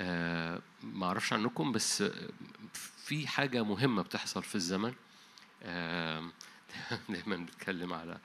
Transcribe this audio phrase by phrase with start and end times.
[0.00, 2.04] آه ما أعرفش عنكم بس
[2.96, 4.94] في حاجة مهمة بتحصل في الزمن.
[5.62, 6.30] آه
[7.08, 8.18] دايما بتكلم على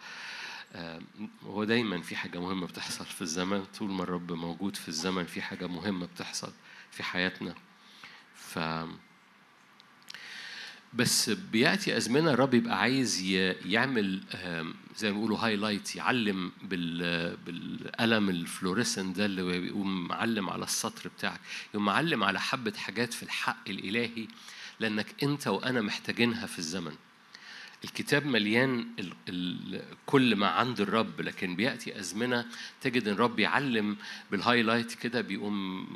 [0.74, 1.02] آه
[1.46, 3.66] هو دايما في حاجة مهمة بتحصل في الزمن.
[3.66, 6.52] طول ما الرب موجود في الزمن في حاجة مهمة بتحصل
[6.92, 7.56] في حياتنا.
[8.36, 8.60] ف
[10.96, 13.22] بس بيأتي أزمنة الرب يبقى عايز
[13.66, 14.22] يعمل
[14.98, 21.10] زي ما بيقولوا highlight يعلم بال بالقلم ال fluorescent ده اللي بيقوم معلم على السطر
[21.18, 21.40] بتاعك
[21.74, 24.28] يقوم معلم على حبة حاجات في الحق الإلهي
[24.80, 26.96] لأنك أنت وأنا محتاجينها في الزمن.
[27.84, 32.46] الكتاب مليان ال ال كل ما عند الرب لكن بيأتي أزمنة
[32.82, 33.98] تجد إن الرب يعلم
[34.32, 35.88] بال highlight كده بيقوم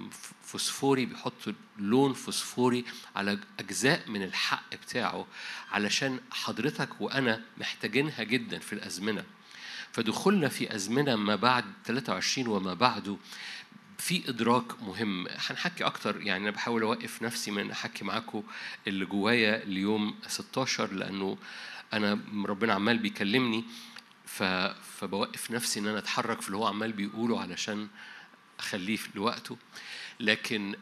[0.43, 1.33] فوسفوري بيحط
[1.79, 5.27] لون فوسفوري على أجزاء من الحق بتاعه
[5.71, 9.23] علشان حضرتك وأنا محتاجينها جدا في الأزمنة.
[9.91, 13.17] فدخولنا في أزمنة ما بعد 23 وما بعده
[13.97, 15.27] في إدراك مهم.
[15.27, 18.43] هنحكي أكتر يعني أنا بحاول أوقف نفسي من أحكي معاكم
[18.87, 21.37] اللي جوايا اليوم 16 لأنه
[21.93, 23.63] أنا ربنا عمال بيكلمني.
[24.97, 27.87] فبوقف نفسي إن أنا أتحرك في اللي هو عمال بيقوله علشان
[28.59, 29.57] أخليه لوقته.
[30.19, 30.75] لكن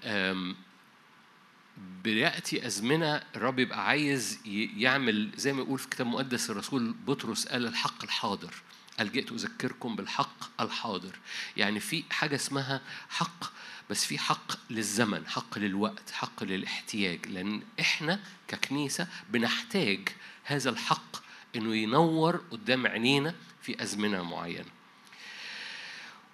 [2.04, 4.40] بياتي ازمنه الرب يبقى عايز
[4.78, 8.54] يعمل زي ما يقول في كتاب مقدس الرسول بطرس قال الحق الحاضر.
[8.98, 11.20] قال جئت أذكركم بالحق الحاضر.
[11.58, 13.52] يعني في حاجة اسمها حق
[13.90, 17.28] بس في حق للزمن حق للوقت حق للاحتياج.
[17.28, 20.10] لأن إحنا ككنيسة بنحتاج
[20.46, 21.16] هذا الحق
[21.56, 24.66] إنه ينور قدام عينينا في أزمنة معينة.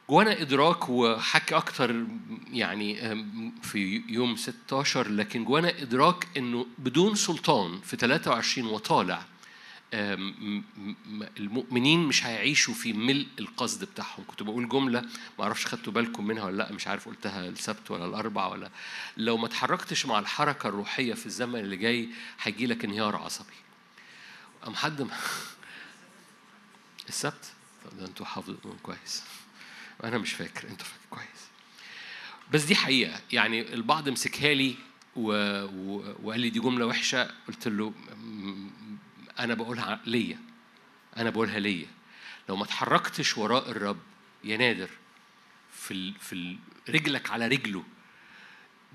[0.10, 2.06] جوانا إدراك وحكي أكتر
[2.52, 3.16] يعني
[3.64, 9.26] في يوم 16 لكن جوانا إدراك إنه بدون سلطان في 23 وطالع
[11.40, 14.24] المؤمنين مش هيعيشوا في ملء القصد بتاعهم.
[14.28, 15.02] كنت بقول جملة
[15.40, 18.70] ما أعرفش خدتوا بالكم منها ولا لأ مش عارف قلتها السبت ولا الأربع ولا
[19.18, 22.10] لو ما اتحركتش مع الحركة الروحية في الزمن اللي جاي
[22.42, 23.54] هيجي لك انهيار عصبي.
[24.68, 25.08] أم حد
[27.10, 27.46] السبت؟
[27.86, 29.24] طب ده أنتوا حافظين كويس.
[30.04, 31.48] أنا مش فاكر أنتوا فاكر كويس.
[32.52, 33.22] بس دي حقيقة.
[33.32, 34.76] يعني البعض مسكها لي
[35.16, 35.32] و...
[35.66, 36.16] و...
[36.24, 37.32] وقال لي دي جملة وحشة.
[37.48, 37.94] قلت له
[39.40, 40.40] أنا بقولها ليا.
[41.18, 41.88] أنا بقولها ليا.
[42.50, 44.00] لو ما اتحركتش وراء الرب
[44.44, 44.90] يا نادر
[45.74, 46.16] في ال...
[46.20, 46.58] في ال...
[46.90, 47.84] رجلك على رجله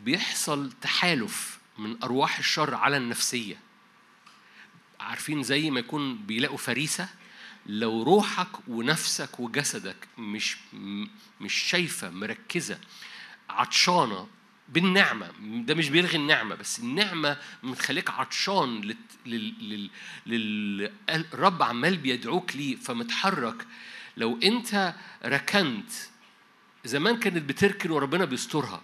[0.04, 3.65] بيحصل تحالف من أرواح الشر على النفسية.
[5.06, 7.08] عارفين زي ما يكون بيلاقوا فريسة؟
[7.66, 10.56] لو روحك ونفسك وجسدك مش
[11.40, 12.78] مش شايفة مركزة
[13.50, 14.28] عطشانة
[14.68, 18.96] بالنعمة ده مش بيلغي النعمة بس النعمة متخليك عطشان لل...
[19.26, 19.90] لل...
[20.26, 20.92] لل...
[21.60, 23.66] عمال بيدعوك ليه فمتحرك.
[24.16, 24.94] لو أنت
[25.24, 25.90] ركنت
[26.84, 28.82] زمان كانت بتركن وربنا بيسترها.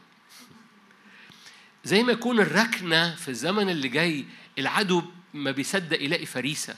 [1.84, 4.27] زي ما يكون الركنة في الزمن اللي جاي
[4.59, 5.03] العدو
[5.34, 6.76] ما بيصدق يلاقي فريسة.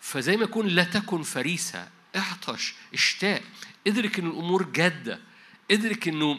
[0.00, 3.42] فزي ما يكون لا تكن فريسة اعطش اشتاق.
[3.86, 5.20] ادرك إن الأمور جادة.
[5.70, 6.38] ادرك إنه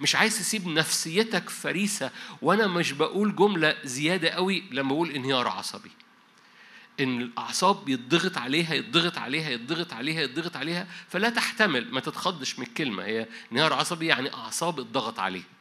[0.00, 2.10] مش عايز تسيب نفسيتك فريسة.
[2.42, 5.90] وأنا مش بقول جملة زيادة قوي لما بقول انهيار عصبي.
[7.00, 12.66] إن الأعصاب يضغط عليها يضغط عليها يضغط عليها يضغط عليها فلا تحتمل ما تتخضش من
[12.66, 13.04] الكلمة.
[13.04, 15.59] هي انهيار عصبي يعني أعصاب اتضغط عليها.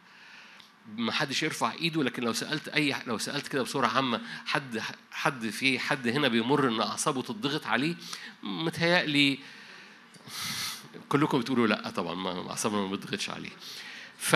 [0.98, 4.82] ما حدش يرفع ايده لكن لو سألت أي لو سألت كده بسرعة عامة حد
[5.12, 7.96] حد في حد هنا بيمر إن أعصابه تضغط عليه
[8.44, 9.40] متهيألي
[11.10, 13.52] كلكم بتقولوا لأ طبعا ما اعصابنا ما بتضغطش عليه
[14.18, 14.36] ف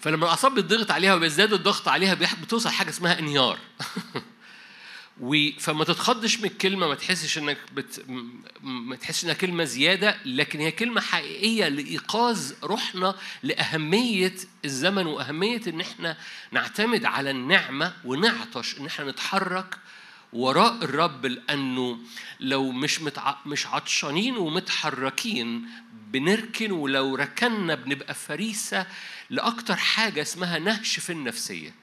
[0.00, 3.58] فلما الأعصاب بتضغط عليها وبيزداد الضغط عليها بتوصل حاجة اسمها انهيار.
[5.58, 8.04] فما تتخضش من الكلمة ما تحسش إنك بت...
[8.62, 14.34] ما تحسش إنها كلمة زيادة لكن هي كلمة حقيقية لإيقاظ روحنا لأهمية
[14.64, 16.16] الزمن وأهمية إن إحنا
[16.52, 19.78] نعتمد على النعمة ونعطش إن إحنا نتحرك
[20.32, 21.98] وراء الرب لأنه
[22.40, 23.34] لو مش متع...
[23.46, 28.86] مش عطشانين ومتحركين بنركن ولو ركنا بنبقى فريسة
[29.30, 31.74] لأكتر حاجة اسمها نهش في النفسية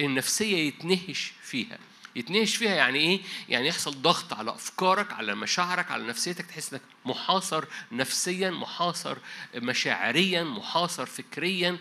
[0.00, 1.78] النفسية يتنهش فيها.
[2.16, 6.82] يتنهش فيها يعني إيه؟ يعني يحصل ضغط على أفكارك على مشاعرك على نفسيتك تحس إنك
[7.04, 9.18] محاصر نفسيا محاصر
[9.54, 11.78] مشاعريا محاصر فكريا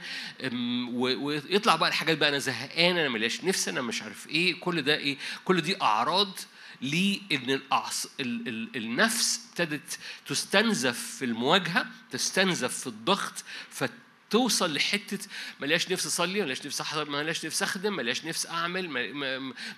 [0.94, 4.96] ويطلع بقى الحاجات بقى أنا زهقان أنا ملياش نفس أنا مش عارف إيه كل ده
[4.98, 6.40] إيه؟ كل دي أعراض
[6.82, 8.08] لأن الأعص...
[8.20, 8.48] ال...
[8.48, 8.70] ال...
[8.76, 13.92] النفس ابتدت تستنزف في المواجهة تستنزف في الضغط فت
[14.36, 15.28] توصل لحتة
[15.60, 18.90] ملياش نفس أصلي ملياش نفس احضر ملياش نفس أخدم ملياش نفس أعمل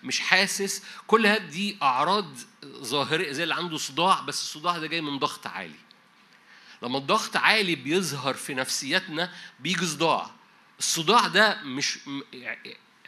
[0.04, 0.84] مش حاسس.
[1.08, 5.80] كل دي أعراض ظاهريه زي اللي عنده صداع بس الصداع ده جاي من ضغط عالي.
[6.84, 10.32] لما الضغط عالي بيظهر في نفسيتنا بيجي صداع.
[10.80, 12.00] الصداع ده مش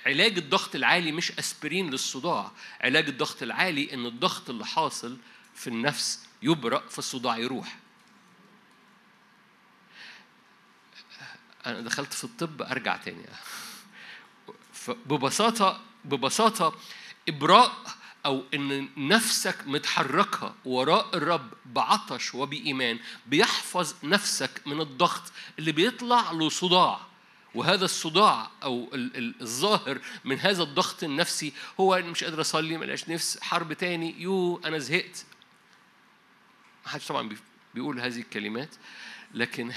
[0.06, 2.52] علاج الضغط العالي مش أسبرين للصداع.
[2.82, 5.18] علاج الضغط العالي إن الضغط اللي حاصل
[5.56, 7.78] في النفس يبرأ فالصداع يروح.
[11.66, 13.26] أنا دخلت في الطب أرجع تاني.
[14.88, 16.76] ببساطة ببساطة
[17.30, 17.72] إبراء
[18.26, 26.50] أو إن نفسك متحركة وراء الرب بعطش وبإيمان بيحفظ نفسك من الضغط اللي بيطلع له
[26.50, 27.00] صداع
[27.56, 28.90] وهذا الصداع أو
[29.42, 34.62] الظاهر من هذا الضغط النفسي هو اني مش قادر أصلي ملاش نفس حرب تاني يو
[34.66, 35.26] أنا زهقت.
[36.86, 37.30] ما حدش طبعا
[37.74, 38.70] بيقول هذه الكلمات.
[39.34, 39.72] لكن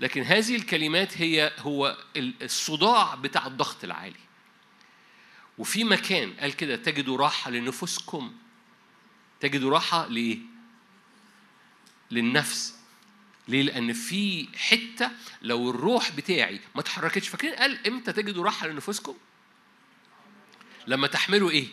[0.00, 4.24] لكن هذه الكلمات هي هو الصداع بتاع الضغط العالي
[5.58, 8.32] وفي مكان قال كده تجدوا راحة لنفوسكم
[9.40, 10.38] تجدوا راحة لإيه؟
[12.10, 12.74] للنفس
[13.48, 15.10] ليه؟ لأن في حتة
[15.42, 19.14] لو الروح بتاعي ما اتحركتش فاكرين قال إمتى تجدوا راحة لنفوسكم؟
[20.86, 21.66] لما تحملوا إيه؟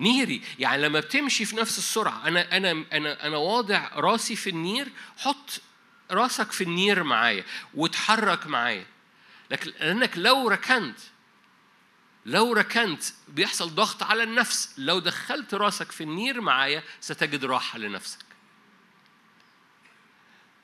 [0.00, 4.88] نيري يعني لما بتمشي في نفس السرعة أنا أنا أنا أنا واضع راسي في النير
[5.16, 5.60] حط
[6.10, 7.44] راسك في النير معايا
[7.74, 8.86] وتحرك معايا.
[9.50, 10.98] لكن لأنك لو ركنت
[12.26, 18.24] لو ركنت بيحصل ضغط على النفس لو دخلت راسك في النير معايا ستجد راحة لنفسك.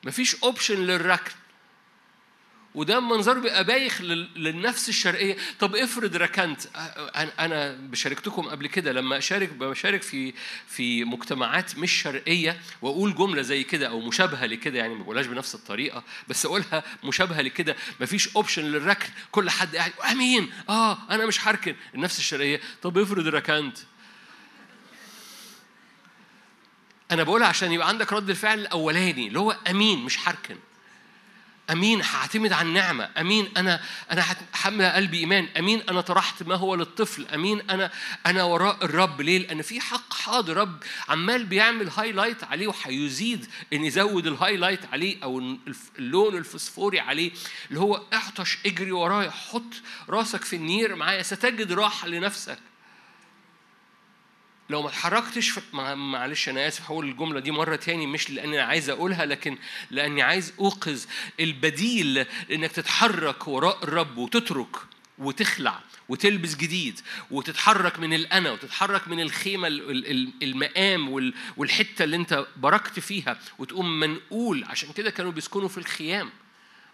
[0.05, 1.33] مفيش option للركن.
[2.75, 4.01] وده منظر بيبقى بايخ
[4.37, 5.37] للنفس الشرقية.
[5.61, 6.61] طب افرض ركنت
[7.39, 10.35] أنا بشاركتكم قبل كده لما أشارك بشارك في
[10.69, 15.55] في مجتمعات مش شرقية وأقول جملة زي كده أو مشابهة لكده يعني ما بقولهاش بنفس
[15.55, 19.09] الطريقة بس أقولها مشابهة لكده مفيش option للركن.
[19.33, 20.53] كل حد قاعد أمين!
[20.69, 21.75] آه أنا مش هركن.
[21.95, 23.79] النفس الشرقية طب افرض ركنت.
[27.11, 30.57] أنا بقولها عشان يبقى عندك رد الفعل الأولاني اللي هو أمين مش هركن.
[31.71, 33.11] أمين هعتمد على النعمة.
[33.19, 33.81] أمين أنا
[34.11, 35.49] أنا حمل قلبي إيمان.
[35.59, 37.27] أمين أنا طرحت ما هو للطفل.
[37.35, 37.91] أمين أنا
[38.27, 39.21] أنا وراء الرب.
[39.21, 44.81] ليه؟ لأن في حق حاضر رب عمال بيعمل highlight عليه وهيزيد إن يزود ال highlight
[44.93, 45.57] عليه أو
[45.99, 47.31] اللون الفسفوري عليه
[47.69, 49.75] اللي هو اعطش اجري ورايا حط
[50.09, 52.59] راسك في النير معايا ستجد راحة لنفسك.
[54.71, 55.59] لو ما اتحركتش
[55.95, 59.59] معلش أنا آسف هقول الجملة دي مرة تاني مش لأني عايز أقولها لكن
[59.91, 61.05] لأني عايز أوقظ
[61.41, 62.19] البديل
[62.53, 64.77] إنك تتحرك وراء الرب وتترك
[65.19, 67.01] وتخلع وتلبس جديد
[67.31, 69.69] وتتحرك من الأنا وتتحرك من الخيمة
[70.43, 71.09] المقام
[71.57, 74.65] والحتة اللي أنت بركت فيها وتقوم منقول.
[74.65, 76.31] عشان كده كانوا بيسكنوا في الخيام.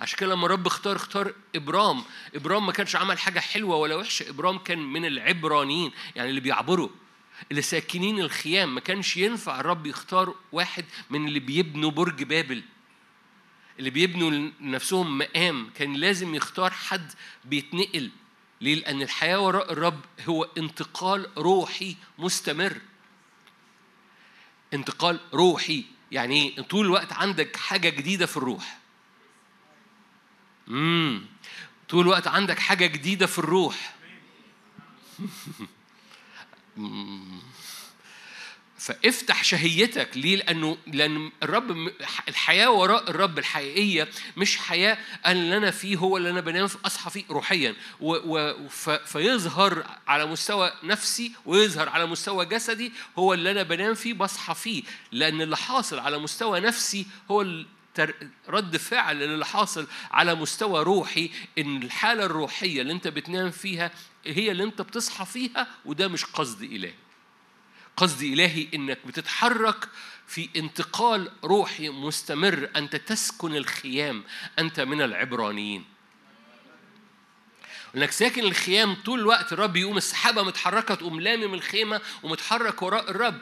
[0.01, 2.03] عشان كده لما الرب اختار اختار إبرام
[2.35, 6.89] إبرام ما كانش عمل حاجة حلوة ولا وحشة إبرام كان من العبرانيين يعني اللي بيعبروا.
[7.51, 12.63] اللي ساكنين الخيام ما كانش ينفع الرب يختار واحد من اللي بيبنوا برج بابل.
[13.79, 17.13] اللي بيبنوا لنفسهم مقام كان لازم يختار حد
[17.45, 18.11] بيتنقل.
[18.61, 22.81] ليه؟ لأن الحياة وراء الرب هو انتقال روحي مستمر.
[24.75, 25.85] انتقال روحي.
[26.13, 28.79] يعني إيه؟ طول الوقت عندك حاجة جديدة في الروح.
[30.69, 31.27] امم
[31.89, 33.95] طول الوقت عندك حاجة جديدة في الروح.
[38.79, 40.09] فافتح شهيتك.
[40.17, 41.93] ليه؟ لأنه لأن الرب
[42.29, 47.25] الحياة وراء الرب الحقيقية مش حياة اللي أنا فيه هو اللي أنا بنام أصحى فيه
[47.31, 47.75] روحيا.
[48.01, 48.69] و و
[49.05, 54.83] فيظهر على مستوى نفسي ويظهر على مستوى جسدي هو اللي أنا بنام فيه بصحى فيه.
[55.13, 57.47] لأن اللي حاصل على مستوى نفسي هو
[58.49, 63.91] رد فعل اللي حاصل على مستوى روحي إن الحالة الروحية اللي أنت بتنام فيها
[64.27, 66.95] هي اللي انت بتصحى فيها وده مش قصد إلهي.
[67.97, 69.89] قصد إلهي إنك بتتحرك
[70.27, 74.25] في انتقال روحي مستمر أنت تسكن الخيام
[74.59, 75.85] أنت من العبرانيين.
[77.97, 83.39] إنك ساكن الخيام طول الوقت الرب يقوم السحابة متحركة تقوم لامم الخيمة ومتحرك وراء الرب.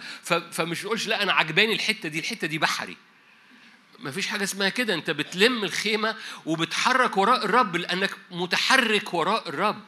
[0.53, 2.97] فمش تقولش لا أنا عجباني الحتة دي الحتة دي بحري.
[3.99, 6.17] ما فيش حاجة اسمها كده أنت بتلم الخيمة
[6.47, 9.81] وبتحرك وراء الرب لأنك متحرك وراء الرب.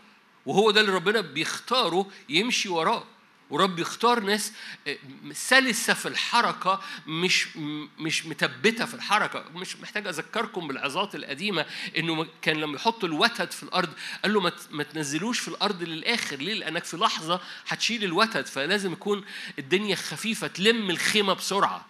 [0.46, 3.04] وهو ده اللي ربنا بيختاره يمشي وراه.
[3.50, 4.52] ورب يختار ناس
[4.86, 4.96] آه،
[5.32, 7.56] سلسة في الحركة مش
[7.98, 9.44] مش متبتة في الحركة.
[9.54, 11.66] مش محتاج أذكركم بالعظات القديمة
[11.96, 13.88] إنه كان لما يحط الوتد في الأرض
[14.22, 16.36] قال له ما تنزلوش في الأرض للآخر.
[16.36, 19.24] ليه؟ لأنك في لحظة هتشيل الوتد فلازم يكون
[19.58, 21.86] الدنيا خفيفة تلم الخيمة بسرعة.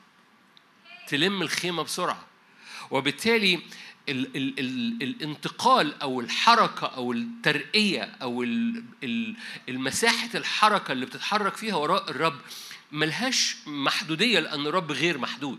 [1.09, 2.27] تلم الخيمة بسرعة.
[2.91, 3.61] وبالتالي
[4.09, 8.43] ال ال ال الانتقال أو الحركة أو الترقية أو
[9.69, 12.41] المساحة الحركة اللي بتتحرك فيها وراء الرب
[12.93, 15.59] ملهاش محدودية لأن الرب غير محدود.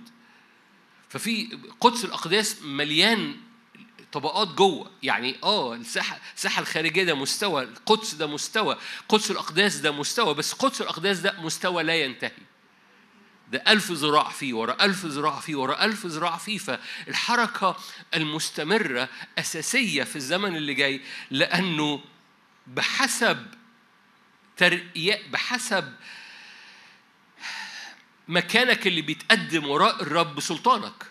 [1.10, 3.36] ففي قدس الأقداس مليان
[4.12, 4.92] طبقات جوه.
[5.04, 8.78] يعني آه الساحة الساحة الخارجية ده مستوى القدس ده مستوى
[9.10, 12.32] قدس الأقداس ده مستوى بس قدس الأقداس ده مستوى لا ينتهي.
[13.52, 16.58] ده ألف ذراع فيه ورا ألف ذراع فيه ورا ألف ذراع فيه.
[16.58, 17.78] فالحركة
[18.14, 22.04] المستمرة أساسية في الزمن اللي جاي لأنه
[22.68, 23.48] بحسب
[24.58, 25.94] ترقية بحسب
[28.28, 31.04] مكانك اللي بيتقدم وراء الرب سلطانك.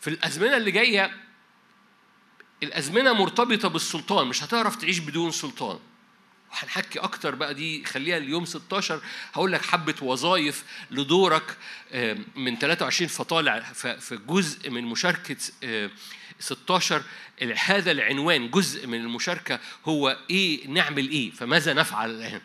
[0.00, 1.20] في الأزمنة اللي جاية
[2.62, 5.78] الأزمنة مرتبطة بالسلطان مش هتعرف تعيش بدون سلطان.
[6.54, 9.00] وهنحكي أكتر بقى دي خليها اليوم 16
[9.32, 11.56] هقول لك حبة وظائف لدورك
[12.36, 13.60] من 23 فطالع
[13.98, 15.36] في جزء من مشاركة
[16.40, 17.02] 16
[17.64, 22.40] هذا العنوان جزء من المشاركة هو إيه نعمل إيه فماذا نفعل الآن؟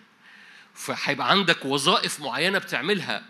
[0.74, 3.26] فهيبقى عندك وظائف معينة بتعملها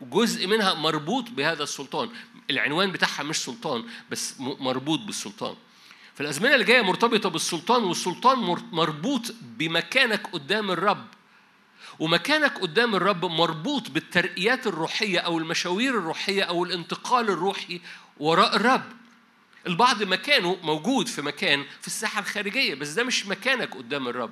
[0.00, 2.10] وجزء منها مربوط بهذا السلطان.
[2.50, 5.56] العنوان بتاعها مش سلطان بس مربوط بالسلطان.
[6.20, 8.38] فالأزمنة اللي جاية مرتبطة بالسلطان والسلطان
[8.72, 11.06] مربوط بمكانك قدام الرب.
[11.98, 17.80] ومكانك قدام الرب مربوط بالترقيات الروحية أو المشاوير الروحية أو الانتقال الروحي
[18.18, 18.82] وراء الرب.
[19.66, 24.30] البعض مكانه موجود في مكان في الساحة الخارجية بس ده مش مكانك قدام الرب.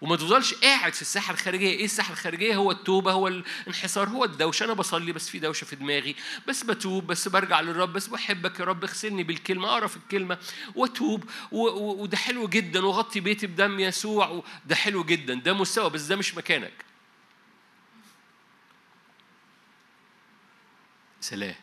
[0.00, 1.70] وما تفضلش قاعد في الساحة الخارجية.
[1.70, 4.64] إيه الساحة الخارجية؟ هو التوبة هو الانحسار هو الدوشة.
[4.64, 6.16] أنا بصلي بس في دوشة في دماغي.
[6.48, 8.84] بس بتوب بس برجع للرب بس بحبك يا رب.
[8.84, 10.38] اغسلني بالكلمة اقرا في الكلمة
[10.74, 11.30] وأتوب.
[11.52, 12.86] وده حلو جدا.
[12.86, 14.44] وغطي بيتي بدم يسوع.
[14.66, 15.34] ده حلو جدا.
[15.34, 16.84] ده مستوى بس ده مش مكانك.
[21.20, 21.54] سلام.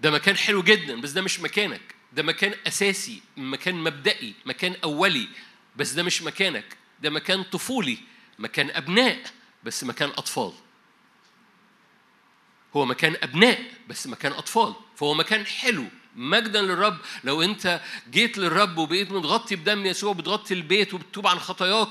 [0.00, 1.94] ده مكان حلو جدا بس ده مش مكانك.
[2.12, 5.28] ده مكان أساسي مكان مبدئي مكان أولي
[5.76, 6.81] بس ده مش مكانك.
[7.02, 7.98] ده مكان طفولي
[8.38, 9.22] مكان أبناء
[9.64, 10.52] بس مكان أطفال.
[12.76, 14.74] هو مكان أبناء بس مكان أطفال.
[14.96, 15.84] فهو مكان حلو
[16.16, 16.98] مجدا للرب.
[17.24, 17.80] لو أنت
[18.10, 21.88] جيت للرب وبقيت متغطي بدم يسوع بتغطي البيت وبتتوب عن خطاياك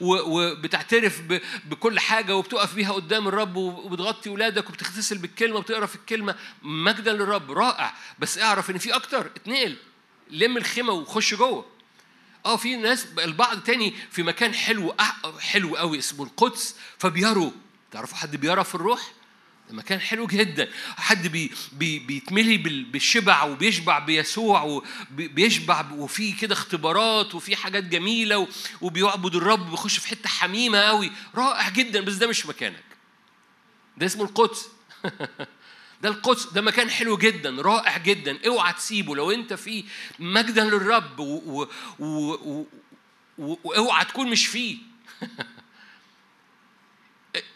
[0.00, 1.22] وبتعترف
[1.64, 7.52] بكل حاجة وبتقف بيها قدام الرب وبتغطي اولادك وبتغتسل بالكلمة وبتقرأ في الكلمة مجدا للرب.
[7.52, 7.94] رائع.
[8.18, 9.26] بس اعرف إن في أكتر.
[9.26, 9.76] اتنقل.
[10.30, 11.77] لم الخيمة وخش جوه.
[12.48, 14.94] آه في ناس البعض تاني في مكان حلو
[15.40, 17.50] حلو قوي اسمه القدس فبيروا
[17.90, 19.12] تعرفوا حد بيرى في الروح؟
[19.70, 20.68] مكان حلو جدا.
[20.96, 28.48] حد بي بي بيتملي بالشبع وبيشبع بيسوع وبيشبع وفي كده اختبارات وفي حاجات جميلة
[28.80, 31.12] وبيعبد الرب بيخش في حتة حميمة قوي.
[31.34, 32.84] رائع جدا بس ده مش مكانك.
[33.96, 34.68] ده اسمه القدس.
[36.02, 38.46] ده القدس ده مكان حلو جدا رائع جدا.
[38.46, 39.16] اوعى تسيبه.
[39.16, 39.84] لو انت فيه
[40.18, 41.18] مجدا للرب
[43.38, 44.78] وأوعى تكون مش فيه.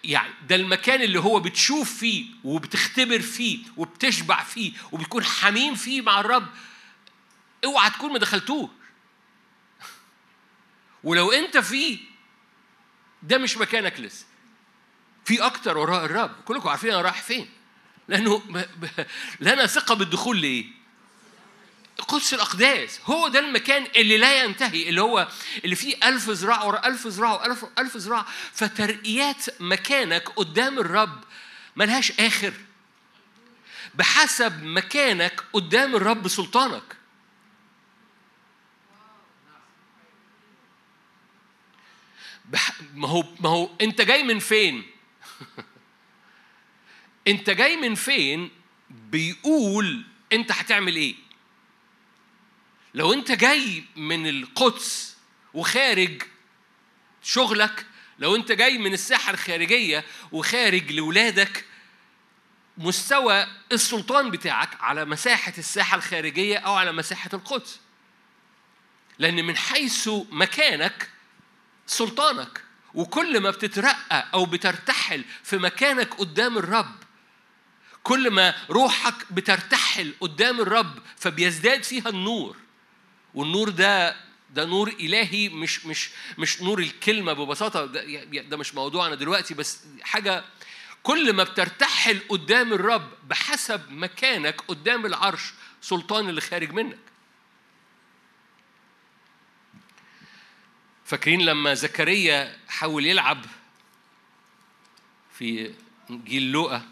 [0.04, 6.20] يعني ده المكان اللي هو بتشوف فيه وبتختبر فيه وبتشبع فيه وبتكون حميم فيه مع
[6.20, 6.48] الرب.
[7.64, 8.70] اوعى تكون ما دخلتوه
[11.04, 11.98] ولو انت فيه
[13.22, 14.26] ده مش مكانك لسه.
[15.24, 16.34] في أكتر وراء الرب.
[16.44, 17.48] كلكم عارفين أنا رايح فين.
[18.08, 18.42] لأنه
[19.40, 20.66] لنا ثقة بالدخول لإيه؟
[22.08, 23.00] قدس الأقداس.
[23.04, 25.28] هو ده المكان اللي لا ينتهي اللي هو
[25.64, 28.26] اللي فيه ألف ذراع ورا ألف ذراع وألف ألف ذراع.
[28.52, 31.24] فترقيات مكانك قدام الرب
[31.76, 32.52] ملهاش آخر.
[33.94, 36.96] بحسب مكانك قدام الرب سلطانك
[42.94, 44.84] ما هو ما هو أنت جاي من فين؟
[47.28, 48.50] انت جاي من فين
[48.90, 51.14] بيقول انت هتعمل إيه.
[52.94, 55.16] لو انت جاي من القدس
[55.54, 56.22] وخارج
[57.22, 57.86] شغلك
[58.18, 61.64] لو انت جاي من الساحة الخارجية وخارج لاولادك
[62.78, 67.80] مستوى السلطان بتاعك على مساحة الساحة الخارجية أو على مساحة القدس.
[69.18, 71.10] لأن من حيث مكانك
[71.86, 72.62] سلطانك
[72.94, 76.94] وكل ما بتترقى أو بترتحل في مكانك قدام الرب
[78.02, 82.56] كل ما روحك بترتحل قدام الرب فبيزداد فيها النور.
[83.34, 84.16] والنور ده
[84.50, 87.86] ده نور إلهي مش مش مش نور الكلمة ببساطة.
[87.86, 90.44] ده, ده مش موضوعنا دلوقتي بس حاجة
[91.02, 96.98] كل ما بترتحل قدام الرب بحسب مكانك قدام العرش سلطان اللي خارج منك.
[101.04, 103.44] فاكرين لما زكريا حاول يلعب
[105.38, 105.74] في
[106.10, 106.91] جيل لوقا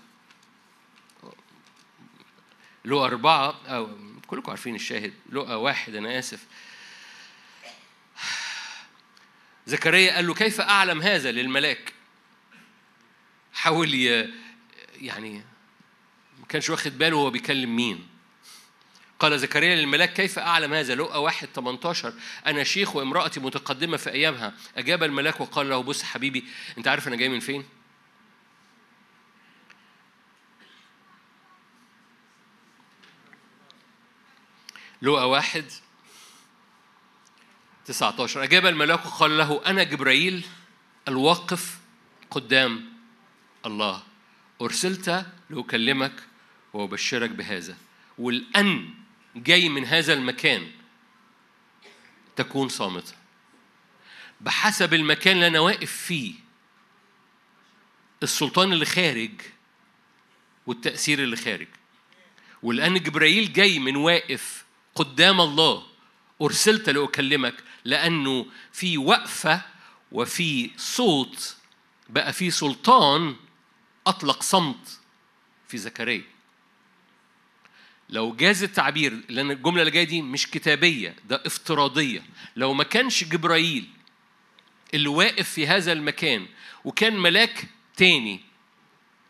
[2.85, 3.89] لقى أربعة أو
[4.27, 5.15] كلكم عارفين الشاهد.
[5.33, 6.47] لقى واحد أنا آسف.
[9.67, 11.93] زكريا قال له كيف أعلم هذا للملاك؟
[13.53, 13.95] حاول
[15.01, 15.45] يعني
[16.41, 18.07] ما كانش واخد باله هو بيكلم مين.
[19.19, 22.15] قال زكريا للملاك كيف أعلم هذا؟ لقى واحد 18
[22.47, 24.55] أنا شيخ وامرأتي متقدمة في أيامها.
[24.77, 26.45] أجاب الملاك وقال له بص حبيبي
[26.79, 27.65] أنت عارف أنا جاي من فين؟
[35.03, 35.65] لقى واحد
[37.87, 40.45] 19 أجاب الملاك وقال له أنا جبرائيل
[41.09, 41.79] الواقف
[42.31, 42.93] قدام
[43.67, 44.03] الله.
[44.63, 46.13] أرسلت لأكلمك
[46.73, 47.77] وأبشرك بهذا.
[48.19, 48.91] والأن
[49.37, 50.71] جاي من هذا المكان
[52.37, 53.15] تكون صامتة.
[54.41, 56.35] بحسب المكان اللي أنا واقف فيه
[58.23, 59.41] السلطان اللي خارج
[60.67, 61.69] والتأثير اللي خارج.
[62.63, 64.65] ولأن جبرائيل جاي من واقف
[64.95, 65.83] قدام الله
[66.43, 67.55] أرسلت لأكلمك
[67.85, 69.63] لأنه في وقفة
[70.13, 71.57] وفي صوت.
[72.09, 73.37] بقى في سلطان
[74.07, 74.99] أطلق صمت
[75.69, 76.25] في زكريا.
[78.09, 82.23] لو جاز التعبير لأن الجملة اللي جاية دي مش كتابية ده افتراضية.
[82.57, 83.89] لو ما كانش جبرائيل
[84.95, 86.47] اللي واقف في هذا المكان
[86.85, 87.65] وكان ملاك
[87.97, 88.41] تاني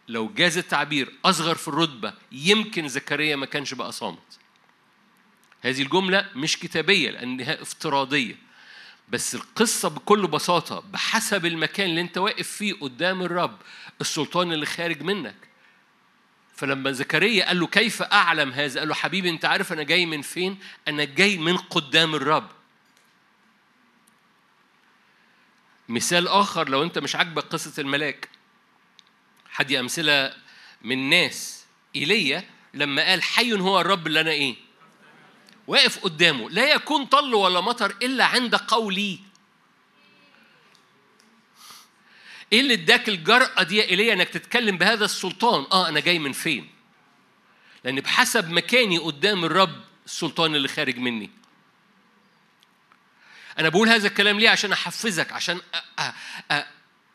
[0.09, 4.39] لو جاز التعبير أصغر في الرتبة يمكن زكريا ما كانش بقى صامت.
[5.63, 8.37] هذه الجملة مش كتابية لأنها افتراضية
[9.09, 13.59] بس القصة بكل بساطة بحسب المكان اللي أنت واقف فيه قدام الرب
[14.01, 15.51] السلطان اللي خارج منك
[16.61, 20.23] فلما زكريا قال له كيف أعلم هذا؟ قال له حبيبي أنت عارف أنا جاي من
[20.23, 22.51] فين؟ أنا جاي من قدام الرب.
[25.89, 28.29] مثال آخر لو أنت مش عاجبك قصة الملاك.
[29.51, 30.35] حدي أمثلة
[30.83, 31.65] من ناس
[31.97, 34.57] إيليا لما قال حي هو الرب اللي أنا إيه؟
[35.71, 39.19] واقف قدامه لا يكون طل ولا مطر إلا عند قولي
[42.53, 46.71] إيه اللي اداك الجرأة دي يا إنك تتكلم بهذا السلطان؟ آه أنا جاي من فين؟
[47.85, 51.31] لأن بحسب مكاني قدام الرب السلطان اللي خارج مني.
[53.59, 56.13] أنا بقول هذا الكلام ليه؟ عشان أحفزك عشان أ أ
[56.51, 56.67] أ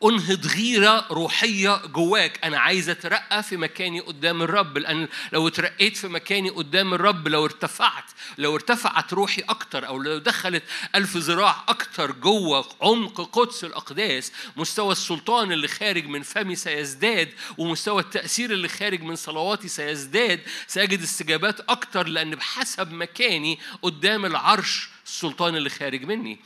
[0.04, 2.44] انهض غيرة روحية جواك.
[2.44, 7.44] أنا عايز أترقى في مكاني قدام الرب لأن لو اترقيت في مكاني قدام الرب لو
[7.44, 8.04] ارتفعت
[8.38, 10.62] لو ارتفعت روحي أكتر أو لو دخلت
[10.94, 18.02] ألف ذراع أكتر جوه عمق قدس الأقداس مستوى السلطان اللي خارج من فمي سيزداد ومستوى
[18.02, 25.56] التأثير اللي خارج من صلواتي سيزداد سأجد استجابات أكتر لأن بحسب مكاني قدام العرش السلطان
[25.56, 26.38] اللي خارج مني.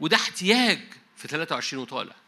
[0.00, 0.80] وده احتياج
[1.16, 2.25] في 23 وطالع.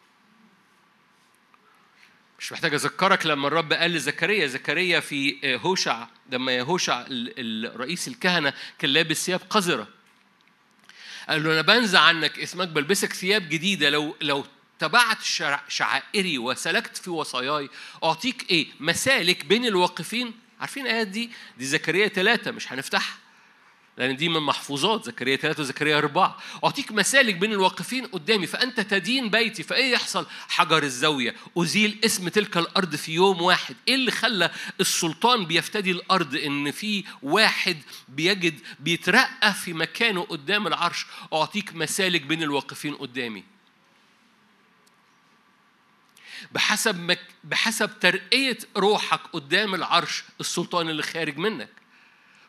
[2.38, 7.04] مش محتاج أذكرك لما الرب قال لزكريا زكريا في هوشع لما يهوشع
[7.76, 9.88] رئيس الكهنة كان لابس ثياب قذرة.
[11.28, 13.90] قال له أنا بنزع عنك اسمك بلبسك ثياب جديدة.
[13.90, 14.44] لو لو
[14.78, 15.18] تبعت
[15.68, 17.68] شعائري وسلكت في وصاياي
[18.04, 20.34] أعطيك إيه؟ مسالك بين الواقفين.
[20.60, 23.16] عارفين الآيات دي؟ دي زكريا ثلاثة مش هنفتحها.
[23.98, 26.38] لأن دي من محفوظات زكريا ثلاثة وزكريا أربعة.
[26.64, 32.56] أعطيك مسالك بين الواقفين قدامي فأنت تدين بيتي فإيه يحصل؟ حجر الزاوية أزيل اسم تلك
[32.56, 33.76] الأرض في يوم واحد.
[33.88, 37.76] إيه اللي خلى السلطان بيفتدي الأرض؟ إن في واحد
[38.08, 41.06] بيجد بيترقى في مكانه قدام العرش.
[41.32, 43.44] أعطيك مسالك بين الواقفين قدامي.
[46.52, 47.20] بحسب مك...
[47.44, 51.77] بحسب ترقية روحك قدام العرش السلطان اللي خارج منك.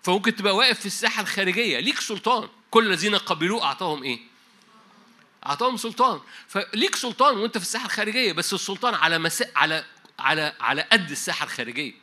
[0.03, 1.79] فممكن تبقى واقف في الساحة الخارجية.
[1.79, 2.49] ليك سلطان.
[2.71, 4.19] كل الذين قبلوه أعطاهم إيه؟
[5.45, 6.21] أعطاهم سلطان.
[6.47, 8.33] فليك سلطان وأنت في الساحة الخارجية.
[8.33, 9.45] بس السلطان على مسا...
[9.55, 9.85] على
[10.19, 11.93] على على قد الساحة الخارجية.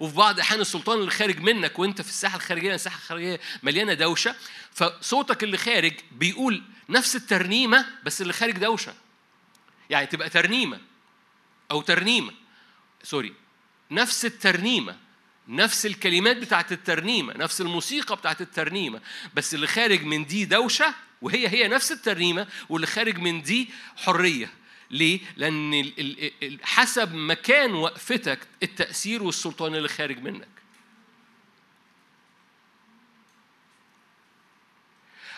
[0.00, 4.34] وفي بعض الأحيان السلطان اللي خارج منك وأنت في الساحة الخارجية الساحة الخارجية مليانة دوشة.
[4.72, 8.94] فصوتك اللي خارج بيقول نفس الترنيمة بس اللي خارج دوشة.
[9.90, 10.80] يعني تبقى ترنيمة
[11.70, 12.32] أو ترنيمة.
[13.02, 13.34] سوري.
[13.90, 14.96] نفس الترنيمة.
[15.50, 19.00] نفس الكلمات بتاعت الترنيمة نفس الموسيقى بتاعت الترنيمة
[19.34, 24.50] بس اللي خارج من دي دوشة وهي هي نفس الترنيمة واللي خارج من دي حرية.
[24.90, 25.92] ليه؟ لأن
[26.62, 30.48] حسب مكان وقفتك التأثير والسلطان اللي خارج منك.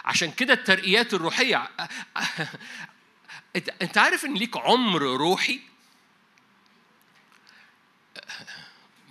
[0.04, 1.70] عشان كده الترقيات الروحية
[3.82, 5.60] أنت عارف إن ليك عمر روحي؟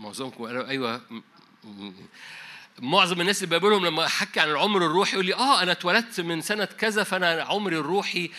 [0.01, 1.01] معظمكم قالوا أيوه.
[2.79, 6.41] معظم الناس اللي بقابلهم لما احكي عن العمر الروحي يقول لي آه أنا اتولدت من
[6.41, 8.31] سنة كذا فأنا عمري الروحي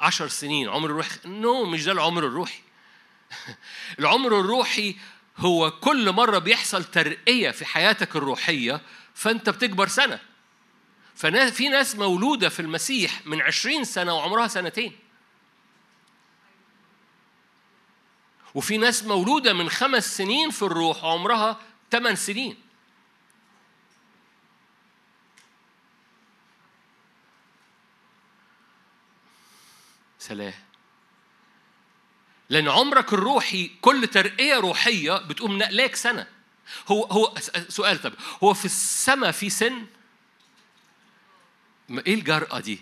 [0.00, 0.68] عشر سنين.
[0.68, 2.60] عمر الروحي نو no, مش ده العمر الروحي.
[3.98, 4.96] العمر الروحي
[5.36, 8.80] هو كل مرة بيحصل ترقية في حياتك الروحية
[9.14, 10.20] فأنت بتكبر سنة.
[11.14, 15.09] ففي ناس مولودة في المسيح من عشرين سنة وعمرها سنتين.
[18.54, 21.60] وفي ناس مولودة من خمس سنين في الروح عمرها
[21.90, 22.56] ثمان سنين.
[30.18, 30.54] سلام.
[32.48, 36.26] لأن عمرك الروحي كل ترقية روحية بتقوم نقلاك سنة.
[36.88, 37.34] هو هو
[37.68, 38.12] سؤال طب
[38.44, 39.86] هو في السماء في سن؟
[41.98, 42.80] إيه الجرأة دي؟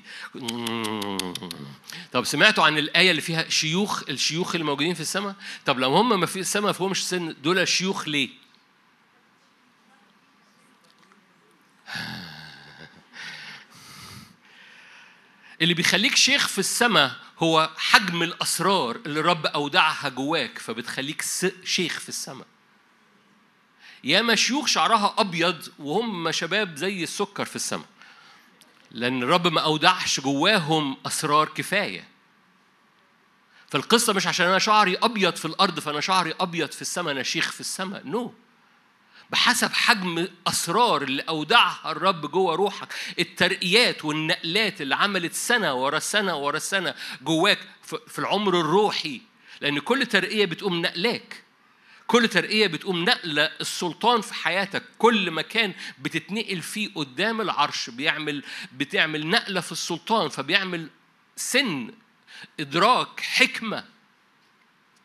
[2.12, 5.34] طب سمعتوا عن الآية اللي فيها شيوخ الشيوخ اللي موجودين في السماء؟
[5.66, 8.28] طب لو هم ما في السماء ما فيهمش سن دول شيوخ ليه؟
[15.62, 21.24] اللي بيخليك شيخ في السماء هو حجم الأسرار اللي الرب أودعها جواك فبتخليك
[21.64, 22.46] شيخ في السماء
[24.04, 27.86] ياما شيوخ شعرها أبيض وهم شباب زي السكر في السماء
[28.90, 32.09] لأن الرب ما أودعش جواهم أسرار كفاية.
[33.70, 37.53] فالقصة مش عشان أنا شعري أبيض في الأرض فأنا شعري أبيض في السماء أنا شيخ
[37.53, 38.07] في السماء.
[38.07, 38.48] نو no.
[39.31, 46.37] بحسب حجم أسرار اللي أودعها الرب جوه روحك الترقيات والنقلات اللي عملت سنة ورا سنة
[46.37, 47.59] ورا سنة جواك
[48.07, 49.20] في العمر الروحي.
[49.61, 51.42] لأن كل ترقية بتقوم نقلاك.
[52.08, 54.82] كل ترقية بتقوم نقلة السلطان في حياتك.
[54.98, 60.88] كل مكان بتتنقل فيه قدام العرش بيعمل بتعمل نقلة في السلطان فبيعمل
[61.36, 61.90] سن
[62.60, 63.84] إدراك حكمة.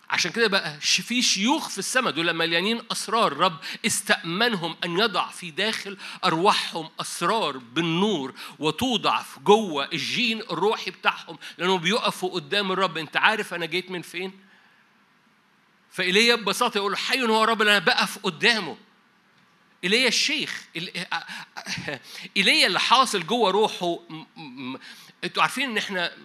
[0.10, 3.32] عشان كده بقى في شيوخ في السماء دول مليانين أسرار.
[3.32, 11.38] الرب استأمنهم أن يضع في داخل أرواحهم أسرار بالنور وتوضع في جوه الجين الروحي بتاعهم
[11.58, 12.98] لأنهم بيقفوا قدام الرب.
[12.98, 14.32] أنت عارف أنا جيت من فين؟
[15.94, 18.78] فإيليا ببساطة يقول حي هو رب أنا بقف قدامه.
[19.84, 20.64] إيليا الشيخ
[22.38, 24.00] إيليا اللي حاصل جوه روحه
[25.24, 26.18] أنتوا عارفين إن إحنا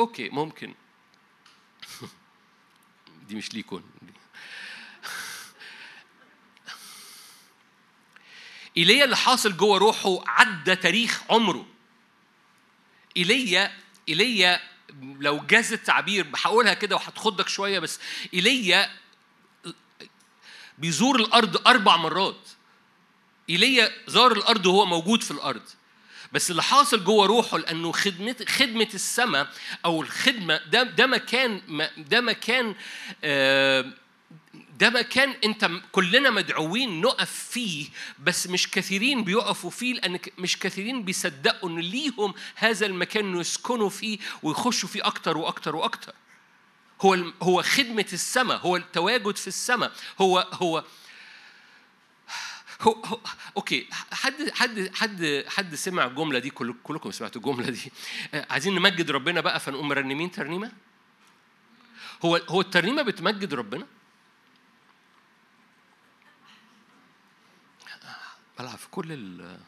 [0.00, 0.74] okay ممكن.
[3.28, 3.82] دي مش ليكم
[8.76, 11.66] إيليا اللي حاصل جوه روحه عدى تاريخ عمره.
[13.16, 17.98] إيليا إيليا لو جاز التعبير هقولها كده وهتخضك شوية بس
[18.34, 18.90] ايليا
[20.78, 22.48] بيزور الأرض أربع مرات.
[23.50, 25.62] ايليا زار الأرض وهو موجود في الأرض.
[26.32, 29.48] بس اللي حاصل جوه روحه لأنه خدمة خدمة السماء
[29.84, 31.60] أو الخدمة ده ده مكان
[31.98, 32.74] ده مكان
[34.78, 37.86] ده مكان انت كلنا مدعوين نقف فيه
[38.18, 43.88] بس مش كثيرين بيقفوا فيه لأن مش كثيرين بيصدقوا إن ليهم هذا المكان إنه يسكنوا
[43.88, 46.14] فيه ويخشوا فيه أكتر وأكتر وأكتر.
[47.00, 49.92] هو هو خدمة السماء هو التواجد في السماء.
[50.20, 50.84] هو هو
[52.80, 53.20] هو, هو
[53.56, 57.92] أوكي حد حد حد حد سمع الجملة دي؟ كل كلكم سمعتوا الجملة دي.
[58.50, 60.72] عايزين نمجد ربنا بقى فنقوم مرنمين ترنيمة؟
[62.24, 63.86] هو هو الترنيمة بتمجد ربنا؟
[68.62, 69.58] بلعب في كل ال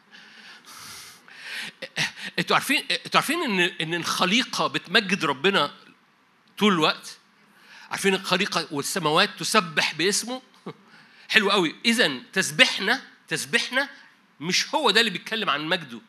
[2.39, 5.71] أنتوا عارفين أنتوا عارفين إن إن الخليقة بتمجد ربنا
[6.57, 7.17] طول الوقت؟
[7.89, 10.41] عارفين الخليقة والسماوات تسبح باسمه؟
[11.29, 11.75] حلو قوي.
[11.85, 13.89] اذا تسبيحنا تسبيحنا
[14.39, 16.01] مش هو ده اللي بيتكلم عن مجده.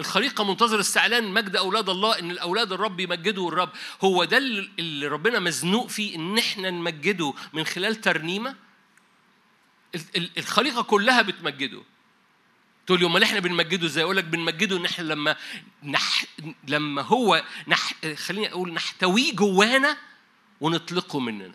[0.00, 3.70] الخليقة منتظر استعلان مجد أولاد الله إن الأولاد الرب يمجدوا الرب.
[4.00, 8.56] هو ده اللي ربنا مزنوق فيه إن إحنا نمجده من خلال ترنيمة؟
[10.38, 11.82] الخليقة كلها بتمجده.
[12.90, 15.36] تقول لي أمال إحنا بنمجده إزاي؟ أقول لك بنمجده إن إحنا لما
[15.82, 16.24] نح...
[16.68, 17.94] لما هو نح...
[18.14, 19.96] خليني أقول نحتويه جوانا
[20.60, 21.54] ونطلقه مننا.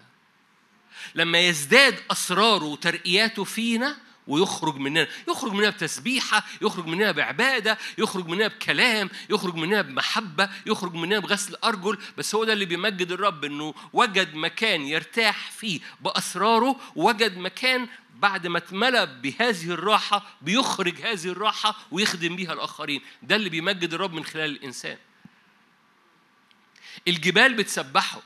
[1.16, 8.48] لما يزداد أسراره وترقياته فينا ويخرج مننا يخرج مننا بتسبيحة يخرج مننا بعبادة يخرج مننا
[8.48, 13.74] بكلام يخرج مننا بمحبة يخرج مننا بغسل أرجل بس هو ده اللي بيمجد الرب إنه
[13.94, 21.76] وجد مكان يرتاح فيه بأسراره وجد مكان بعد ما اتملى بهذه الراحة بيخرج هذه الراحة
[21.92, 23.02] ويخدم بيها الآخرين.
[23.22, 24.98] ده اللي بيمجد الرب من خلال الإنسان.
[27.08, 28.22] الجبال بتسبحه.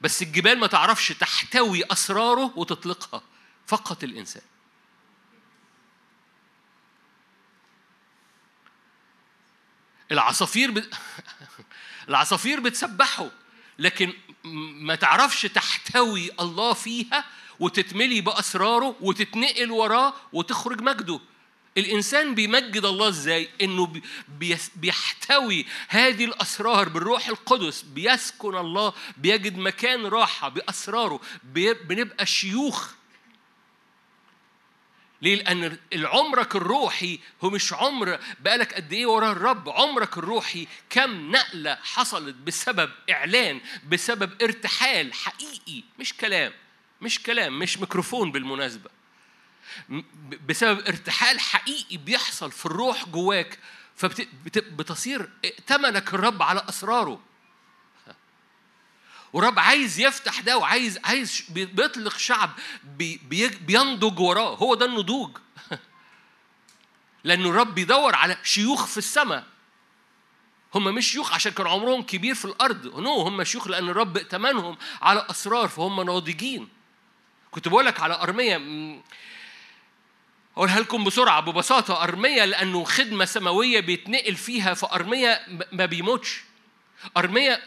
[0.00, 3.22] بس الجبال ما تعرفش تحتوي أسراره وتطلقها.
[3.66, 4.42] فقط الإنسان.
[10.12, 10.94] العصافير بت...
[12.08, 13.30] العصافير بتسبحه.
[13.78, 14.12] لكن
[14.80, 17.24] ما تعرفش تحتوي الله فيها
[17.60, 21.20] وتتملي بأسراره وتتنقل وراه وتخرج مجده.
[21.78, 23.92] الإنسان بيمجد الله إزاي؟ إنه
[24.76, 27.82] بيحتوي هذه الأسرار بالروح القدس.
[27.82, 31.20] بيسكن الله بيجد مكان راحة بأسراره.
[31.88, 32.90] بنبقى شيوخ.
[35.22, 41.30] ليه؟ لأن العمرك الروحي هو مش عمر بقالك قد إيه ورا الرب، عمرك الروحي كم
[41.30, 46.52] نقلة حصلت بسبب إعلان، بسبب ارتحال حقيقي مش كلام،
[47.00, 48.90] مش كلام، مش ميكروفون بالمناسبة.
[50.48, 53.58] بسبب ارتحال حقيقي بيحصل في الروح جواك
[53.96, 57.20] فبتصير ائتمنك الرب على أسراره.
[59.32, 62.50] ورب عايز يفتح ده وعايز عايز بيطلق شعب
[62.84, 63.20] بي
[63.60, 64.56] بينضج وراه.
[64.56, 65.38] هو ده النضوج.
[67.24, 69.46] لأنه الرب بيدور على شيوخ في السماء.
[70.74, 72.86] هم مش شيوخ عشان كان عمرهم كبير في الأرض.
[72.86, 76.75] نو هم شيوخ لأن الرب ائتمنهم على أسرار فهم ناضجين.
[77.56, 78.56] كنت بقول لك على أرمية
[80.56, 85.40] أقولها لكم بسرعة ببساطة أرمية لأنه خدمة سماوية بيتنقل فيها فأرمية
[85.72, 86.40] ما بيموتش.
[87.16, 87.62] أرمية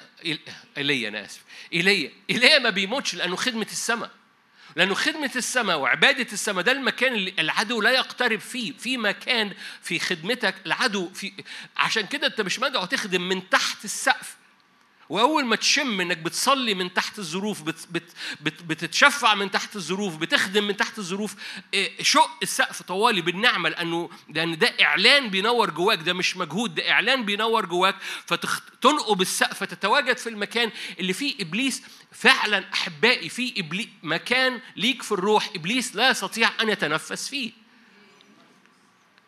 [0.78, 1.41] إيليا أنا آسف.
[1.73, 4.12] إيليا إيليا ما بيموتش لأنه خدمة السماء.
[4.75, 8.73] لأنه خدمة السماء وعبادة السماء ده المكان اللي العدو لا يقترب فيه.
[8.78, 11.34] في مكان في خدمتك العدو في
[11.78, 14.38] عشان كده أنت مش مدعو تخدم من تحت السقف.
[15.10, 20.15] وأول ما تشم إنك بتصلي من تحت الظروف بت بت بت بتتشفع من تحت الظروف
[20.17, 21.36] بتخدم من تحت الظروف
[21.74, 26.91] إيه، شق السقف طوالي بالنعمة لأنه لأن ده إعلان بينور جواك ده مش مجهود ده
[26.91, 27.95] إعلان بينور جواك
[28.26, 31.84] فتنقب السقف تتواجد في المكان اللي فيه إبليس.
[32.12, 37.52] فعلا أحبائي في ابليس مكان ليك في الروح إبليس لا يستطيع أن يتنفس فيه.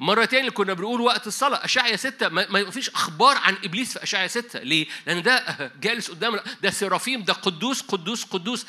[0.01, 4.27] مرة تاني كنا بنقول وقت الصلاة أشعيا ستة ما فيش أخبار عن إبليس في أشعيا
[4.27, 4.59] ستة.
[4.59, 5.45] ليه؟ لأن ده
[5.83, 8.65] جالس قدام ده سرافيم ده قدوس قدوس قدوس.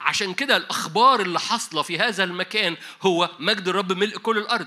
[0.00, 4.66] عشان كده الأخبار اللي حاصلة في هذا المكان هو مجد الرب ملء كل الأرض.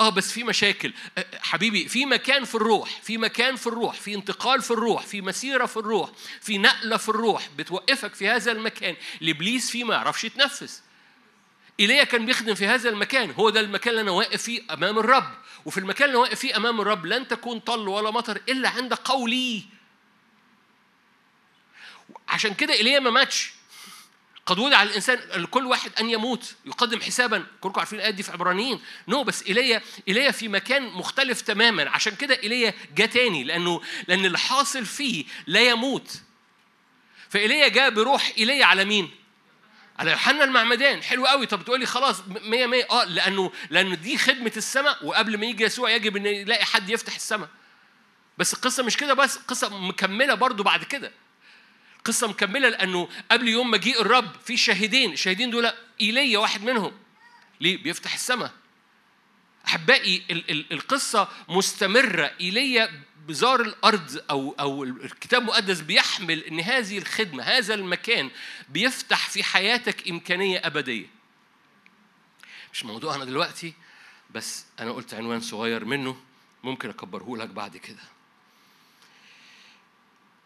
[0.00, 0.92] آه بس في مشاكل.
[1.40, 5.66] حبيبي في مكان في الروح في مكان في الروح في انتقال في الروح في مسيرة
[5.66, 8.96] في الروح في نقلة في الروح بتوقفك في هذا المكان.
[9.22, 10.82] الابليس فيه ما يعرفش يتنفس.
[11.80, 13.30] ايليا كان بيخدم في هذا المكان.
[13.30, 15.30] هو ده المكان اللي أنا واقف فيه أمام الرب.
[15.64, 19.64] وفي المكان اللي واقف فيه أمام الرب لن تكون طل ولا مطر إلا عند قولي.
[22.28, 23.52] عشان كده ايليا ما ماتش.
[24.46, 26.54] قد وضع الإنسان لكل واحد أن يموت.
[26.64, 27.46] يقدم حسابا.
[27.60, 28.80] كلكم عارفين الآية دي في عبرانيين.
[29.08, 31.90] نو بس ايليا ايليا في مكان مختلف تماما.
[31.90, 33.44] عشان كده ايليا جه تاني.
[33.44, 36.20] لأنه لأن اللي حاصل فيه لا يموت.
[37.28, 39.19] فايليا جاء بروح ايليا على مين؟
[40.00, 41.02] على يوحنا المعمدان.
[41.02, 41.46] حلو قوي.
[41.46, 45.64] طب تقول لي خلاص 100 100 آه لأنه لأنه دي خدمة السماء وقبل ما يجي
[45.64, 47.48] يسوع يجب إن يلاقي حد يفتح السماء.
[48.38, 51.12] بس القصة مش كده بس قصة مكملة برضو بعد كده.
[52.04, 55.12] قصة مكملة لأنه قبل يوم مجيء الرب في شاهدين.
[55.12, 56.92] الشاهدين دول إيليا واحد منهم.
[57.60, 58.52] ليه؟ بيفتح السماء.
[59.66, 60.22] أحبائي
[60.72, 62.32] القصة مستمرة.
[62.40, 62.90] إيليا
[63.30, 68.30] بزار الأرض أو أو الكتاب المقدس بيحمل إن هذه الخدمة هذا المكان
[68.68, 71.06] بيفتح في حياتك إمكانية أبدية.
[72.72, 73.74] مش موضوعنا دلوقتي
[74.30, 76.16] بس أنا قلت عنوان صغير منه
[76.64, 78.02] ممكن أكبره لك بعد كده.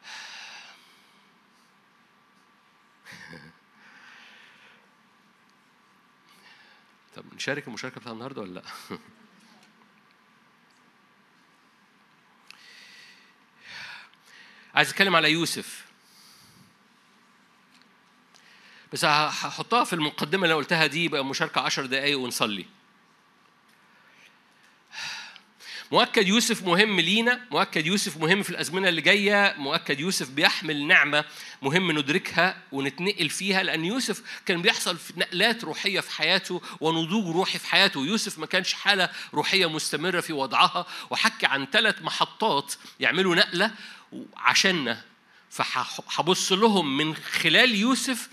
[7.17, 8.65] طب نشارك المشاركة بتاع النهارده ولا لأ؟
[14.75, 15.85] عايز أتكلم على يوسف.
[18.93, 22.67] بس هحطها في المقدمة اللي قلتها دي بقى مشاركة عشر دقايق ونصلي.
[25.93, 31.25] مؤكد يوسف مهم لينا مؤكد يوسف مهم في الأزمنة اللي جاية مؤكد يوسف بيحمل نعمة
[31.63, 37.59] مهم ندركها ونتنقل فيها لأن يوسف كان بيحصل في نقلات روحية في حياته ونضوج روحي
[37.59, 38.01] في حياته.
[38.07, 43.71] يوسف ما كانش حالة روحية مستمرة في وضعها وحكي عن ثلاث محطات يعملوا نقلة
[44.37, 45.05] عشاننا.
[45.51, 48.29] فهبص لهم من خلال يوسف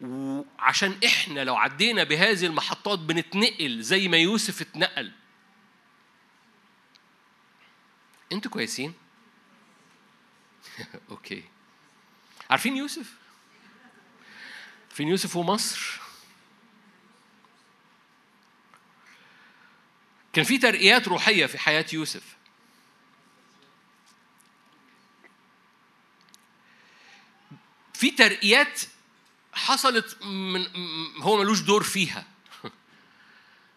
[0.00, 5.12] وعشان إحنا لو عدينا بهذه المحطات بنتنقل زي ما يوسف اتنقل.
[8.32, 8.94] أنتوا كويسين؟
[11.10, 11.44] أوكي.
[12.50, 13.12] عارفين يوسف؟
[14.88, 16.00] عارفين يوسف ومصر
[20.32, 22.36] كان في ترقيات روحية في حياة يوسف.
[28.02, 28.80] في ترقيات
[29.52, 30.66] حصلت من
[31.16, 32.24] هو ملوش دور فيها.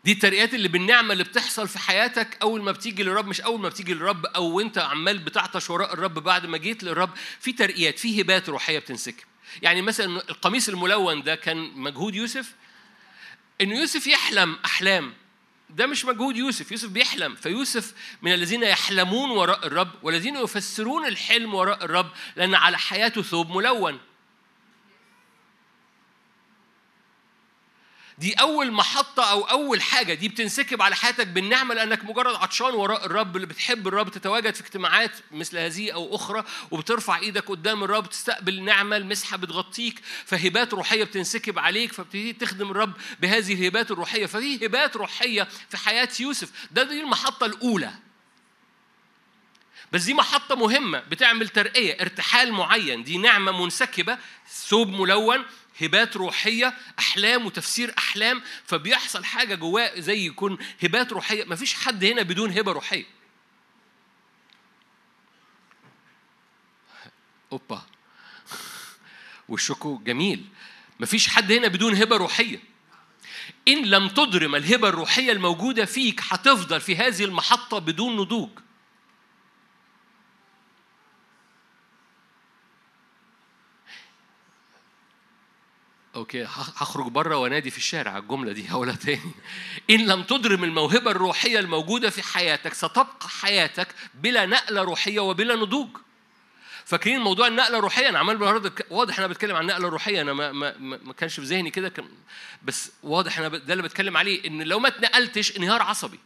[0.06, 3.70] دي الترقيات اللي بالنعمة اللي بتحصل في حياتك أول ما بتيجي للرب مش أول ما
[3.70, 7.10] بتيجي للرب أو وانت عمال بتعطش وراء الرب بعد ما جيت للرب.
[7.40, 9.24] في ترقيات في هبات روحية بتنسكب.
[9.62, 12.54] يعني مثلا القميص الملون ده كان مجهود يوسف؟
[13.62, 15.14] ان يوسف يحلم أحلام.
[15.70, 17.36] ده مش مجهود يوسف يوسف بيحلم.
[17.36, 23.50] فيوسف من الذين يحلمون وراء الرب والذين يفسرون الحلم وراء الرب لأن على حياته ثوب
[23.58, 24.00] ملون.
[28.18, 33.06] دي أول محطة أو أول حاجة دي بتنسكب على حياتك بالنعمة لأنك مجرد عطشان وراء
[33.06, 38.10] الرب اللي بتحب الرب تتواجد في اجتماعات مثل هذه أو أخرى وبترفع إيدك قدام الرب
[38.10, 44.26] تستقبل نعمة المسحة بتغطيك فهبات روحية بتنسكب عليك فبتبتدي تخدم الرب بهذه الهبات الروحية.
[44.26, 47.92] ففي هبات روحية في حياة يوسف ده دي المحطة الأولى.
[49.92, 54.18] بس دي محطة مهمة بتعمل ترقية ارتحال معين دي نعمة منسكبة
[54.68, 55.44] ثوب ملون
[55.82, 61.44] هبات روحية أحلام وتفسير أحلام فبيحصل حاجة جواه زي يكون هبات روحية.
[61.44, 63.06] مفيش حد هنا بدون هبة روحية.
[67.52, 67.86] أوبا.
[69.50, 70.46] وشكو جميل.
[71.00, 72.60] مفيش حد هنا بدون هبة روحية.
[73.68, 78.50] إن لم تدرم الهبة الروحية الموجودة فيك هتفضل في هذه المحطة بدون نضوج.
[86.16, 88.18] أوكي هخرج بره وأنادي في الشارع.
[88.18, 89.32] الجملة دي هقولها تاني.
[89.90, 95.90] إن لم تدرم الموهبة الروحية الموجودة في حياتك ستبقى حياتك بلا نقلة روحية وبلا نضوج.
[96.86, 100.52] فاكرين موضوع النقلة الروحية؟ أنا عمال النهارده واضح أنا بتكلم عن النقله الروحيه أنا ما
[100.52, 101.92] ما ما كانش في ذهني كده
[102.64, 104.48] بس واضح أنا ده اللي بتكلم عليه.
[104.48, 106.20] إن لو ما اتنقلتش انهيار عصبي.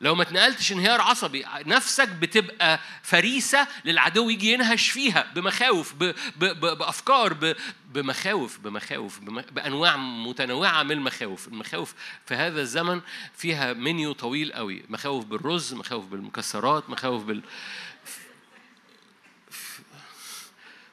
[0.00, 6.04] لو ما اتنقلتش انهيار عصبي نفسك بتبقى فريسة للعدو يجي ينهش فيها بمخاوف ب
[6.36, 9.20] ب ب بأفكار ب بمخاوف بمخاوف
[9.52, 11.48] بأنواع متنوعة من المخاوف.
[11.48, 11.94] المخاوف
[12.26, 13.00] في هذا الزمن
[13.34, 14.84] فيها منيو طويل قوي.
[14.88, 17.42] مخاوف بالرز مخاوف بالمكسرات مخاوف بال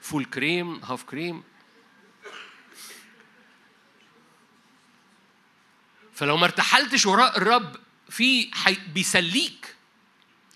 [0.02, 1.44] full cream half cream.
[6.13, 8.78] فلو ما ارتحلتش وراء الرب في حي...
[8.94, 9.76] بيسليك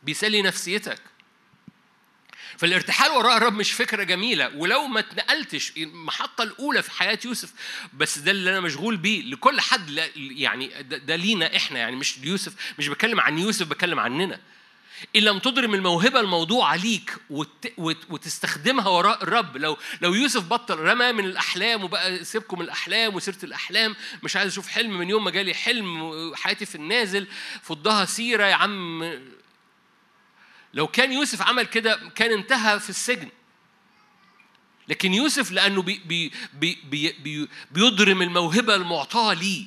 [0.04, 1.00] بيسلي نفسيتك.
[2.58, 4.56] فالارتحال وراء الرب مش فكرة جميلة.
[4.56, 7.54] ولو ما اتنقلتش المحطة الأولى في حياة يوسف
[7.94, 12.74] بس ده اللي أنا مشغول بيه لكل حد يعني ده لينا إحنا يعني مش يوسف
[12.80, 14.40] مش بتكلم عن يوسف بتكلم عننا.
[15.16, 17.74] إن لم تضرم الموهبة الموضوعة ليك وت...
[17.78, 17.98] وت...
[18.10, 19.58] وتستخدمها وراء الرب.
[19.58, 24.68] لو لو يوسف بطل رمى من الأحلام وبقى سيبكم الأحلام وسيرة الأحلام مش عايز أشوف
[24.68, 27.28] حلم من يوم ما جالي حلم حياتي في النازل
[27.62, 29.20] فضها سيرة يا عم.
[30.74, 33.30] لو كان يوسف عمل كده كان انتهى في السجن.
[34.88, 36.78] لكن يوسف لأنه بي بي بي
[37.24, 39.66] بي بيضرم الموهبة المعطاة ليه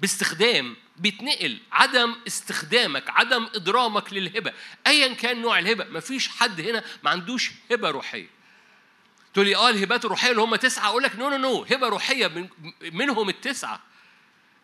[0.00, 4.52] باستخدام بيتنقل عدم استخدامك عدم إدرامك للهبة.
[4.86, 8.26] أيا كان نوع الهبة مفيش حد هنا ما عندوش هبة روحية.
[9.34, 12.26] تقول لي آه الهبات الروحية اللي هم تسعة؟ أقول لك no no no هبة روحية
[12.26, 12.48] من
[12.92, 13.80] منهم التسعة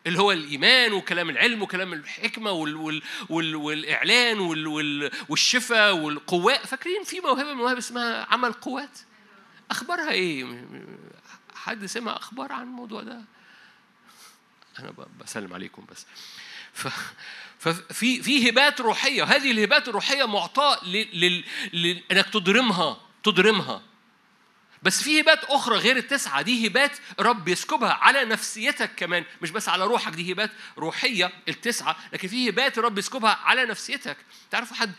[0.07, 6.67] اللي هو الإيمان وكلام العلم وكلام الحكمة وال وال وال والإعلان وال وال والشفاء والقوات.
[6.67, 8.99] فاكرين في موهبة من المواهب اسمها عمل قوات؟
[9.71, 10.67] أخبارها إيه؟
[11.55, 13.25] حد سمع أخبار عن الموضوع ده؟
[14.79, 16.07] أنا بسلم عليكم بس.
[16.73, 16.89] ف
[17.59, 20.85] ففي في هبات روحية هذه الهبات الروحية معطاء
[21.73, 23.83] لانك تضرمها تضرمها.
[24.83, 29.69] بس في هبات أخرى غير التسعة دي هبات رب يسكبها على نفسيتك كمان مش بس
[29.69, 34.17] على روحك دي هبات روحية التسعة لكن في هبات رب يسكبها على نفسيتك.
[34.51, 34.93] تعرفوا حد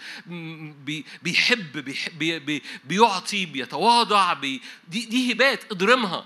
[1.23, 6.25] بيحب, بيحب بيعطي بيتواضع بي دي دي هبات اضرمها.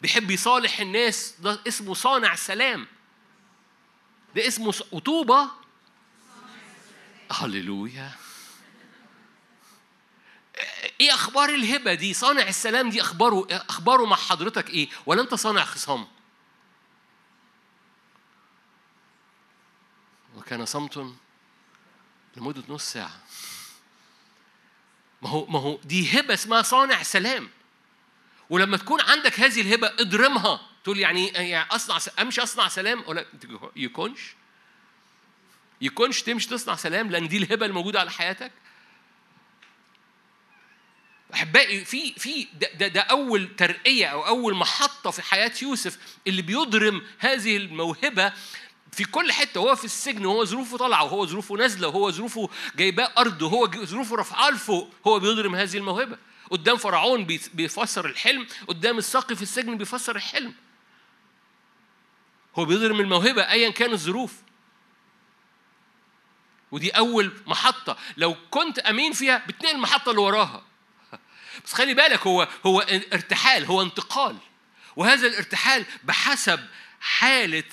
[0.00, 2.86] بيحب يصالح الناس ده اسمه صانع سلام.
[4.36, 5.50] ده اسمه وطوبة.
[7.32, 8.12] هللويا.
[11.00, 15.64] إيه أخبار الهبة دي؟ صانع السلام دي أخباره أخباره مع حضرتك إيه؟ ولا أنت صانع
[15.64, 16.06] خصام؟
[20.36, 21.14] وكان صمت
[22.36, 23.20] لمدة نص ساعة.
[25.22, 27.50] ما هو ما هو دي هبة اسمها صانع سلام.
[28.50, 30.60] ولما تكون عندك هذه الهبة اضرمها.
[30.84, 33.04] تقول يعني يعني أصنع أمشي أصنع سلام.
[33.06, 33.26] ولا
[33.76, 34.20] يكونش
[35.80, 38.52] يكونش تمشي تصنع سلام لأن دي الهبة الموجودة على حياتك.
[41.34, 46.42] أحبائي في في ده, ده, ده أول ترقية أو أول محطة في حياة يوسف اللي
[46.42, 48.32] بيضرم هذه الموهبة
[48.92, 49.58] في كل حتة.
[49.58, 54.16] هو في السجن وهو ظروفه طالعة وهو ظروفه نازلة وهو ظروفه جايباه ارض وهو ظروفه
[54.16, 56.18] رافعاه لفوق هو بيضرم هذه الموهبة.
[56.50, 57.24] قدام فرعون
[57.54, 60.54] بيفسر الحلم قدام الساقي في السجن بيفسر الحلم.
[62.56, 64.34] هو بيضرب الموهبة أيا كان الظروف.
[66.70, 67.96] ودي أول محطة.
[68.16, 70.62] لو كنت أمين فيها بتنقل المحطة اللي وراها.
[71.64, 74.36] بس خلي بالك هو هو ارتحال هو انتقال.
[74.96, 76.66] وهذا الارتحال بحسب
[77.00, 77.64] حالة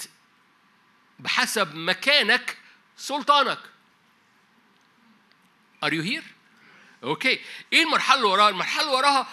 [1.20, 2.58] بحسب مكانك
[2.98, 3.60] سلطانك.
[5.86, 6.37] Are you here؟
[7.04, 7.39] أوكي.
[7.74, 9.28] إيه المرحلة اللي وراها؟ المرحلة اللي وراها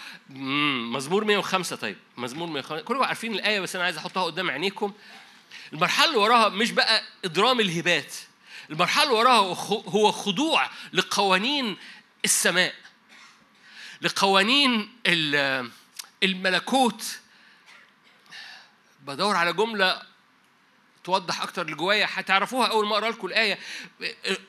[0.92, 1.96] مزمور 105 طيب.
[2.16, 4.92] مزمور 105 كلكم عارفين الآية بس أنا عايز أحطها قدام عينيكم.
[5.72, 8.14] المرحلة اللي وراها مش بقى إدرام الهبات.
[8.70, 9.56] المرحلة اللي وراها
[9.88, 11.76] هو خضوع لقوانين
[12.24, 12.74] السماء.
[14.00, 15.70] لقوانين ال-
[16.22, 17.18] الملكوت.
[19.00, 20.02] بدور على جملة
[21.04, 23.58] توضح أكتر اللي جوايا هتعرفوها أول ما أقرأ لكم الآية.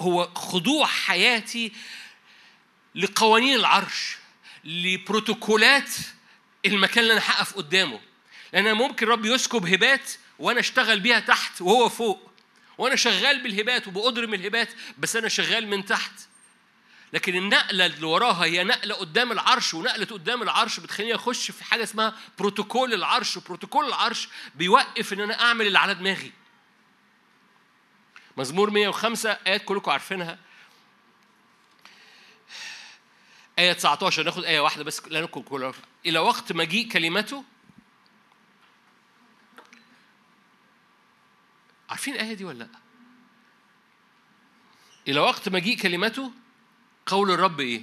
[0.02, 1.72] هو خضوع حياتي
[2.96, 4.18] لقوانين العرش
[4.64, 5.90] لبروتوكولات
[6.66, 8.00] المكان اللي أنا هقف قدامه.
[8.54, 12.32] لأن ممكن رب يسكب هبات وأنا أشتغل بيها تحت وهو فوق
[12.78, 16.12] وأنا شغال بالهبات وبأضرم الهبات بس أنا شغال من تحت.
[17.14, 21.84] لكن النقلة اللي وراها هي نقلة قدام العرش ونقلة قدام العرش بتخليني أخش في حاجة
[21.84, 23.38] اسمها بروتوكول العرش.
[23.38, 26.32] وبروتوكول العرش بيوقف إن أنا أعمل اللي على دماغي.
[28.38, 30.40] مزمور 105 آيات كلكم عارفينها.
[33.60, 35.74] آية 19 ناخد آية واحدة بس لأنكم كلها
[36.06, 37.44] إلى وقت مجيء كلمته
[41.90, 42.70] عارفين الآية دي ولا لأ؟
[45.08, 46.32] إلى وقت مجيء كلمته
[47.06, 47.82] قول الرب إيه؟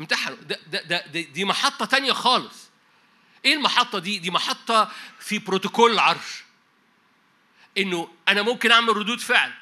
[0.00, 2.70] امتحنوا ده ده ده دي محطة تانية خالص.
[3.44, 6.44] إيه المحطة دي؟ دي محطة في بروتوكول العرش.
[7.78, 9.52] إنه أنا ممكن أعمل ردود فعل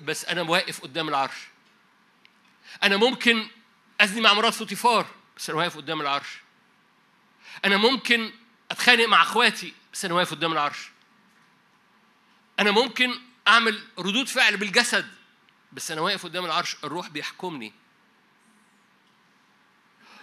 [0.00, 1.36] بس أنا واقف قدام العرش.
[2.82, 3.46] أنا ممكن
[4.00, 6.28] أزني مع مرات فوتيفار بس أنا واقف قدام العرش.
[7.64, 8.32] أنا ممكن
[8.70, 10.90] أتخانق مع إخواتي بس أنا واقف قدام العرش.
[12.60, 13.14] أنا ممكن
[13.48, 15.06] أعمل ردود فعل بالجسد
[15.72, 17.72] بس أنا واقف قدام العرش الروح بيحكمني.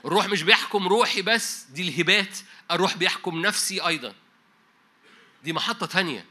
[0.06, 2.38] الروح مش بيحكم روحي بس دي الهبات
[2.72, 4.14] الروح بيحكم نفسي أيضا
[5.44, 6.26] دي محطة تانية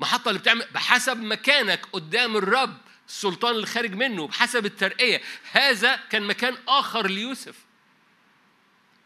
[0.00, 2.78] محطة اللي بتعمل بحسب مكانك قدام الرب
[3.08, 5.22] السلطان اللي خارج منه بحسب الترقية.
[5.52, 7.54] هذا كان مكان آخر ليوسف.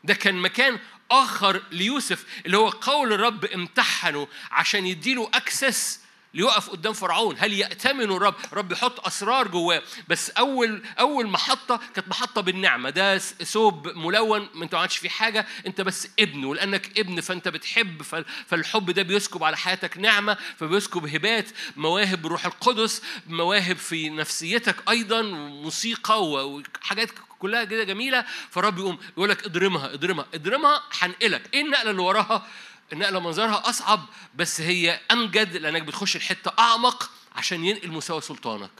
[0.04, 0.78] ده كان مكان
[1.10, 6.00] آخر ليوسف اللي هو قول الرب امتحنه عشان يديله أكسس
[6.34, 7.36] ليقف قدام فرعون.
[7.38, 9.82] هل يأتمن الرب؟ رب يحط أسرار جواه.
[10.08, 12.90] بس أول أول محطة كانت محطة بالنعمة.
[12.90, 15.46] ده ثوب ملون ما أنت ما عادش فيه حاجة.
[15.66, 21.06] أنت بس ابن ولأنك ابن فأنت بتحب فال- فالحب ده بيسكب على حياتك نعمة فبيسكب
[21.14, 21.48] هبات.
[21.76, 25.22] مواهب روح القدس مواهب في نفسيتك أيضا
[25.62, 27.08] موسيقى و- وحاجات
[27.38, 28.24] كلها كده جميلة.
[28.50, 31.42] فالرب يقوم يقول لك اضرمها اضرمها اضرمها هنقلك.
[31.54, 32.46] إيه النقلة اللي وراها؟
[32.92, 38.70] النقلة منظرها أصعب بس هي أمجد لأنك بتخش الحته أعمق عشان ينقل مستوى سلطانك.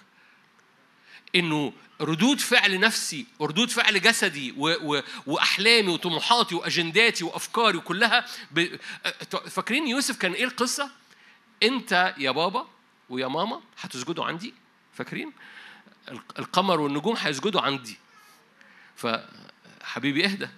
[1.35, 8.77] إنه ردود فعل نفسي وردود فعل جسدي و و وأحلامي وطموحاتي وأجنداتي وأفكاري وكلها ب...
[9.51, 10.91] فاكرين يوسف كان إيه القصة؟
[11.63, 12.67] أنت يا بابا
[13.09, 14.55] ويا ماما هتسجدوا عندي؟
[14.95, 15.33] فاكرين؟
[16.39, 17.99] القمر والنجوم هيسجدوا عندي.
[18.97, 20.49] فحبيبي اهدى.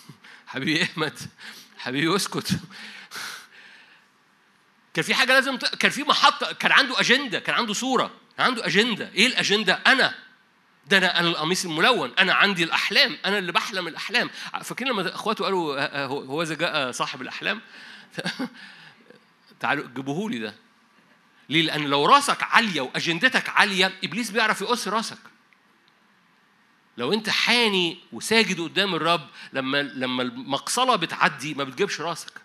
[0.46, 1.18] حبيبي احمد.
[1.78, 2.50] حبيبي اسكت.
[4.94, 5.64] كان في حاجة لازم ت...
[5.64, 9.10] كان في محطة كان عنده أجندة كان عنده صورة كان عنده أجندة.
[9.14, 10.14] إيه الأجندة؟ أنا.
[10.86, 12.12] ده أنا أنا القميص الملون.
[12.18, 13.16] أنا عندي الأحلام.
[13.24, 14.30] أنا اللي بحلم الأحلام.
[14.64, 17.60] فاكرين لما أخواته قالوا آه، آه، هو إذا جاء صاحب الأحلام؟
[19.60, 20.54] تعالوا جيبوه لي ده.
[21.48, 25.18] ليه؟ لأن لو راسك عالية وأجندتك عالية إبليس بيعرف يقص راسك.
[26.96, 32.43] لو أنت حاني وساجد قدام الرب لما لما المقصلة بتعدي ما بتجيبش راسك.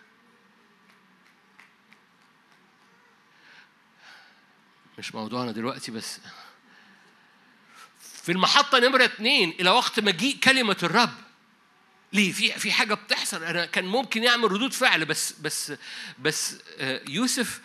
[5.00, 6.18] مش موضوعنا دلوقتي بس
[8.22, 11.10] في المحطة نمرة اتنين إلى وقت مجيء كلمة الرب.
[12.12, 13.44] ليه؟ في في حاجة بتحصل.
[13.44, 15.72] أنا كان ممكن يعمل ردود فعل بس بس
[16.18, 17.60] بس آه، يوسف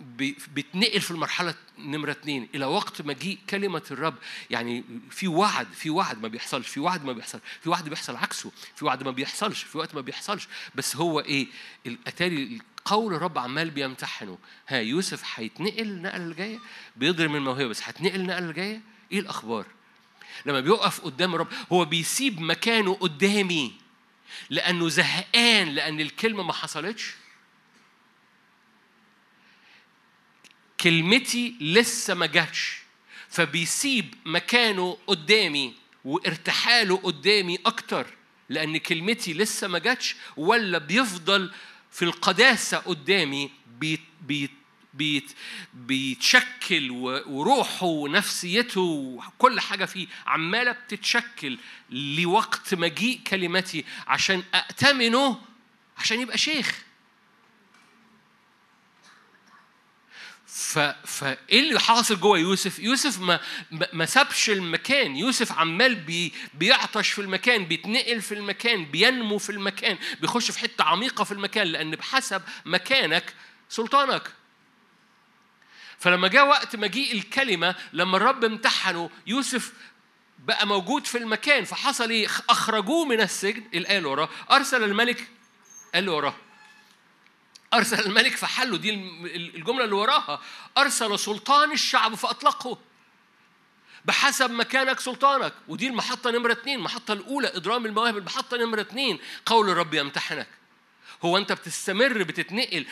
[0.00, 2.48] بي- بيتنقل في المرحلة نمرة اتنين.
[2.54, 4.14] إلى وقت مجيء كلمة الرب
[4.50, 8.50] يعني في وعد في وعد ما بيحصلش في وعد ما بيحصل في وعد بيحصل عكسه
[8.76, 10.48] في وعد ما بيحصلش في وقت ما بيحصلش.
[10.74, 11.46] بس هو إيه؟
[11.86, 14.38] الأتاري قول الرب عمال بيمتحنه.
[14.68, 16.58] ها يوسف هيتنقل النقلة اللي جاية؟
[16.96, 18.80] بيضرب الموهبة بس هتنقل النقلة اللي جاية؟
[19.12, 19.66] إيه الأخبار؟
[20.46, 23.72] لما بيقف قدام الرب هو بيسيب مكانه قدامي.
[24.50, 27.14] لأنه زهقان لأن الكلمة ما حصلتش.
[30.80, 32.78] كلمتي لسه ما جاتش.
[33.28, 35.74] فبيسيب مكانه قدامي
[36.04, 38.06] وارتحاله قدامي أكتر.
[38.48, 41.52] لأن كلمتي لسه ما جاتش ولا بيفضل
[41.94, 44.50] في القداسة قدامي بيت بيت
[44.94, 45.32] بيت
[45.74, 46.90] بيتشكل
[47.26, 51.58] وروحه ونفسيته وكل حاجة فيه عمالة بتتشكل
[51.90, 55.40] لوقت مجيء كلمتي عشان أأتمنه
[55.98, 56.82] عشان يبقى شيخ.
[60.54, 63.40] فايه اللي حاصل جوه يوسف؟ يوسف ما
[63.92, 66.32] ما سابش المكان، يوسف عمال بي...
[66.54, 71.66] بيعطش في المكان، بيتنقل في المكان، بينمو في المكان، بيخش في حتة عميقة في المكان
[71.66, 73.34] لأن بحسب مكانك
[73.68, 74.32] سلطانك.
[75.98, 79.72] فلما جاء وقت مجيء الكلمة لما الرب امتحنه يوسف
[80.38, 85.28] بقى موجود في المكان فحصل إيه؟ أخرجوه من السجن الآية اللي وراه، أرسل الملك
[85.94, 86.34] قال وراه
[87.74, 88.90] أرسل الملك فحله دي
[89.34, 90.40] الجملة اللي وراها.
[90.78, 92.78] أرسل سلطان الشعب فأطلقه.
[94.04, 95.52] بحسب مكانك سلطانك.
[95.68, 100.48] ودي المحطة نمرة اثنين المحطة الأولى إضرام المواهب المحطة نمرة اثنين قول الرب يمتحنك.
[101.24, 102.86] هو انت بتستمر بتتنقل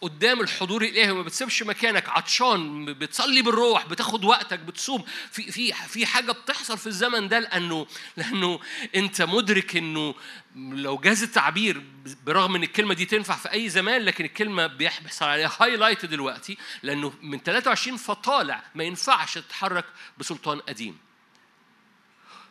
[0.00, 5.04] قدام الحضور الإلهي وما بتسيبش مكانك عطشان بتصلي بالروح بتاخد وقتك بتصوم.
[5.30, 8.60] في في في حاجة بتحصل في الزمن ده لأنه لأنه
[8.94, 10.14] أنت مدرك إنه
[10.56, 11.82] لو جاز التعبير
[12.26, 17.12] برغم إن الكلمة دي تنفع في أي زمان لكن الكلمة بيحصل عليها highlight دلوقتي لأنه
[17.22, 19.84] من 23 فطالع ما ينفعش تتحرك
[20.18, 20.98] بسلطان قديم.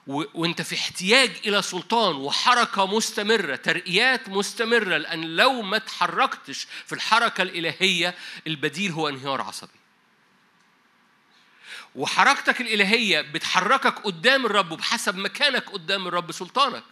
[0.07, 7.41] وانت في احتياج إلى سلطان وحركة مستمرة ترقيات مستمرة لأن لو ما تحركتش في الحركة
[7.41, 8.15] الإلهية
[8.47, 9.79] البديل هو انهيار عصبي.
[11.95, 16.83] وحركتك الإلهية بتحركك قدام الرب وبحسب مكانك قدام الرب سلطانك.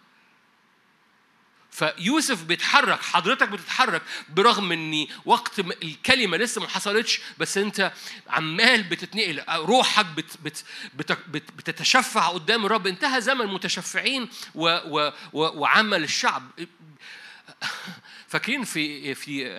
[1.71, 7.91] فيوسف بيتحرك حضرتك بتتحرك برغم إن وقت الكلمة لسه ما حصلتش بس أنت
[8.27, 10.63] عمال بتتنقل روحك بت بت
[10.93, 12.87] بت بت بتتشفع قدام الرب.
[12.87, 16.51] انتهى زمن متشفعين و و و وعمل الشعب.
[18.27, 19.55] فاكرين في في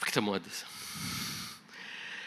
[0.00, 0.64] في كتاب مقدس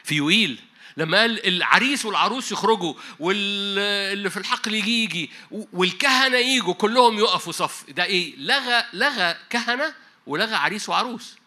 [0.04, 0.60] في يويل
[0.98, 7.90] لما قال العريس والعروس يخرجوا واللي في الحقل يجي يجي والكهنة يجوا كلهم يقفوا صف.
[7.90, 9.94] ده إيه؟ لغى لغى كهنة
[10.28, 11.38] ولغى عريس وعروس.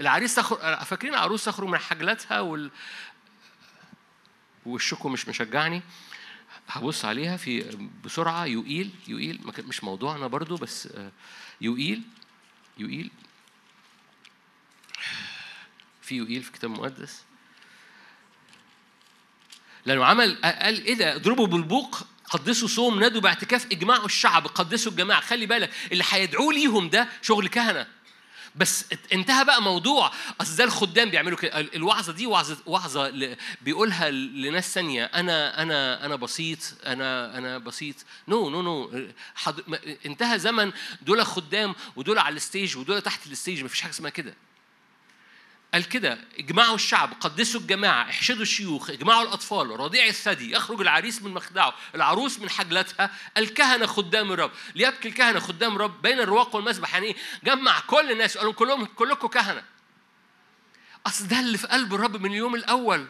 [0.00, 2.70] العريس تخرج فاكرين العروس تخرج من حجلتها وال
[4.66, 5.82] وشكم مش مشجعني؟
[6.68, 10.88] هبص عليها في بسرعة يوئيل يوئيل مش موضوعنا برضو بس
[11.60, 12.02] يوئيل
[12.78, 13.10] يوئيل
[16.02, 17.25] في يوئيل في كتاب مقدس.
[19.86, 25.20] لأنه عمل قال إيه ده؟ اضربوا بالبوق قدسوا صوم نادوا باعتكاف اجمعوا الشعب قدسوا الجماعة.
[25.20, 27.86] خلي بالك اللي هيدعوه ليهم ده شغل كهنة.
[28.56, 30.12] بس انتهى بقى موضوع.
[30.40, 31.60] أصل ده الخدام بيعملوا كده.
[31.60, 35.04] الوعظة دي وعظه وعظة بيقولها لناس ثانية.
[35.04, 37.96] أنا أنا أنا بسيط أنا أنا بسيط.
[38.28, 38.90] no no no
[40.06, 40.72] انتهى زمن
[41.02, 43.64] دول خدام ودول على ال stage ودول تحت ال stage.
[43.64, 44.34] مفيش حاجة اسمها كده.
[45.76, 51.34] قال كده اجمعوا الشعب قدسوا الجماعة احشدوا الشيوخ اجمعوا الأطفال رضيع الثدي يخرج العريس من
[51.34, 54.50] مخدعه العروس من حجلتها الكهنة خدام الرب.
[54.74, 59.28] ليبكي الكهنة خدام الرب بين الرواق والمذبح يعني إيه جمع كل الناس قالوا كلهم كلكم
[59.28, 59.62] كهنة.
[61.06, 63.06] أصل ده اللي في قلب الرب من اليوم الأول.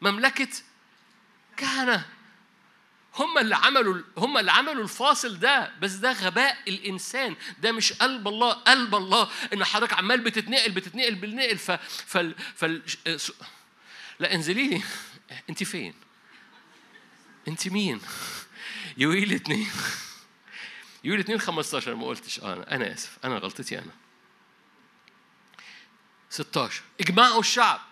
[0.00, 0.48] مملكة
[1.56, 2.06] كهنة.
[3.14, 7.36] هم اللي عملوا هم اللي عملوا الفاصل ده بس ده غباء الإنسان.
[7.58, 9.30] ده مش قلب الله قلب الله.
[9.52, 11.70] إن حضرتك عمال بتتنقل بتتنقل بالنقل ف
[12.06, 12.82] فال فال
[14.18, 14.82] لا انزلي لي.
[15.50, 15.94] انت فين؟
[17.48, 18.00] انت مين؟
[18.98, 19.70] يويل اتنين.
[21.04, 22.40] يويل اتنين 15 ما قلتش.
[22.40, 23.18] أنا أنا آسف.
[23.24, 23.92] أنا غلطتي أنا.
[26.30, 27.91] 16 اجمعوا الشعب.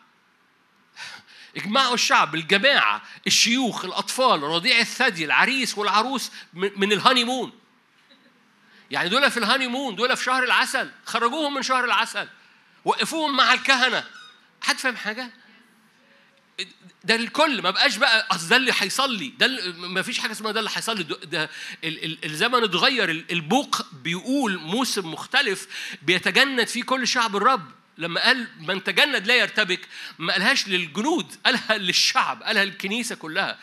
[1.57, 7.53] اجمعوا الشعب الجماعة الشيوخ الأطفال رضيع الثدي العريس والعروس من ال honeymoon
[8.90, 10.90] يعني دول في ال honeymoon دول في شهر العسل.
[11.07, 12.28] خرجوهم من شهر العسل.
[12.84, 14.05] وقفوهم مع الكهنة.
[14.62, 15.30] حد فاهم حاجة؟
[17.05, 17.62] ده الكل.
[17.62, 19.28] ما بقاش بقى أصل ده اللي هيصلي.
[19.28, 21.03] ده ما فيش حاجة اسمها ده اللي هيصلي.
[21.05, 21.51] ده
[22.24, 23.11] الزمن اتغير.
[23.11, 25.68] البوق بيقول موسم مختلف
[26.03, 27.70] بيتجند فيه كل شعب الرب.
[28.01, 29.80] لما قال من تجند لا يرتبك
[30.18, 33.59] ما قالهاش للجنود قالها للشعب قالها للكنيسة كلها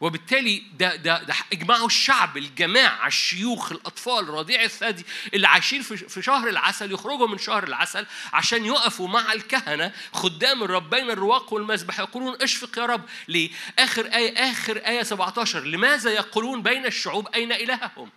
[0.00, 5.04] وبالتالي ده ده ده اجمعوا الشعب الجماعة الشيوخ الأطفال رضيع الثدي
[5.34, 10.90] اللي عايشين في شهر العسل يخرجوا من شهر العسل عشان يقفوا مع الكهنة خدام الرب
[10.90, 16.62] بين الرواق والمذبح يقولون اشفق يا رب ليه؟ آخر آية آخر آية 17 لماذا يقولون
[16.62, 18.10] بين الشعوب أين إلههم؟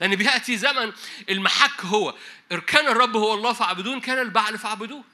[0.00, 0.92] لأن بيأتي زمن
[1.30, 2.14] المحك هو.
[2.66, 5.04] كان الرب هو الله فاعبدوه كان البعل فاعبدوه.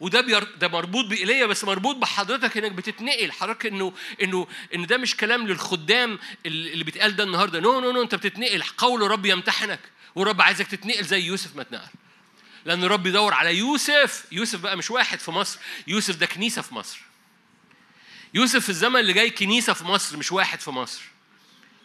[0.00, 0.42] وده بير...
[0.42, 3.32] ده مربوط بإيليا بس مربوط بحضرتك إنك بتتنقل.
[3.32, 3.92] حضرتك انه
[4.22, 7.60] انه إن ده مش كلام للخدام اللي بيتقال ده النهارده.
[7.60, 8.62] no no no أنت بتتنقل.
[8.62, 9.80] قول الرب يمتحنك.
[10.14, 11.88] والرب عايزك تتنقل زي يوسف ما اتنقل.
[12.64, 14.24] لأن الرب يدور على يوسف.
[14.32, 15.58] يوسف بقى مش واحد في مصر.
[15.86, 17.00] يوسف ده كنيسة في مصر.
[18.34, 21.02] يوسف في الزمن اللي جاي كنيسة في مصر مش واحد في مصر.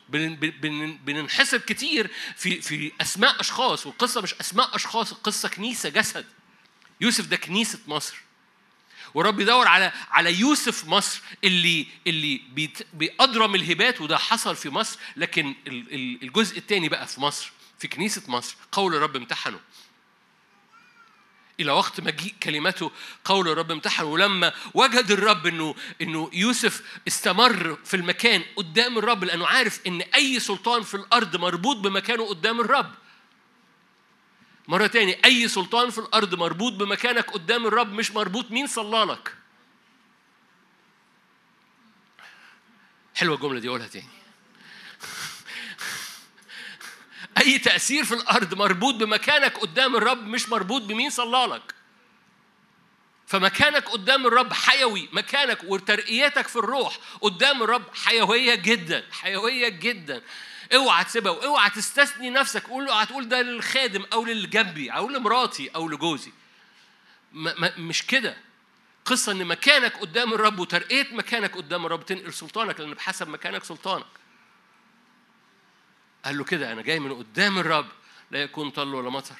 [0.09, 6.25] بننحسب كتير في في أسماء أشخاص والقصة مش أسماء أشخاص القصة كنيسة جسد.
[7.01, 8.15] يوسف ده كنيسة مصر.
[9.13, 12.41] ورب يدور على على يوسف مصر اللي اللي
[12.93, 17.87] بيأضرم الهبات وده حصل في مصر لكن ال- ال- الجزء الثاني بقى في مصر في
[17.87, 19.59] كنيسة مصر قول الرب امتحنه.
[21.59, 22.91] إلى وقت مجيء كلمته
[23.25, 29.47] قول الرب امتحن ولما وجد الرب إنه إنه يوسف استمر في المكان قدام الرب لأنه
[29.47, 32.91] عارف إن أي سلطان في الأرض مربوط بمكانه قدام الرب.
[34.67, 39.35] مرة تاني أي سلطان في الأرض مربوط بمكانك قدام الرب مش مربوط مين صلى لك.
[43.15, 44.07] حلوة الجملة دي أقولها تاني.
[47.45, 51.75] أي تأثير في الأرض مربوط بمكانك قدام الرب مش مربوط بمين صلى لك.
[53.27, 60.21] فمكانك قدام الرب حيوي، مكانك وترقيتك في الروح قدام الرب حيوية جدا، حيوية جدا.
[60.75, 65.69] اوعى تسيبها واوعى تستثني نفسك، قول اوعى تقول ده للخادم أو للي جنبي أو لمراتي
[65.75, 66.31] أو لجوزي.
[67.31, 68.37] ما ما مش كده.
[69.05, 74.05] قصة إن مكانك قدام الرب وترقية مكانك قدام الرب تنقل سلطانك لأن بحسب مكانك سلطانك.
[76.25, 77.87] قال له كده أنا جاي من قدام الرب
[78.31, 79.35] لا يكون طل ولا مطر.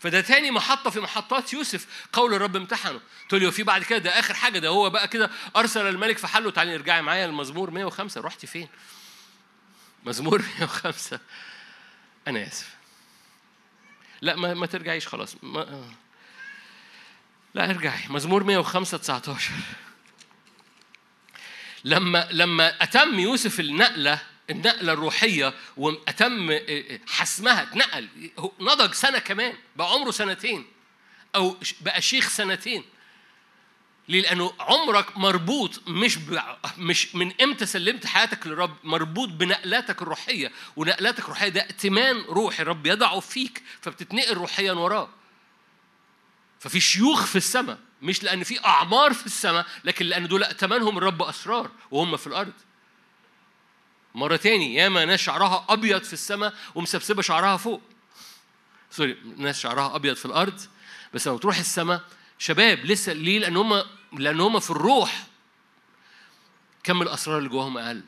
[0.00, 3.00] فده تاني محطة في محطات يوسف قول الرب امتحنه.
[3.28, 6.50] تقول لي وفي بعد كده ده آخر حاجة ده هو بقى كده أرسل الملك فحله
[6.50, 8.68] تعالي ارجعي معايا المزمور 105 رحتي فين؟
[10.04, 11.20] مزمور 105
[12.28, 12.74] أنا آسف.
[14.20, 15.36] لا ما, ما ترجعيش خلاص.
[15.42, 15.90] ما
[17.54, 18.00] لا ارجعي.
[18.08, 19.50] مزمور 105 19
[21.84, 24.18] لما لما أتم يوسف النقلة
[24.50, 26.58] النقلة الروحية وأتم
[27.06, 28.08] حسمها اتنقل.
[28.60, 30.66] نضج سنة كمان بقى عمره سنتين
[31.34, 32.84] أو بقى شيخ سنتين.
[34.08, 36.40] ليه؟ لأنه عمرك مربوط مش ب...
[36.78, 40.52] مش من إمتى سلمت حياتك للرب مربوط بنقلاتك الروحية.
[40.76, 45.08] ونقلاتك الروحية ده ائتمان روحي الرب يضعه فيك فبتتنقل روحيا وراه.
[46.60, 51.22] ففي شيوخ في السماء مش لأن في أعمار في السماء لكن لأن دول ائتمنهم الرب
[51.22, 52.52] أسرار وهم في الأرض.
[54.14, 57.82] مرة تاني ياما ناس شعرها أبيض في السماء ومسبسبة شعرها فوق.
[58.90, 60.60] سوري ناس شعرها أبيض في الأرض
[61.14, 62.04] بس لما تروح السماء
[62.38, 63.82] شباب لسه ليه؟ لأن هم
[64.12, 65.26] لأن هم في الروح.
[66.84, 68.02] كم الأسرار اللي جواهم أقل.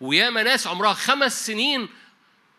[0.00, 1.88] وياما ناس عمرها خمس سنين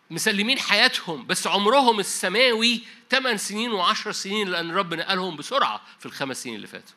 [0.10, 6.44] مسلمين حياتهم بس عمرهم السماوي ثمان سنين وعشر سنين لأن الرب نقلهم بسرعة في الخمس
[6.44, 6.96] سنين اللي فاتوا.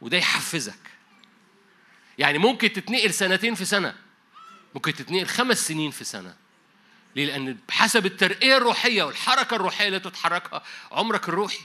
[0.00, 0.95] وده يحفزك.
[2.18, 3.94] يعني ممكن تتنقل سنتين في سنة.
[4.74, 6.36] ممكن تتنقل خمس سنين في سنة.
[7.16, 10.62] ليه؟ لأن بحسب الترقية الروحية والحركة الروحية اللي تتحركها
[10.92, 11.60] عمرك الروحي.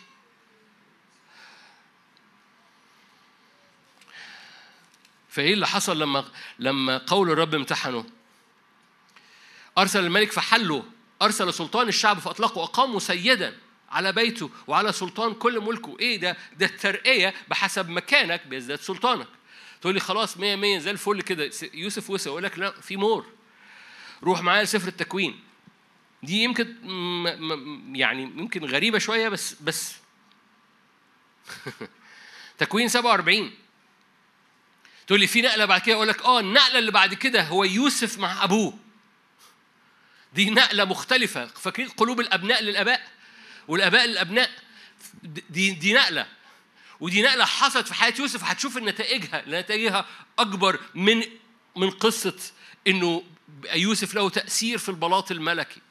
[5.29, 6.25] فإيه اللي حصل لما
[6.59, 8.05] لما قول الرب امتحنه؟
[9.77, 10.85] أرسل الملك فحله.
[11.21, 12.63] أرسل سلطان الشعب فأطلقه.
[12.63, 13.57] أقامه سيدا
[13.89, 15.97] على بيته وعلى سلطان كل ملكه.
[15.99, 19.27] إيه ده؟ ده الترقية بحسب مكانك بيزداد سلطانك.
[19.81, 21.51] تقول لي خلاص مية مية زي الفل كده.
[21.73, 23.25] يوسف وسع يقول لك لا في مور.
[24.23, 25.39] روح معايا لسفر التكوين.
[26.23, 26.75] دي يمكن
[27.95, 29.95] يعني يمكن غريبة شوية بس بس.
[32.57, 33.51] تكوين 47
[35.07, 38.19] تقول لي في نقلة بعد كده؟ أقول لك آه النقلة اللي بعد كده هو يوسف
[38.19, 38.77] مع أبوه.
[40.33, 41.45] دي نقلة مختلفة.
[41.45, 43.07] فاكرين قلوب الأبناء للآباء؟
[43.67, 44.49] والآباء للأبناء
[45.49, 46.27] دي دي نقلة.
[47.01, 49.43] ودي نقلة حصلت في حياة يوسف هتشوف نتائجها.
[49.47, 50.05] نتائجها
[50.39, 51.23] أكبر من
[51.75, 52.35] من قصة
[52.87, 53.23] إنه
[53.73, 55.81] يوسف له تأثير في البلاط الملكي.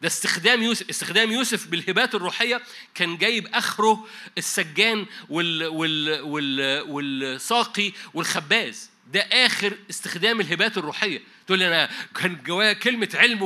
[0.00, 2.62] ده استخدام يوسف استخدام يوسف بالهبات الروحية
[2.94, 4.06] كان جايب آخره
[4.38, 8.91] السجان وال وال والساقي والخباز.
[9.12, 11.22] ده آخر استخدام الهبات الروحية.
[11.46, 13.42] تقول لي أنا كان جوايا كلمة علم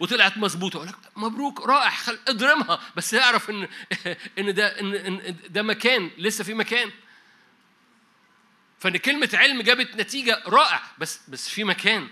[0.00, 0.76] وطلعت مظبوطة.
[0.76, 2.18] أقول لك مبروك رائع خل...
[2.28, 2.80] اضرمها.
[2.96, 3.68] بس أعرف إن
[4.38, 6.90] إن ده إن إن ده مكان لسه في مكان.
[8.78, 10.82] فإن كلمة علم جابت نتيجة رائع.
[10.98, 12.08] بس بس في مكان.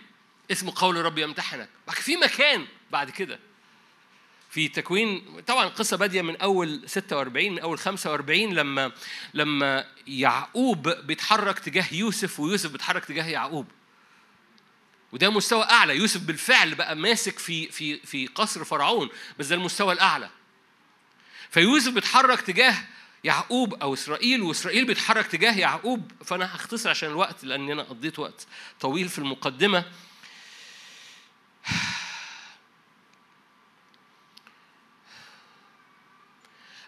[0.51, 1.69] اسمه قول الرب يمتحنك.
[1.91, 3.39] في مكان بعد كده.
[4.57, 8.93] في تكوين طبعا القصة بادية من أول 46 من أول 45 لما
[9.35, 13.67] لما يعقوب بيتحرك تجاه يوسف ويوسف بيتحرك تجاه يعقوب.
[15.13, 15.97] وده مستوى أعلى.
[15.97, 20.31] يوسف بالفعل بقى ماسك في في في قصر فرعون بس ده المستوى الأعلى.
[21.51, 22.75] فيوسف بيتحرك تجاه
[23.25, 26.13] يعقوب أو إسرائيل وإسرائيل بيتحرك تجاه يعقوب.
[26.25, 28.47] فأنا هختصر عشان الوقت لأن أنا قضيت وقت
[28.81, 29.85] طويل في المقدمة.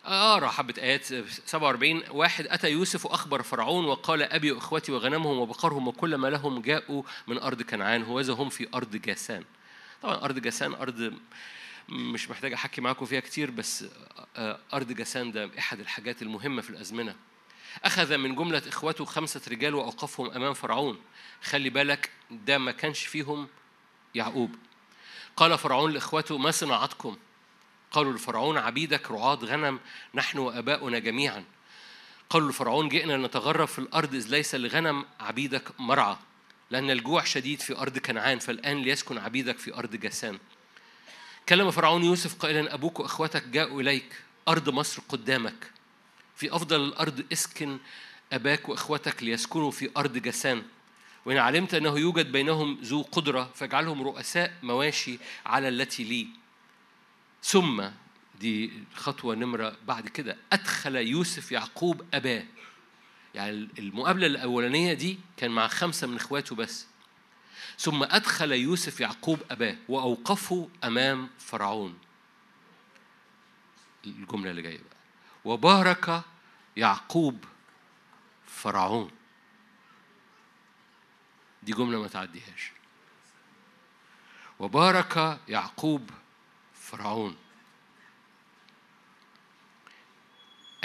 [0.09, 1.07] أقرأ حبة آيات
[1.47, 7.03] 47 واحد أتى يوسف وأخبر فرعون وقال أبي وإخوتي وغنمهم وبقرهم وكل ما لهم جاءوا
[7.27, 8.03] من أرض كنعان.
[8.03, 9.45] هوذا هم في أرض جاسان.
[10.03, 11.15] طبعا أرض جاسان أرض
[11.89, 13.85] مش محتاج أحكي معاكم فيها كتير بس
[14.75, 17.15] أرض جاسان ده أحد الحاجات المهمة في الأزمنة.
[17.85, 21.01] أخذ من جملة إخوته خمسة رجال وأوقفهم أمام فرعون.
[21.43, 23.49] خلي بالك ده ما كانش فيهم
[24.15, 24.55] يعقوب.
[25.37, 27.17] قال فرعون لإخوته ما صناعتكم؟
[27.93, 29.81] قالوا لفرعون عبيدك رعاة غنم
[30.15, 31.45] نحن وآباؤنا جميعا.
[32.31, 36.17] قالوا لفرعون جئنا نتغرب في الأرض إذ ليس لغنم عبيدك مرعى
[36.71, 40.39] لأن الجوع شديد في أرض كنعان فالآن ليسكن عبيدك في أرض جسان
[41.49, 44.15] كلم فرعون يوسف قائلا أبوك وأخوتك جاءوا إليك
[44.49, 45.71] أرض مصر قدامك.
[46.37, 47.79] في أفضل الأرض اسكن
[48.33, 50.63] أباك وإخوتك ليسكنوا في أرض جسان
[51.25, 56.29] وإن علمت أنه يوجد بينهم ذو قدرة فاجعلهم رؤساء مواشي على التي لي.
[57.43, 57.89] ثم
[58.41, 62.45] دي خطوة نمرة بعد كده أدخل يوسف يعقوب أباه.
[63.35, 66.87] يعني المقابلة الأولانية دي كان مع خمسة من إخواته بس.
[67.79, 71.99] ثم أدخل يوسف يعقوب أباه وأوقفه أمام فرعون.
[74.07, 74.97] الجملة اللي جاية بقى.
[75.45, 76.23] وبارك
[76.77, 77.45] يعقوب
[78.47, 79.11] فرعون.
[81.63, 82.73] دي جملة ما تعديهاش.
[84.59, 86.11] وبارك يعقوب
[86.91, 87.37] فرعون.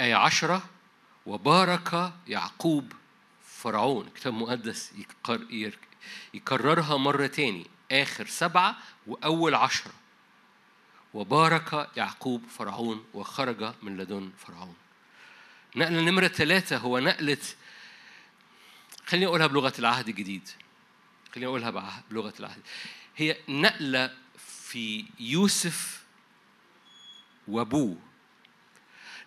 [0.00, 0.62] آية عشرة
[1.26, 2.92] وبارك يعقوب
[3.42, 4.08] فرعون.
[4.14, 4.92] كتاب مقدس
[6.34, 8.76] يكررها مرة تاني آخر سبعة
[9.06, 9.92] وأول عشرة.
[11.14, 14.76] وبارك يعقوب فرعون وخرج من لدن فرعون.
[15.76, 17.38] نقلة نمرة ثلاثة هو نقلة
[19.06, 20.48] خليني أقولها بلغة العهد الجديد.
[21.34, 22.62] خليني أقولها بلغة العهد.
[23.16, 24.23] هي نقلة
[24.74, 26.04] في يوسف
[27.48, 27.96] وأبوه.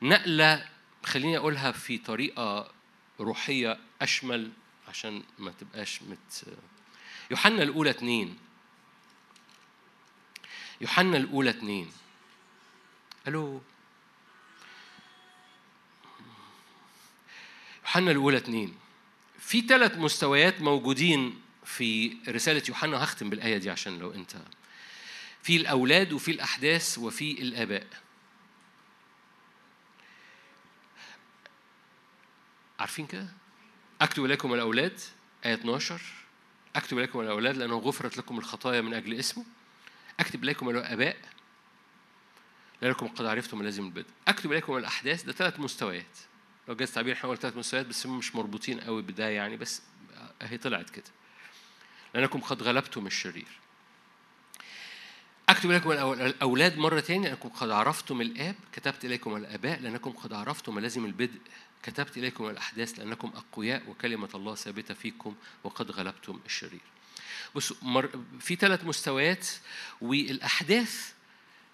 [0.01, 0.69] نقلة
[1.05, 2.71] خليني أقولها في طريقة
[3.19, 4.51] روحية أشمل
[4.87, 6.43] عشان ما تبقاش مت.
[7.31, 8.37] يوحنا الأولى اتنين.
[10.81, 11.91] يوحنا الأولى اتنين.
[13.27, 13.61] ألو.
[17.83, 18.77] يوحنا الأولى اتنين.
[19.39, 24.35] في ثلاث مستويات موجودين في رسالة يوحنا هختم بالآية دي عشان لو أنت
[25.47, 27.87] في الأولاد وفي الأحداث وفي الآباء.
[32.79, 33.27] عارفين كده؟
[34.01, 34.99] أكتب إليكم الأولاد
[35.45, 36.01] آية 12
[36.75, 39.45] أكتب إليكم الأولاد لأنه غفرت لكم الخطايا من أجل اسمه.
[40.19, 41.17] أكتب إليكم الآباء
[42.81, 44.09] لأنكم قد عرفتم لازم البدء.
[44.27, 46.17] أكتب إليكم الأحداث ده ثلاث مستويات.
[46.67, 49.81] لو جاز تعبير إحنا قلنا ثلاث مستويات بس هم مش مربوطين قوي بداية يعني بس
[50.41, 51.11] هي طلعت كده.
[52.13, 53.66] لأنكم قد غلبتم الشرير.
[55.49, 60.79] أكتب إليكم الأولاد مرة تانية لأنكم قد عرفتم الآب كتبت إليكم الآباء لأنكم قد عرفتم
[60.79, 61.39] لازم البدء.
[61.83, 66.81] كتبت إليكم الأحداث لأنكم أقوياء وكلمة الله ثابتة فيكم وقد غلبتم الشرير.
[67.55, 68.09] بصوا مر...
[68.39, 69.47] في ثلاث مستويات
[70.01, 71.13] والأحداث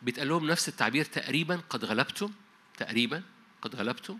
[0.01, 2.32] بيتقال لهم نفس التعبير تقريبا قد غلبتم
[2.78, 3.24] تقريبا
[3.61, 4.17] قد غلبتم.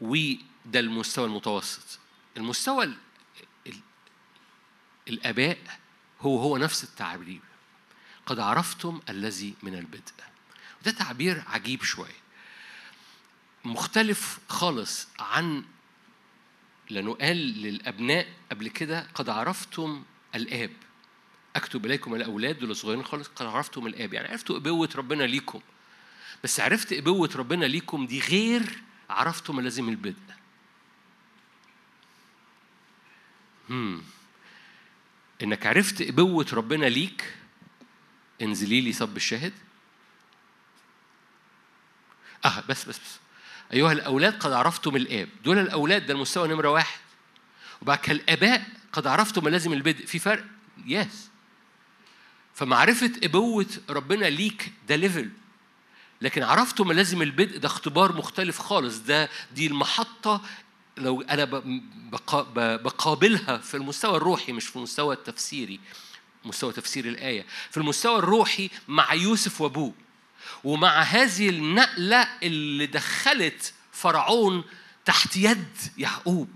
[0.00, 1.98] وده المستوى المتوسط.
[2.36, 2.96] المستوى ال...
[3.66, 3.74] ال...
[5.08, 5.58] الآباء
[6.20, 7.40] هو هو نفس التعبير.
[8.26, 10.12] قد عرفتم الذي من البدء.
[10.82, 12.26] وده تعبير عجيب شوية.
[13.64, 15.64] مختلف خالص عن
[16.90, 20.04] لأنه قال للأبناء قبل كده قد عرفتم
[20.34, 20.70] الآب.
[21.56, 24.14] أكتب إليكم الأولاد دول صغيرين خالص قد عرفتم الآب.
[24.14, 25.60] يعني عرفتوا إبوة ربنا ليكم.
[26.44, 30.34] بس عرفت إبوة ربنا ليكم دي غير عرفتم لازم البدء.
[33.70, 34.02] هم.
[35.42, 37.34] إنك عرفت إبوة ربنا ليك
[38.42, 39.52] انزلي لي صب الشاهد.
[42.44, 43.18] أه بس بس بس.
[43.72, 45.28] أيها الأولاد قد عرفتم الآب.
[45.44, 47.00] دول الأولاد ده المستوى نمرة واحد.
[47.82, 50.06] وبعد كده الآباء قد عرفتم ملازم البدء.
[50.06, 50.44] في فرق؟
[50.86, 51.28] yes
[52.54, 55.30] فمعرفة أبوة ربنا ليك ده level
[56.20, 58.98] لكن عرفتم ملازم البدء ده اختبار مختلف خالص.
[58.98, 60.42] ده دي المحطة
[60.96, 61.44] لو أنا
[62.76, 65.80] بقابلها في المستوى الروحي مش في المستوى التفسيري.
[66.46, 67.46] مستوى تفسير الآية.
[67.70, 69.92] في المستوى الروحي مع يوسف وأبوه
[70.64, 74.64] ومع هذه النقلة اللي دخلت فرعون
[75.04, 76.48] تحت يد يعقوب.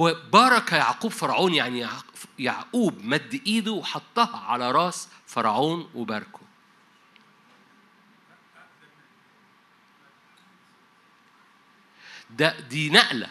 [0.00, 1.86] هو بارك يعقوب فرعون يعني
[2.38, 6.40] يعقوب مد إيده وحطها على راس فرعون وباركه.
[12.30, 13.28] ده دي نقلة.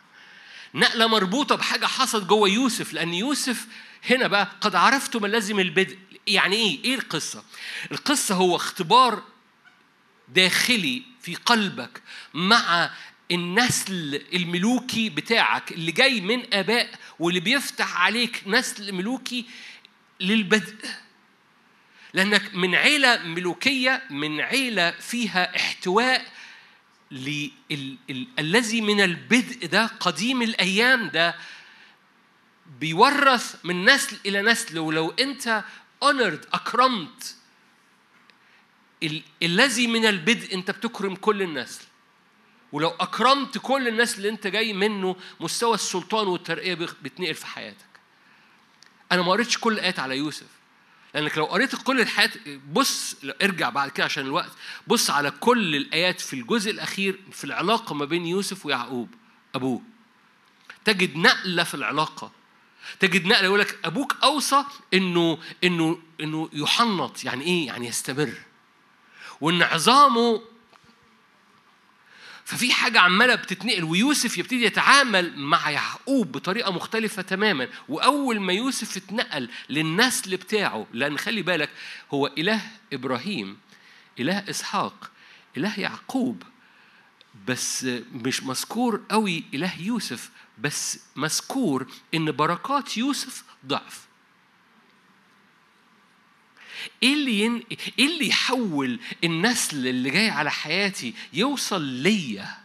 [0.74, 3.66] نقلة مربوطة بحاجة حصلت جوه يوسف لأن يوسف
[4.10, 7.44] هنا بقى قد عرفتم لازم البدء يعني إيه؟ إيه القصة؟
[7.92, 9.22] القصة هو اختبار
[10.28, 12.02] داخلي في قلبك
[12.34, 12.90] مع
[13.30, 19.44] النسل الملوكي بتاعك اللي جاي من آباء واللي بيفتح عليك نسل ملوكي
[20.20, 20.74] للبدء
[22.14, 26.26] لأنك من عيلة ملوكية من عيلة فيها احتواء
[27.10, 31.34] ل- ال- ال- الذي من البدء ده قديم الأيام ده
[32.80, 35.14] بيورث من نسل إلى نسل ولو
[36.04, 37.36] honored أكرمت.
[39.02, 41.84] ال- الذي من البدء أنت بتكرم كل النسل.
[42.72, 47.86] ولو أكرمت كل الناس اللي أنت جاي منه مستوى السلطان والترقية بيخ- بيتنقل في حياتك.
[49.12, 50.46] أنا ما قريتش كل الآيات على يوسف.
[51.14, 52.30] لأنك لو قريت كل الحياة
[52.72, 54.52] بص ارجع بعد كده عشان الوقت.
[54.86, 59.14] بص على كل الآيات في الجزء الأخير في العلاقة ما بين يوسف ويعقوب
[59.54, 59.82] أبوه.
[60.84, 62.32] تجد نقلة في العلاقة.
[63.00, 64.64] تجد نقلة يقول لك أبوك أوصى
[64.94, 68.32] إنه إنه إنه يحنط يعني إيه؟ يعني يستمر.
[69.40, 70.42] وإن عظامه
[72.44, 77.68] ففي حاجة عمالة بتتنقل ويوسف يبتدي يتعامل مع يعقوب بطريقة مختلفة تماما.
[77.88, 81.70] وأول ما يوسف اتنقل للنسل بتاعه لأن خلي بالك
[82.14, 82.60] هو إله
[82.92, 83.58] إبراهيم
[84.20, 85.10] إله إسحاق
[85.56, 86.42] إله يعقوب
[87.48, 90.30] بس مش مذكور قوي إله يوسف.
[90.58, 94.06] بس مذكور إن بركات يوسف ضعف.
[97.02, 97.64] إيه اللي ين...
[97.98, 102.58] إيه اللي يحول النسل اللي جاي على حياتي يوصل ليا؟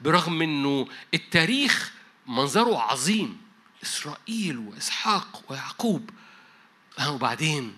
[0.00, 1.92] برغم إنه التاريخ
[2.26, 3.40] منظره عظيم
[3.82, 6.10] إسرائيل وإسحاق ويعقوب.
[7.08, 7.76] وبعدين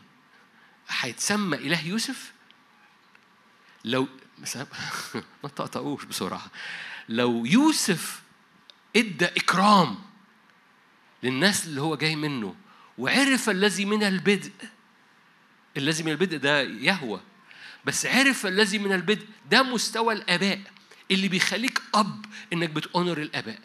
[0.88, 2.32] هيتسمى إله يوسف؟
[3.84, 4.08] لو
[5.42, 6.50] ما تقطعوش بسرعة.
[7.08, 8.22] لو يوسف
[8.96, 9.98] إدى إكرام
[11.22, 12.54] للناس اللي هو جاي منه
[12.98, 14.50] وعرف الذي من البدء
[15.76, 17.20] الذي من البدء ده يهوى
[17.84, 20.60] بس عرف الذي من البدء ده مستوى الآباء
[21.10, 23.60] اللي بيخليك أب إنك بتونر الآباء.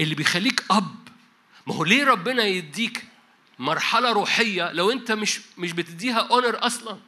[0.00, 0.94] اللي بيخليك أب
[1.66, 3.04] ما هو ليه ربنا يديك
[3.58, 7.00] مرحلة روحية لو أنت مش مش بتديها أونر أصلا؟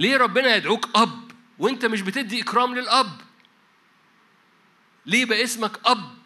[0.00, 3.20] ليه ربنا يدعوك أب وأنت مش بتدي إكرام للأب؟
[5.06, 6.18] ليه بقى اسمك أب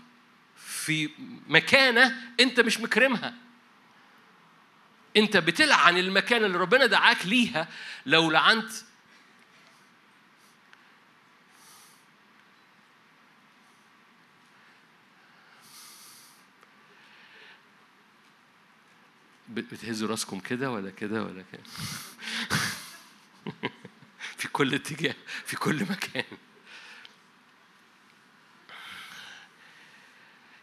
[0.57, 1.11] في
[1.49, 3.35] مكانة أنت مش مكرمها؟
[5.16, 7.68] أنت بتلعن المكان اللي ربنا دعاك ليها
[8.07, 8.72] لو لعنت
[19.49, 21.62] بتهزوا راسكم كده ولا كده ولا كده؟
[24.38, 25.14] في كل اتجاه
[25.45, 26.24] في كل مكان.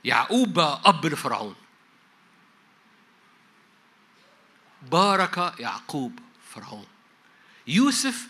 [0.04, 1.56] يعقوب بقى أب لفرعون.
[4.82, 6.20] بارك يعقوب
[6.50, 6.88] فرعون.
[7.68, 8.28] يوسف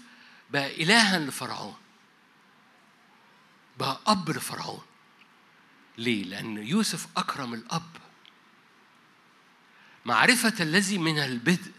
[0.50, 1.76] بقى إلها لفرعون.
[3.80, 4.82] بقى أب لفرعون.
[5.98, 7.98] ليه؟ لأن يوسف أكرم الأب.
[10.06, 11.72] معرفة الذي من البدء.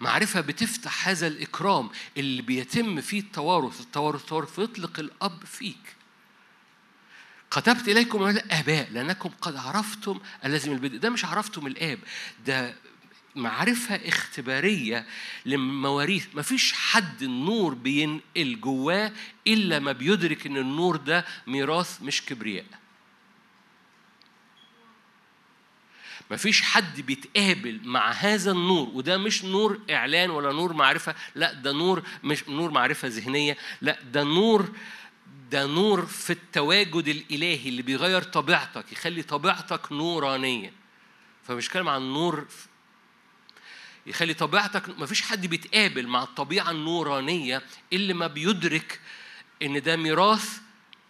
[0.00, 5.96] معرفة بتفتح هذا الإكرام اللي بيتم فيه التوارث التوارث التوارث فيطلق الأب فيك.
[7.50, 10.98] كتبت إليكم الآباء لأنكم قد عرفتم الذي من البدء.
[10.98, 11.98] ده مش عرفتم الآب
[12.46, 12.74] ده
[13.36, 15.06] معرفة اختبارية
[15.46, 16.26] لمواريث.
[16.34, 19.12] مفيش حد النور بينقل جواه
[19.46, 22.64] إلا ما بيدرك إن النور ده ميراث مش كبرياء.
[26.30, 31.72] مفيش حد بيتقابل مع هذا النور وده مش نور إعلان ولا نور معرفة لا ده
[31.72, 34.68] نور مش نور معرفة ذهنية لا ده نور
[35.50, 40.72] ده نور في التواجد الإلهي اللي بيغير طبيعتك يخلي طبيعتك نورانية.
[41.44, 42.46] فمش كلام عن نور
[44.06, 47.62] يخلي طبيعتك مفيش حد بيتقابل مع الطبيعة النورانية
[47.92, 49.00] اللي ما بيدرك
[49.62, 50.60] إن ده ميراث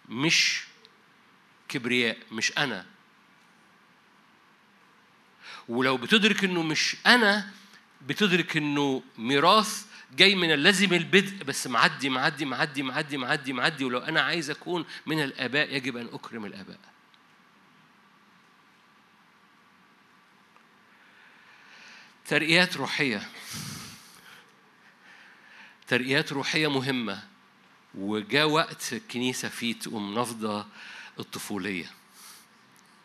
[0.08, 0.62] مش
[1.68, 2.86] كبرياء مش أنا.
[5.68, 7.50] ولو بتدرك إنه مش أنا
[8.06, 13.84] بتدرك إنه ميراث جاي من الذي من البدء بس معدي معدي معدي معدي معدي معدي
[13.84, 16.78] ولو أنا عايز أكون من الآباء يجب أن أكرم الآباء.
[22.26, 23.28] ترقيات روحية.
[25.86, 27.22] ترقيات روحية مهمة
[27.94, 30.66] وجاء وقت الكنيسه فيه تقوم نافضه
[31.18, 31.90] الطفولية.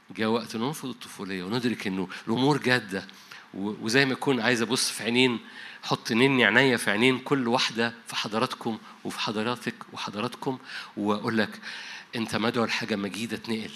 [0.10, 3.08] جاء وقت ننفض الطفولية وندرك إنه الأمور جادة
[3.54, 5.40] وزي ما يكون عايز أبص في عينين
[5.84, 10.58] حط نني عينيا في عينين كل واحدة في حضراتكم وفي حضراتك وحضراتكم
[10.98, 11.60] وأقول لك
[12.16, 13.72] أنت مدعو لحاجة مجيدة تنقل.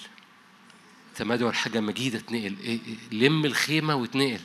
[1.09, 2.55] أنت مدعو لحاجة مجيدة تنقل.
[2.59, 4.39] إيه إيه لم الخيمة وتنقل.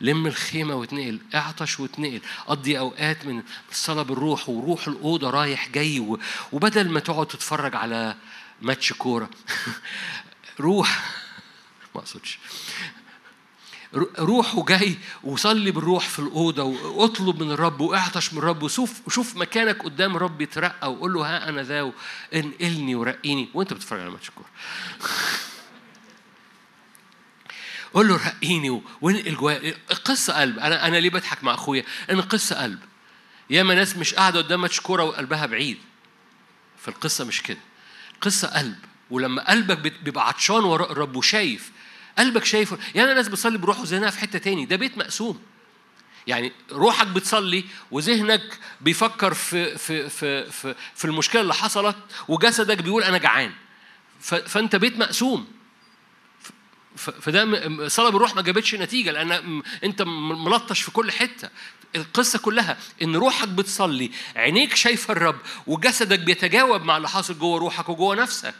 [0.00, 1.18] لم الخيمة وتنقل.
[1.34, 2.20] اعطش وتنقل.
[2.46, 6.18] قضي أوقات من الصلاة بالروح وروح الأوضة رايح جاي
[6.52, 8.16] وبدل ما تقعد تتفرج على
[8.62, 9.30] ماتش كورة.
[10.60, 11.21] روح
[11.94, 12.38] ما أقصدش.
[14.18, 19.82] روح وجاي وصلي بالروح في الأوضة واطلب من الرب واعطش من الرب وشوف شوف مكانك
[19.82, 21.92] قدام الرب يترقى وقول له ها أنا ذا
[22.34, 23.48] انقلني ورقيني.
[23.54, 24.48] وأنت بتتفرج على ماتش الكورة.
[27.94, 29.74] قول له رقيني وانقل جوايا.
[29.90, 30.58] القصة قلب.
[30.58, 32.78] أنا أنا ليه بضحك مع أخويا؟ القصة قلب.
[33.50, 35.78] ياما ناس مش قاعدة قدام ماتش كورة وقلبها بعيد.
[36.78, 37.60] فالقصة مش كده.
[38.14, 38.78] القصة قلب.
[39.10, 41.70] ولما قلبك بيبقى عطشان وراء الرب وشايف
[42.18, 44.64] قلبك شايف يعني ناس بتصلي بروح وذهنها في حتة تاني.
[44.64, 45.40] ده بيت مقسوم.
[46.26, 51.96] يعني روحك بتصلي وذهنك بيفكر في في في في, في المشكلة اللي حصلت
[52.28, 53.52] وجسدك بيقول أنا جعان.
[54.20, 55.46] فأنت بيت مقسوم.
[56.96, 61.48] فده صلاة بالروح ما جابتش نتيجة لأن أنت ملطش في كل حتة.
[61.96, 67.88] القصة كلها إن روحك بتصلي عينيك شايفة الرب وجسدك بيتجاوب مع اللي حاصل جوه روحك
[67.88, 68.54] وجوه نفسك.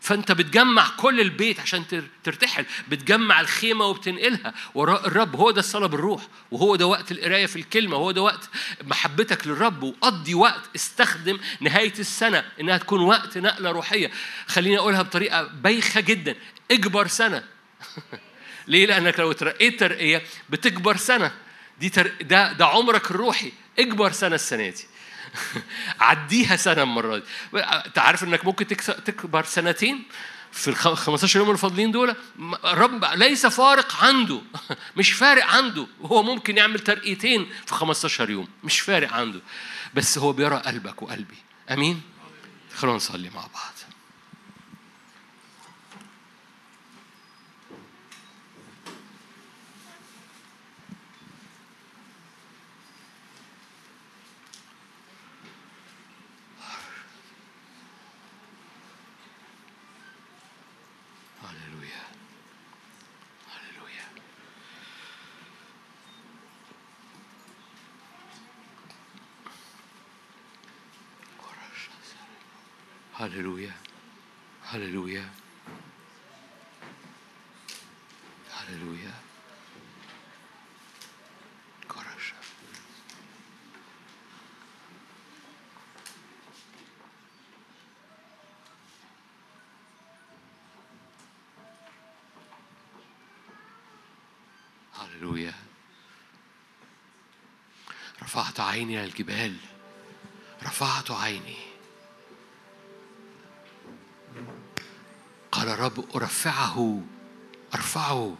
[0.00, 1.84] فانت بتجمع كل البيت عشان
[2.24, 4.54] ترتحل بتجمع الخيمة وبتنقلها.
[4.74, 8.48] وراء الرب هو ده الصلاة بالروح وهو ده وقت القراية في الكلمة وهو ده وقت
[8.82, 9.82] محبتك للرب.
[9.82, 14.10] وقضي وقت استخدم نهاية السنة إنها تكون وقت نقلة روحية.
[14.46, 16.34] خليني أقولها بطريقة بايخة جدا.
[16.70, 17.44] اجبر سنة.
[18.68, 21.32] ليه؟ لأنك لو اترقيت ترقية بتكبر سنة.
[21.80, 22.12] دي تر...
[22.20, 23.52] ده ده عمرك الروحي.
[23.78, 24.84] اكبر سنة السنة دي.
[26.00, 27.24] عديها سنة المرة دي.
[27.54, 30.04] أنت عارف إنك ممكن تكبر سنتين؟
[30.52, 32.16] في ال 15 يوم الفاضلين دول
[32.64, 34.40] الرب ليس فارق عنده.
[34.96, 35.86] مش فارق عنده.
[36.02, 38.48] هو ممكن يعمل ترقيتين في 15 يوم.
[38.64, 39.40] مش فارق عنده.
[39.94, 41.36] بس هو بيرى قلبك وقلبي.
[41.70, 42.02] آمين؟
[42.76, 43.75] خلونا نصلي مع بعض.
[73.26, 73.72] هللويا
[74.62, 75.30] هللويا
[78.50, 79.14] هللويا
[94.98, 95.54] هللويا
[98.22, 99.56] رفعت عيني على الجبال.
[100.62, 101.65] رفعت عيني.
[105.66, 107.02] قال الرب أرفعه
[107.74, 108.36] أرفعه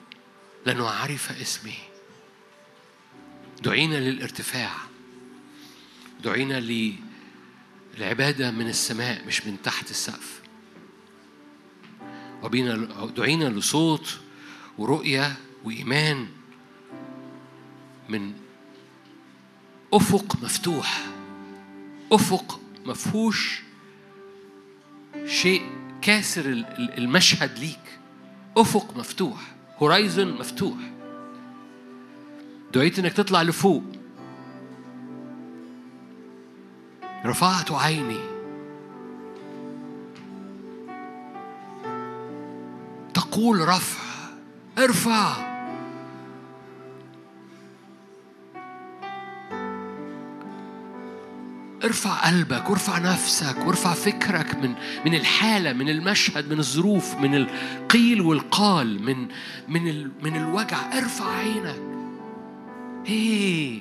[0.67, 1.79] لأنه عرف اسمي
[3.63, 4.71] دعينا للارتفاع.
[6.25, 6.61] دعينا
[7.95, 10.43] للعبادة من السماء مش من تحت السقف.
[12.43, 12.77] وبينا
[13.17, 14.19] دعينا لصوت
[14.79, 16.29] ورؤية وإيمان
[18.09, 18.33] من
[19.93, 21.07] أفق مفتوح.
[22.13, 23.63] أفق مفهوش
[25.27, 27.99] شيء كاسر المشهد ليك.
[28.57, 29.41] أفق مفتوح
[29.79, 30.77] هورايزون مفتوح.
[32.75, 33.83] دعيت إنك تطلع لفوق.
[37.25, 38.21] رفعت عيني.
[43.15, 44.03] تقول رفع
[44.79, 45.46] ارفع.
[51.87, 54.75] ارفع قلبك وارفع نفسك وارفع فكرك من
[55.07, 59.29] من الحالة من المشهد من الظروف من القيل والقال من
[59.69, 60.99] من من الوجع.
[60.99, 61.81] ارفع عينك.
[63.09, 63.81] إيه.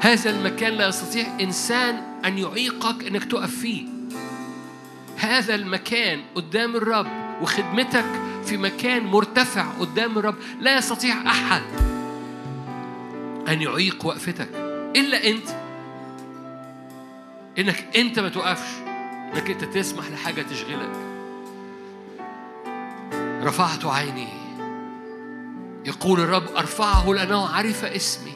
[0.00, 3.86] هذا المكان لا يستطيع إنسان أن يعيقك إنك تقف فيه.
[5.16, 7.06] هذا المكان قدام الرب
[7.42, 11.62] وخدمتك في مكان مرتفع قدام الرب لا يستطيع أحد
[13.48, 14.48] أن يعيق وقفتك.
[14.96, 15.67] إلا أنت.
[17.58, 18.74] إنك أنت ما توقفش
[19.34, 20.90] انك أنت تسمح لحاجة تشغلك.
[23.42, 24.28] رفعت عيني.
[25.84, 28.32] يقول الرب أرفعه لأنه عرف اسمي.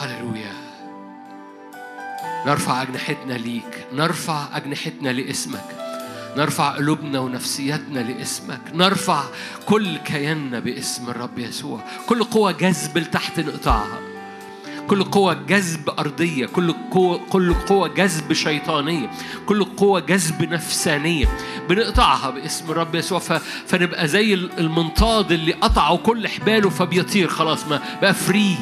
[0.00, 0.52] هللويا.
[2.46, 3.86] نرفع أجنحتنا ليك.
[3.92, 5.76] نرفع أجنحتنا لاسمك.
[6.36, 8.60] نرفع قلوبنا ونفسيتنا لاسمك.
[8.74, 9.24] نرفع
[9.66, 11.80] كل كياننا باسم الرب يسوع.
[12.06, 14.09] كل قوة جذب لتحت نقطعها.
[14.90, 19.10] كل قوة جذب أرضية كل قوة كل قوة جذب شيطانية
[19.46, 21.26] كل قوة جذب نفسانية.
[21.68, 23.18] بنقطعها باسم الرب يسوع
[23.66, 27.28] فنبقى زي المنطاد اللي قطعوا كل حباله فبيطير.
[27.28, 28.56] خلاص ما بقى فري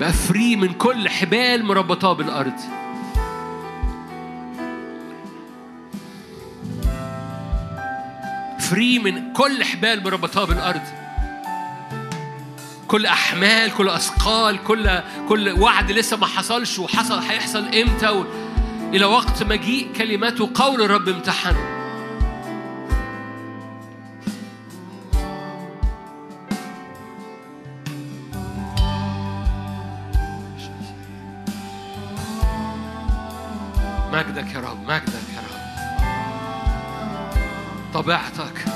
[0.00, 2.60] بقى free من كل حبال مربطاه بالأرض.
[8.60, 11.05] free من كل حبال مربطاه بالأرض.
[12.88, 18.24] كل أحمال كل أثقال كل كل وعد لسه ما حصلش وحصل هيحصل إمتى؟ و...
[18.94, 21.76] إلى وقت مجيء كلمته قول الرب امتحنه.
[34.12, 35.56] مجدك يا رب مجدك يا رب.
[37.94, 38.75] طبيعتك.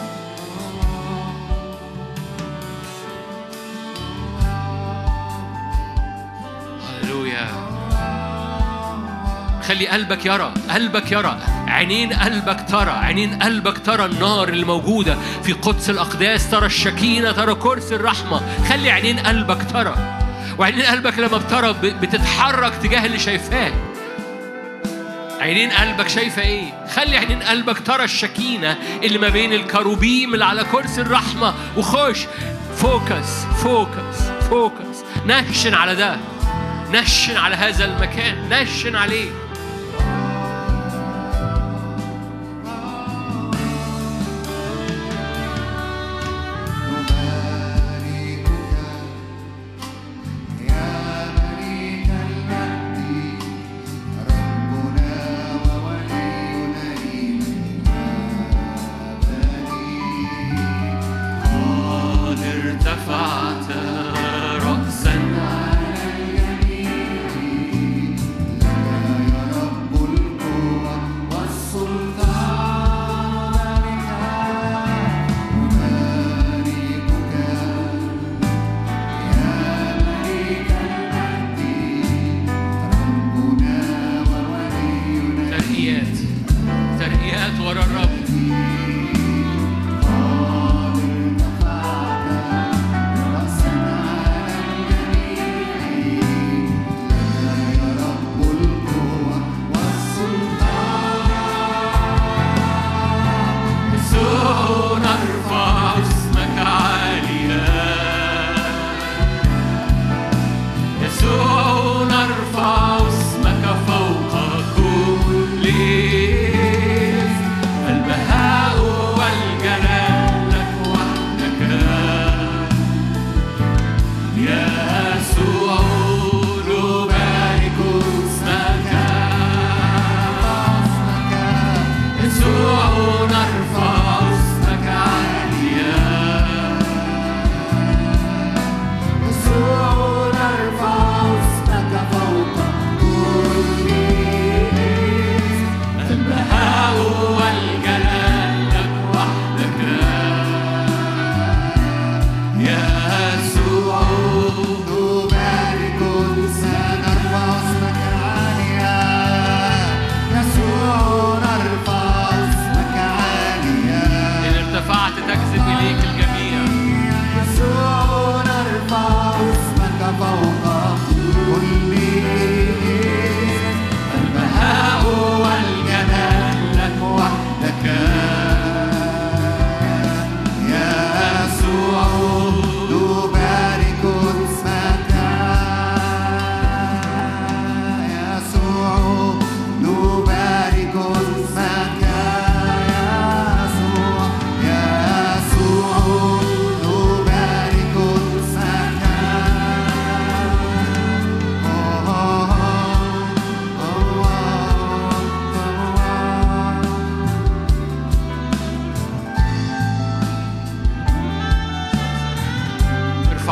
[7.10, 7.70] هللويا.
[9.68, 11.38] خلي قلبك يرى قلبك يرى.
[11.68, 17.54] عينين قلبك ترى عينين قلبك ترى النار اللي موجودة في قدس الأقداس ترى الشكينة ترى
[17.54, 18.40] كرسي الرحمة.
[18.68, 19.94] خلي عينين قلبك ترى.
[20.58, 23.72] وعينين قلبك لما بترى بتتحرك تجاه اللي شايفاه.
[25.40, 30.64] عينين قلبك شايفة إيه؟ خلي عينين قلبك ترى الشكينة اللي ما بين الكروبيم اللي على
[30.64, 31.54] كرسي الرحمة.
[31.76, 32.26] وخش
[32.76, 34.18] focus focus
[34.50, 34.96] focus.
[35.26, 36.16] نشن على ده.
[36.92, 39.30] نشن على هذا المكان نشن عليه.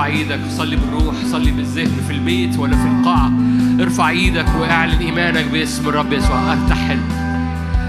[0.09, 3.33] إيدك وصلي بالروح صلي بالذهن في البيت ولا في القاعة.
[3.81, 6.53] ارفع إيدك واعلن إيمانك باسم الرب يسوع.
[6.53, 7.01] أرتحل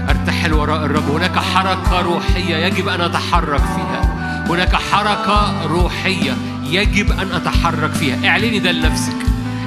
[0.08, 1.10] أرتحل وراء الرب.
[1.10, 4.44] هناك حركة روحية يجب أن أتحرك فيها.
[4.50, 8.28] هناك حركة روحية يجب أن أتحرك فيها.
[8.28, 9.16] اعلني ده لنفسك.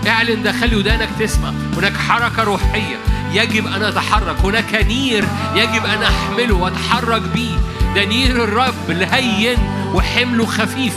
[0.07, 1.51] اعلن ده خلي ودانك تسمع.
[1.77, 2.95] هناك حركة روحية
[3.33, 4.35] يجب أن أتحرك.
[4.43, 5.25] هناك نير
[5.55, 7.55] يجب أن أحمله وأتحرك بيه.
[7.95, 9.57] ده نير الرب الهين
[9.93, 10.93] وحمله خفيف.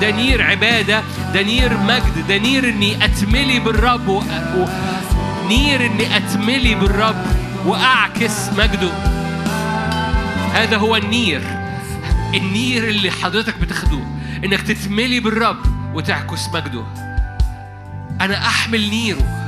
[0.00, 1.02] ده نير عبادة
[1.34, 4.18] ده نير مجد ده نير إني أتملي بالرب و...
[4.56, 4.66] و...
[5.48, 7.24] نير إني أتملي بالرب
[7.66, 8.92] وأعكس مجده.
[10.54, 11.42] هذا هو النير.
[12.34, 13.98] النير اللي حضرتك بتاخده
[14.44, 15.56] إنك تتملي بالرب
[15.94, 16.84] وتعكس مجده.
[18.20, 19.39] أنا أحمل نيره.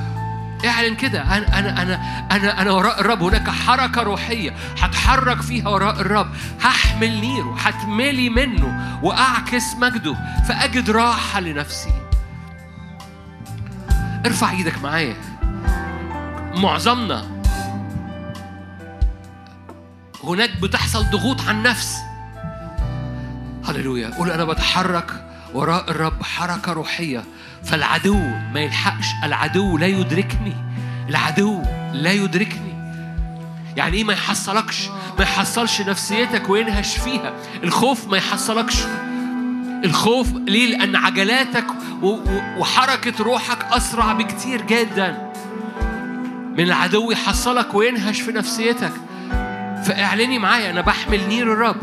[0.64, 1.22] اعلن كده.
[1.22, 1.94] أنا أنا أنا
[2.30, 6.28] أنا أنا وراء الرب هناك حركة روحية هتحرك فيها وراء الرب.
[6.60, 10.14] هحمل نيره هتملي منه وأعكس مجده
[10.48, 11.93] فأجد راحة لنفسي.
[14.26, 15.16] ارفع إيدك معايا.
[16.55, 17.24] معظمنا
[20.24, 21.97] هناك بتحصل ضغوط على النفس.
[23.68, 24.10] هللويا.
[24.16, 25.24] قول أنا بتحرك
[25.55, 27.24] وراء الرب حركة روحية.
[27.64, 28.18] فالعدو
[28.55, 30.55] ما يلحقش العدو لا يدركني
[31.09, 31.62] العدو
[31.93, 32.72] لا يدركني.
[33.76, 37.32] يعني إيه ما يحصلكش؟ ما يحصلش نفسيتك وينهش فيها.
[37.64, 38.76] الخوف ما يحصلكش.
[39.84, 41.66] الخوف ليه؟ لأن عجلاتك
[42.59, 45.32] وحركة روحك أسرع بكتير جدا.
[46.59, 48.93] من العدو يحصلك وينهش في نفسيتك.
[49.84, 51.76] فاعلني معايا أنا بحمل نير الرب.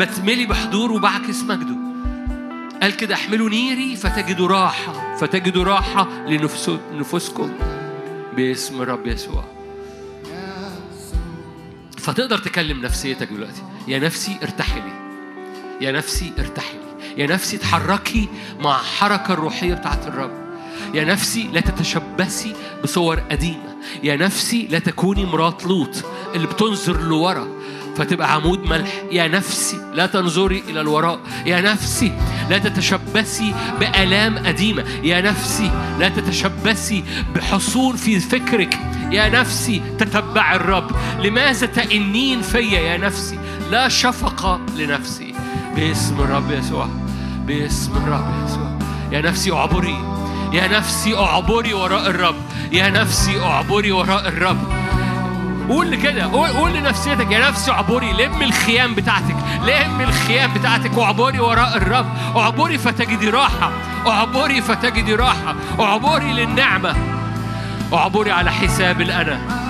[0.00, 1.87] بتملي بحضور وبعكس مجده.
[2.82, 6.08] قال كده احملوا نيري فتجدوا راحة فتجدوا راحة
[6.92, 7.52] لنفوسكم
[8.36, 9.44] باسم الرب يسوع.
[11.98, 14.92] فتقدر تكلم نفسيتك دلوقتي يا نفسي ارتحلي
[15.80, 16.80] يا نفسي ارتحلي
[17.16, 18.28] يا نفسي اتحركي
[18.60, 20.30] مع الحركة الروحية بتاعت الرب
[20.94, 27.48] يا نفسي لا تتشبثي بصور قديمة يا نفسي لا تكوني مرات لوط اللي بتنظر لورا
[27.98, 29.02] فتبقى عمود ملح.
[29.12, 31.20] يا نفسي لا تنظري إلى الوراء.
[31.46, 32.12] يا نفسي
[32.50, 37.04] لا تتشبثي بآلام قديمة يا نفسي لا تتشبثي
[37.34, 38.78] بحصول في فكرك.
[39.10, 40.90] يا نفسي تتبع الرب.
[41.24, 43.38] لماذا تئنين فيا يا نفسي؟
[43.70, 45.34] لا شفقة لنفسي.
[45.76, 46.88] باسم الرب يسوع.
[47.46, 48.78] باسم الرب يسوع.
[49.12, 49.98] يا نفسي أعبري.
[50.52, 52.36] يا نفسي أعبري وراء الرب.
[52.72, 54.87] يا نفسي أعبري وراء الرب.
[55.68, 61.40] قول كده قول, قول لنفسيتك يا نفسي اعبري لم الخيام بتاعتك لم الخيام بتاعتك واعبري
[61.40, 63.70] وراء الرب اعبري فتجدي راحة
[64.06, 66.96] اعبري فتجدي راحة اعبري للنعمة
[67.92, 69.67] اعبري على حساب الأنا.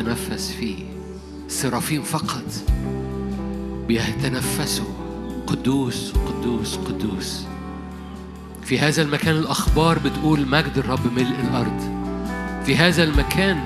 [0.00, 0.76] تتنفس فيه.
[1.46, 2.44] السرافين فقط.
[3.88, 4.86] بيتنفسوا
[5.46, 7.44] قدوس قدوس قدوس.
[8.64, 11.80] في هذا المكان الأخبار بتقول مجد الرب ملء الأرض.
[12.66, 13.64] في هذا المكان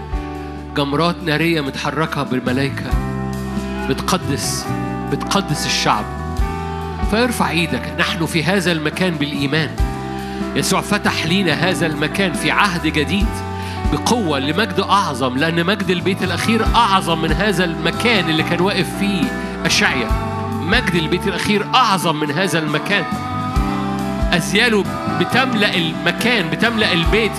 [0.76, 2.90] جمرات نارية متحركة بالملائكة.
[3.88, 4.66] بتقدس
[5.12, 6.04] بتقدس الشعب.
[7.12, 7.94] فارفع إيدك.
[7.98, 9.70] نحن في هذا المكان بالإيمان.
[10.56, 13.43] يسوع فتح لينا هذا المكان في عهد جديد.
[13.94, 19.22] بقوة لمجد أعظم لأن مجد البيت الأخير أعظم من هذا المكان اللي كان واقف فيه
[19.66, 20.08] أشعيا
[20.60, 23.04] مجد البيت الأخير أعظم من هذا المكان.
[24.32, 24.84] أزياله
[25.20, 27.32] بتملأ المكان بتملأ البيت.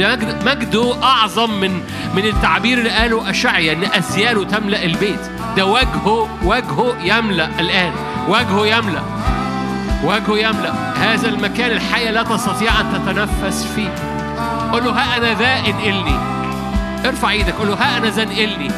[0.00, 1.80] مجد مجده أعظم من
[2.14, 5.30] من التعبير اللي قاله أشعيا إن أزياله تملأ البيت.
[5.56, 7.92] ده وجهه وجهه يملأ الآن.
[8.28, 9.02] وجهه يملأ.
[10.04, 10.72] وجهه يملأ.
[10.96, 14.09] هذا المكان الحياة لا تستطيع أن تتنفس فيه.
[14.72, 16.18] قل له ها أنا ذا انقلني
[17.08, 18.68] ارفع إيدك قل له ها أنا ذا انقلني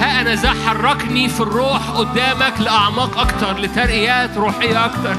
[0.00, 5.16] ها أنا ذا حركني في الروح قدامك لأعماق أكتر لترقيات روحية أكتر.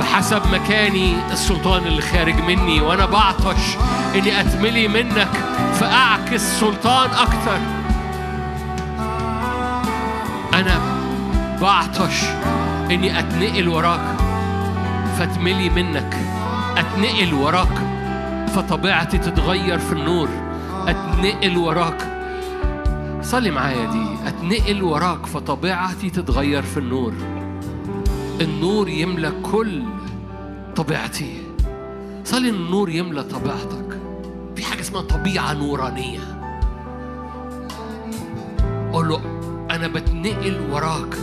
[0.00, 3.76] بحسب مكاني السلطان اللي خارج مني وأنا بعطش
[4.14, 5.30] إني أتملي منك
[5.80, 7.58] فأعكس سلطان أكتر.
[10.54, 10.80] أنا
[11.60, 12.22] بعطش
[12.90, 14.16] إني أتنقل وراك
[15.18, 16.16] فاتملي منك
[16.76, 17.83] أتنقل وراك
[18.54, 20.28] فطبيعتي تتغير في النور؟
[20.88, 21.98] أتنقل وراك.
[23.22, 27.12] صلي معايا دي أتنقل وراك فطبيعتي تتغير في النور.
[28.40, 29.82] النور يملى كل
[30.76, 31.42] طبيعتي.
[32.24, 34.00] صلي النور يملى طبيعتك.
[34.56, 36.20] في حاجة اسمها طبيعة نورانية.
[38.92, 39.20] قول له
[39.70, 41.18] أنا بتنقل وراك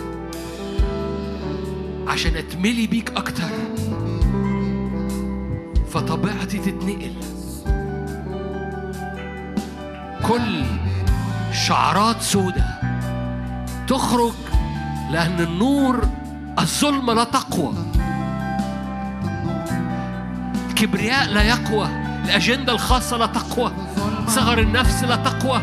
[2.08, 3.50] عشان أتملي بيك أكتر.
[5.94, 7.14] فطبيعتي تتنقل.
[10.28, 10.64] كل
[11.68, 12.66] شعرات سودة
[13.88, 14.34] تخرج
[15.12, 16.08] لأن النور
[16.60, 17.74] الظلمة لا تقوى.
[20.70, 21.88] الكبرياء لا يقوى
[22.26, 23.72] الأجندة الخاصة لا تقوى
[24.28, 25.62] صغر النفس لا تقوى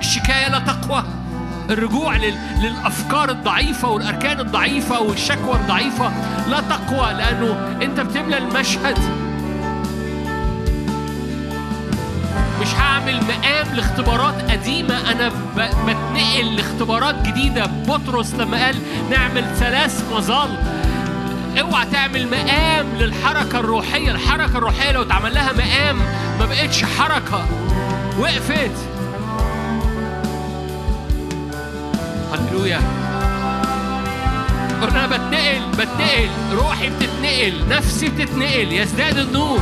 [0.00, 1.04] الشكاية لا تقوى.
[1.70, 2.34] الرجوع لل...
[2.62, 6.10] للأفكار الضعيفة والأركان الضعيفة والشكوى الضعيفة
[6.48, 8.98] لا تقوى لأنه أنت بتملى المشهد
[13.00, 15.12] مش هعمل مقام لاختبارات قديمة.
[15.12, 15.28] أنا.
[15.56, 17.66] بتنقل لاختبارات جديدة.
[17.66, 18.76] بطرس لما قال
[19.10, 20.48] نعمل ثلاث مظال
[21.60, 24.10] اوعى تعمل مقام للحركة الروحية.
[24.10, 25.96] الحركة الروحية لو اتعمل لها مقام
[26.38, 27.46] ما بقتش حركة.
[28.18, 28.70] وقفت.
[32.32, 32.80] هللويا.
[34.82, 36.28] أنا بتنقل بتنقل.
[36.52, 37.68] روحي بتتنقل.
[37.68, 38.72] نفسي بتتنقل.
[38.72, 39.60] يزداد النور.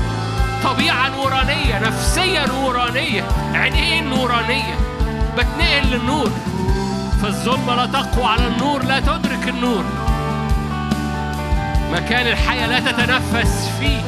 [0.65, 3.25] طبيعة نورانية نفسية نورانية
[3.55, 4.75] عينين نورانية.
[5.37, 6.31] بتنقل للنور.
[7.23, 9.85] فالظلمة لا تقوى على النور لا تدرك النور.
[11.93, 14.01] مكان الحياة لا تتنفس فيه.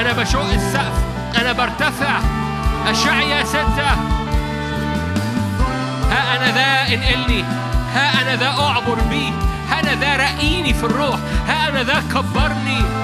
[0.00, 1.02] أنا بشق السقف
[1.40, 2.20] أنا برتفع.
[2.86, 3.90] أشعيا ستة.
[6.10, 7.44] ها أنا ذا انقلني.
[7.94, 9.32] ها أنا ذا أعبر بي
[9.70, 11.18] ها أنا ذا رقيني في الروح.
[11.48, 12.97] ها أنا ذا كبرني.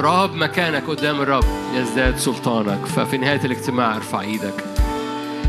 [0.00, 1.44] واقتراب مكانك قدام الرب
[1.74, 2.86] يزداد سلطانك.
[2.86, 4.64] ففي نهاية الاجتماع ارفع إيدك.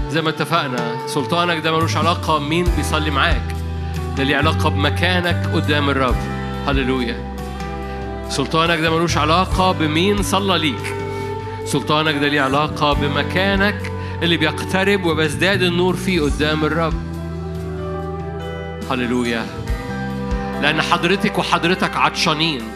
[0.09, 3.55] زي ما اتفقنا سلطانك ده ملوش علاقة مين بيصلي معاك
[4.17, 6.15] ده ليه علاقة بمكانك قدام الرب.
[6.67, 7.35] هللويا.
[8.29, 10.95] سلطانك ده ملوش علاقة بمين صلى ليك.
[11.65, 13.91] سلطانك ده ليه علاقة بمكانك
[14.23, 16.93] اللي بيقترب وبيزداد النور فيه قدام الرب.
[18.91, 19.45] هللويا.
[20.61, 22.70] لأن حضرتك وحضرتك عطشانين.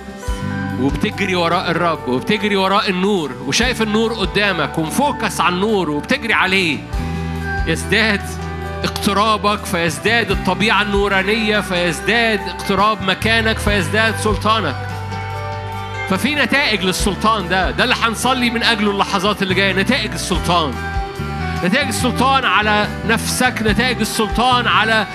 [0.82, 6.78] وبتجري وراء الرب وبتجري وراء النور وشايف النور قدامك ومفوكس على النور وبتجري عليه.
[7.68, 8.22] يزداد
[8.84, 14.76] اقترابك فيزداد الطبيعة النورانية فيزداد اقتراب مكانك فيزداد سلطانك.
[16.10, 20.74] ففي نتائج للسلطان ده ده اللي هنصلي من أجله اللحظات اللي جاية نتائج السلطان.
[21.64, 25.08] نتائج السلطان على نفسك نتائج السلطان على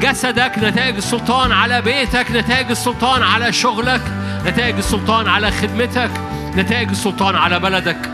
[0.00, 4.02] جسدك نتائج السلطان على بيتك نتائج السلطان على شغلك.
[4.46, 6.10] نتائج السلطان على خدمتك
[6.56, 8.10] نتائج السلطان على بلدك.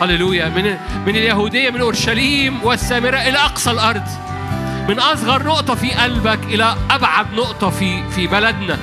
[0.00, 0.48] هللويا.
[0.48, 0.64] من
[1.06, 4.08] من اليهودية من أورشليم والسامرة إلى أقصى الأرض.
[4.88, 8.78] من أصغر نقطة في قلبك إلى أبعد نقطة في في بلدنا.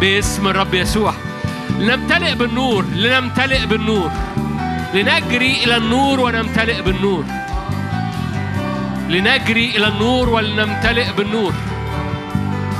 [0.00, 1.14] باسم الرب يسوع.
[1.78, 4.10] لنمتلئ بالنور لنمتلئ بالنور.
[4.94, 7.24] لنجري إلى النور ونمتلئ بالنور.
[9.08, 11.54] لنجري إلى النور ولنمتلئ بالنور.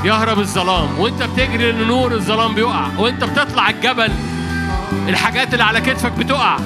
[0.05, 4.12] يهرب الظلام وانت بتجري للنور الظلام بيقع وانت بتطلع الجبل
[5.09, 6.57] الحاجات اللي على كتفك بتقع.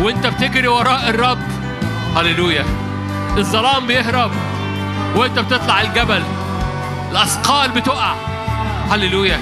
[0.00, 1.38] وانت بتجري وراء الرب
[2.16, 2.64] هللويا.
[3.36, 4.30] الظلام بيهرب
[5.16, 6.22] وانت بتطلع الجبل
[7.10, 8.14] الأثقال بتقع.
[8.90, 9.40] هللويا.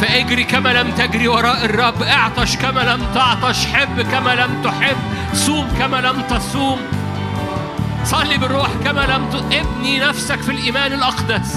[0.00, 4.96] فاجري كما لم تجري وراء الرب اعطش كما لم تعطش حب كما لم تحب
[5.34, 6.78] صوم كما لم تصوم.
[8.04, 9.28] صلي بالروح كما لم.
[9.52, 11.56] ابني نفسك في الإيمان الأقدس.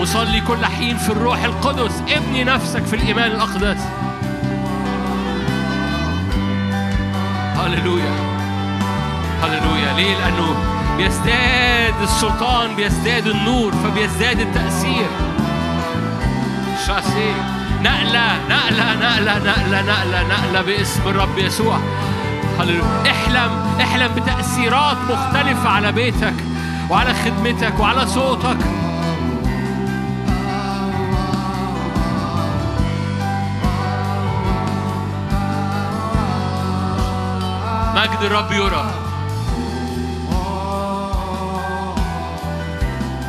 [0.00, 2.02] وصلي كل حين في الروح القدس.
[2.08, 3.80] ابني نفسك في الإيمان الأقدس.
[7.56, 8.12] هللويا.
[9.42, 9.92] هللويا.
[9.96, 10.56] ليه؟ لأنه
[10.96, 15.06] بيزداد السلطان بيزداد النور فبيزداد التأثير.
[16.86, 17.32] شاسي
[17.82, 21.78] نقلة نقلة نقلة نقلة نقلة نقلة باسم الرب يسوع.
[22.60, 23.50] هللويا احلم
[23.80, 26.34] احلم بتأثيرات مختلفة على بيتك
[26.90, 28.56] وعلى خدمتك وعلى صوتك.
[37.96, 38.84] مجد الرب يرى.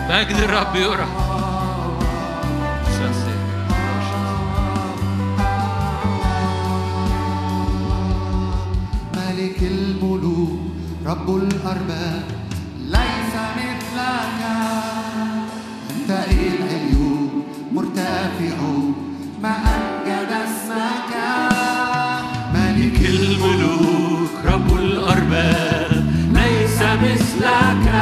[0.10, 1.27] مجد الرب يرى.
[11.08, 12.24] رب الأرباب
[12.86, 14.40] ليس مثلك
[15.96, 17.44] أنت العليون
[17.74, 18.58] مرتفع
[19.44, 21.12] ما أمجد اسمك.
[22.54, 27.97] ملك الملوك رب الأرباب ليس مثلك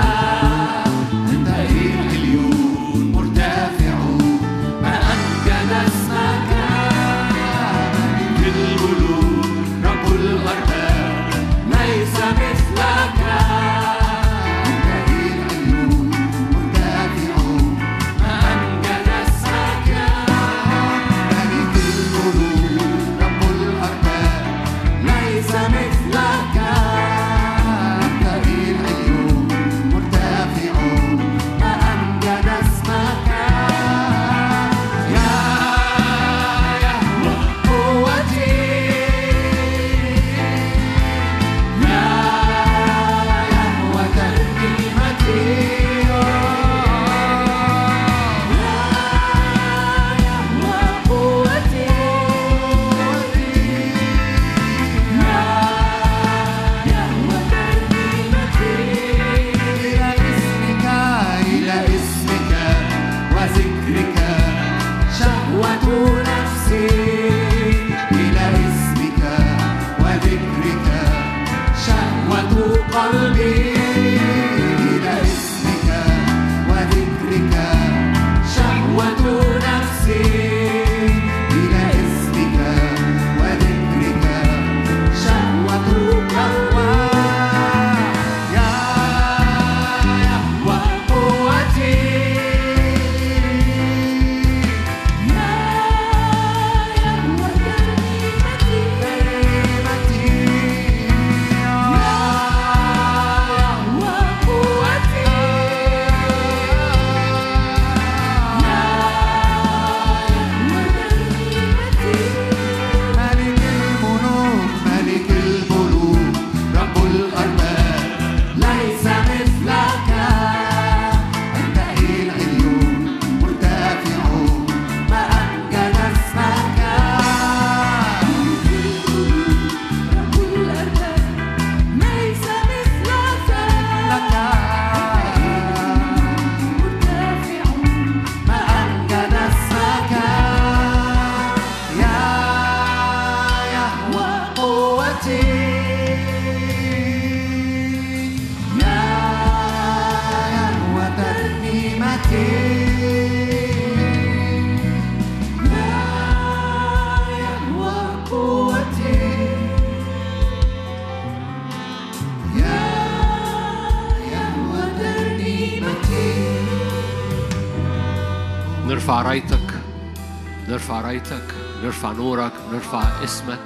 [172.18, 173.60] نورك نرفع اسمك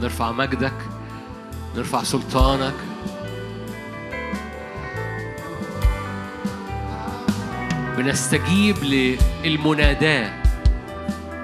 [0.00, 0.74] نرفع مجدك
[1.76, 2.74] نرفع سلطانك.
[7.96, 8.76] بنستجيب
[9.44, 10.42] للمناداة.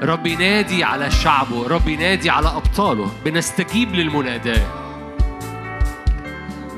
[0.03, 3.11] رب ينادي على شعبه رب ينادي على أبطاله.
[3.25, 4.67] بنستجيب للمناداة.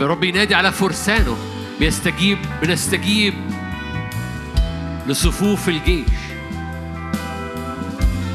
[0.01, 1.37] رب ينادي على فرسانه.
[1.81, 3.35] بيستجيب بنستجيب
[5.07, 6.24] لصفوف الجيش.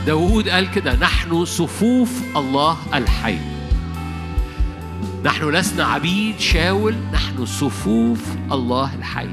[0.09, 3.37] داود قال كده نحن صفوف الله الحي.
[5.25, 9.29] نحن لسنا عبيد شاول نحن صفوف الله الحي.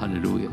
[0.00, 0.50] هللويا.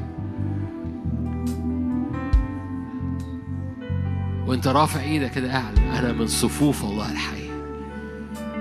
[4.47, 7.49] وانت رافع إيدك كده اعلى أنا من صفوف الله الحي.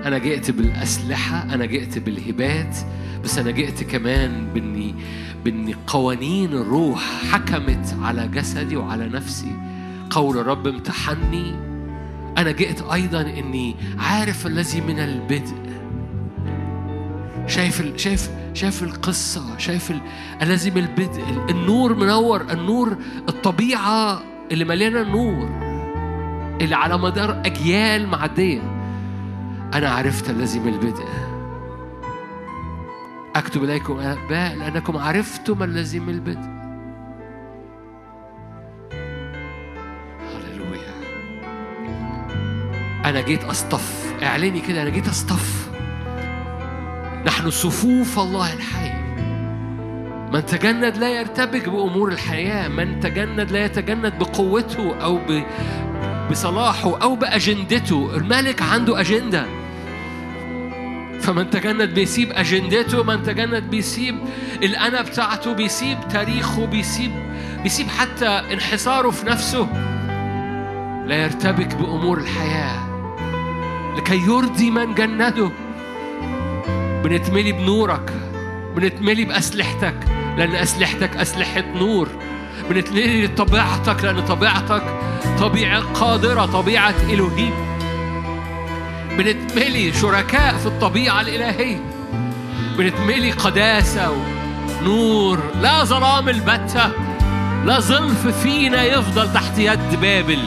[0.05, 2.77] أنا جئت بالاسلحة أنا جئت بالهبات
[3.23, 4.95] بس أنا جئت كمان باني
[5.45, 9.74] باني قوانين الروح حكمت على جسدي وعلى نفسي.
[10.15, 11.55] قول الرب امتحني.
[12.37, 15.55] أنا جئت أيضا إني عارف الذي من البدء.
[17.47, 17.99] شايف ال...
[17.99, 20.01] شايف شايف القصة شايف ال...
[20.41, 21.23] الذي من البدء.
[21.49, 22.97] النور منور النور
[23.29, 24.21] الطبيعة
[24.51, 25.49] اللي مليانة نور
[26.61, 28.61] اللي على مدار أجيال معدية.
[29.73, 31.05] أنا عرفت الذي من البدء.
[33.35, 36.64] أكتب إليكم أباء لأنكم عرفتم الذي من البدء.
[43.05, 44.13] أنا جيت أصطف.
[44.23, 45.69] اعلني كده أنا جيت أصطف.
[47.25, 48.91] نحن صفوف الله الحي.
[50.33, 52.67] من تجند لا يرتبك بأمور الحياة.
[52.67, 55.19] من تجند لا يتجند بقوته أو.
[56.31, 58.15] بصلاحه أو بأجندته.
[58.15, 59.45] الملك عنده أجندة.
[61.21, 64.15] فمن تجند بيسيب أجندته من تجند بيسيب
[64.63, 67.11] الأنا بتاعته بيسيب تاريخه بيسيب
[67.63, 69.67] بيسيب حتى انحصاره في نفسه.
[71.05, 72.84] لا يرتبك بأمور الحياة.
[73.97, 75.51] لكي يرضي من جنده.
[77.03, 78.13] بنتملي بنورك
[78.75, 79.95] بنتملي بأسلحتك
[80.37, 82.07] لأن أسلحتك أسلحة نور.
[82.69, 84.83] بنتملي بطبيعتك لأن طبيعتك
[85.39, 87.53] طبيعة قادرة طبيعة إلهيم
[89.17, 91.81] بنتملي شركاء في الطبيعة الإلهية.
[92.77, 94.11] بنتملي قداسة
[94.81, 95.39] ونور.
[95.61, 96.91] لا ظلام البتة
[97.65, 100.39] لا ظلف فينا يفضل تحت يد بابل.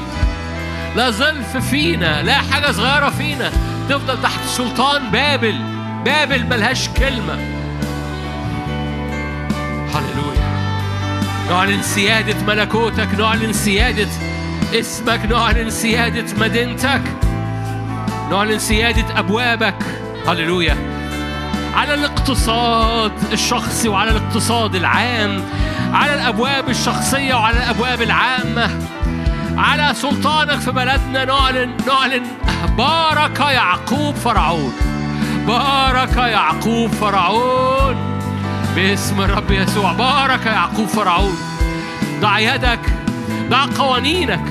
[0.98, 3.50] لا ظلف فينا لا حاجة صغيرة فينا.
[3.88, 5.58] تفضل تحت سلطان بابل.
[6.04, 7.34] بابل ملهاش كلمة.
[9.94, 10.48] هللويا.
[11.50, 14.08] نعلن سيادة ملكوتك نعلن سيادة
[14.74, 17.02] اسمك نعلن سيادة مدينتك
[18.30, 19.82] نعلن سيادة أبوابك.
[20.26, 20.76] هللويا.
[21.74, 25.44] على الاقتصاد الشخصي وعلى الاقتصاد العام
[25.92, 28.97] على الأبواب الشخصية وعلى الأبواب العامة.
[29.58, 32.26] على سلطانك في بلدنا نعلن نعلن
[32.78, 34.72] بارك يعقوب فرعون.
[35.46, 37.96] بارك يعقوب فرعون.
[38.74, 39.92] باسم الرب يسوع.
[39.92, 41.36] بارك يعقوب فرعون.
[42.20, 42.80] ضع يدك
[43.50, 44.44] ضع قوانينك.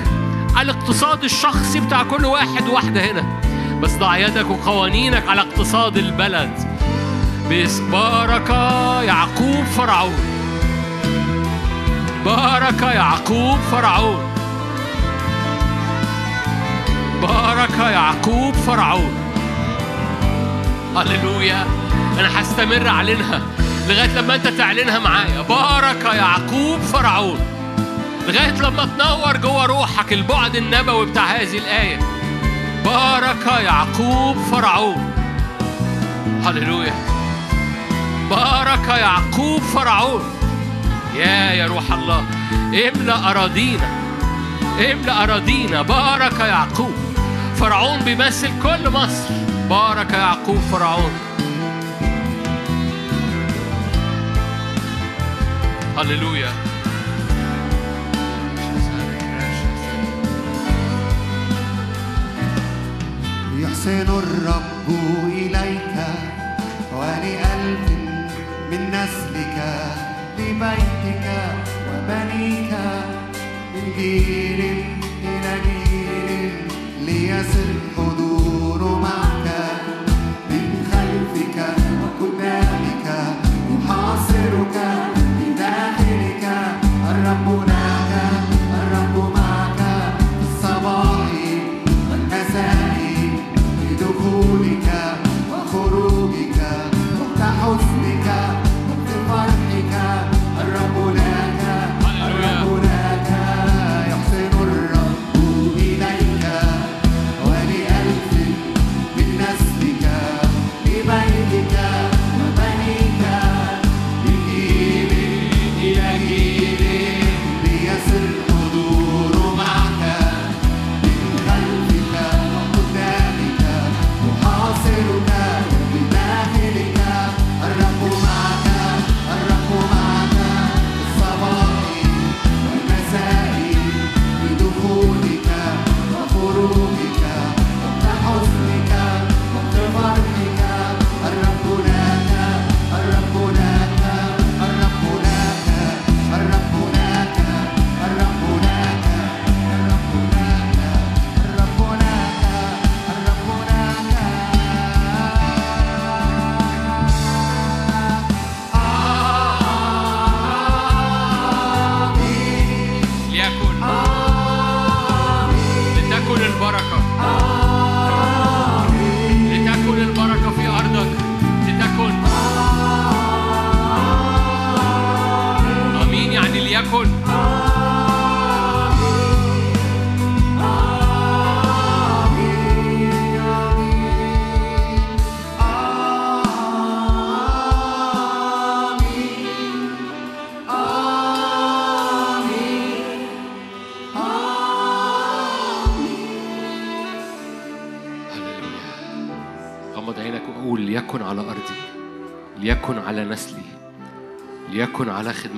[0.60, 3.24] الاقتصاد الشخصي بتاع كل واحد وواحدة هنا.
[3.82, 6.78] بس ضع يدك وقوانينك على اقتصاد البلد.
[7.50, 8.50] بس بارك
[9.06, 10.18] يعقوب فرعون.
[12.24, 14.27] بارك يعقوب فرعون.
[17.22, 19.14] بارك يعقوب فرعون.
[20.96, 21.66] هللويا.
[22.18, 23.40] أنا هستمر اعلنها
[23.88, 25.40] لغاية لما أنت تعلنها معايا.
[25.40, 27.38] بارك يعقوب فرعون.
[28.28, 31.98] لغاية لما تنور جوه روحك البعد النبوي بتاع هذه الآية.
[32.84, 35.12] بارك يعقوب فرعون.
[36.46, 36.94] هللويا.
[38.30, 40.22] بارك يعقوب فرعون.
[41.16, 42.24] يا يا روح الله.
[42.88, 43.88] املأ أراضينا.
[44.92, 45.82] املأ أراضينا.
[45.82, 47.07] بارك يعقوب.
[47.58, 49.34] فرعون بيمثل كل مصر.
[49.70, 51.10] بارك يعقوب فرعون.
[55.96, 56.52] هللويا.
[63.58, 64.88] يحسن الرب
[65.32, 65.96] إليك
[66.96, 67.90] ولألف
[68.70, 69.58] من نسلك
[70.38, 71.26] لبيتك
[71.88, 72.72] وبنيك
[73.74, 74.60] من جيل
[75.24, 75.77] إلى جيل.
[77.18, 77.97] يسر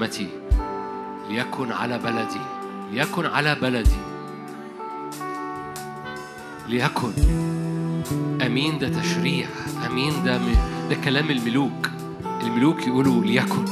[0.01, 0.29] خدمتي
[1.31, 2.41] ليكن على بلدي
[2.93, 4.01] ليكن على بلدي.
[6.69, 7.13] ليكن.
[8.47, 9.47] أمين ده تشريع
[9.87, 10.55] أمين ده م...
[10.91, 11.91] ده كلام الملوك.
[12.43, 13.65] الملوك يقولوا ليكن.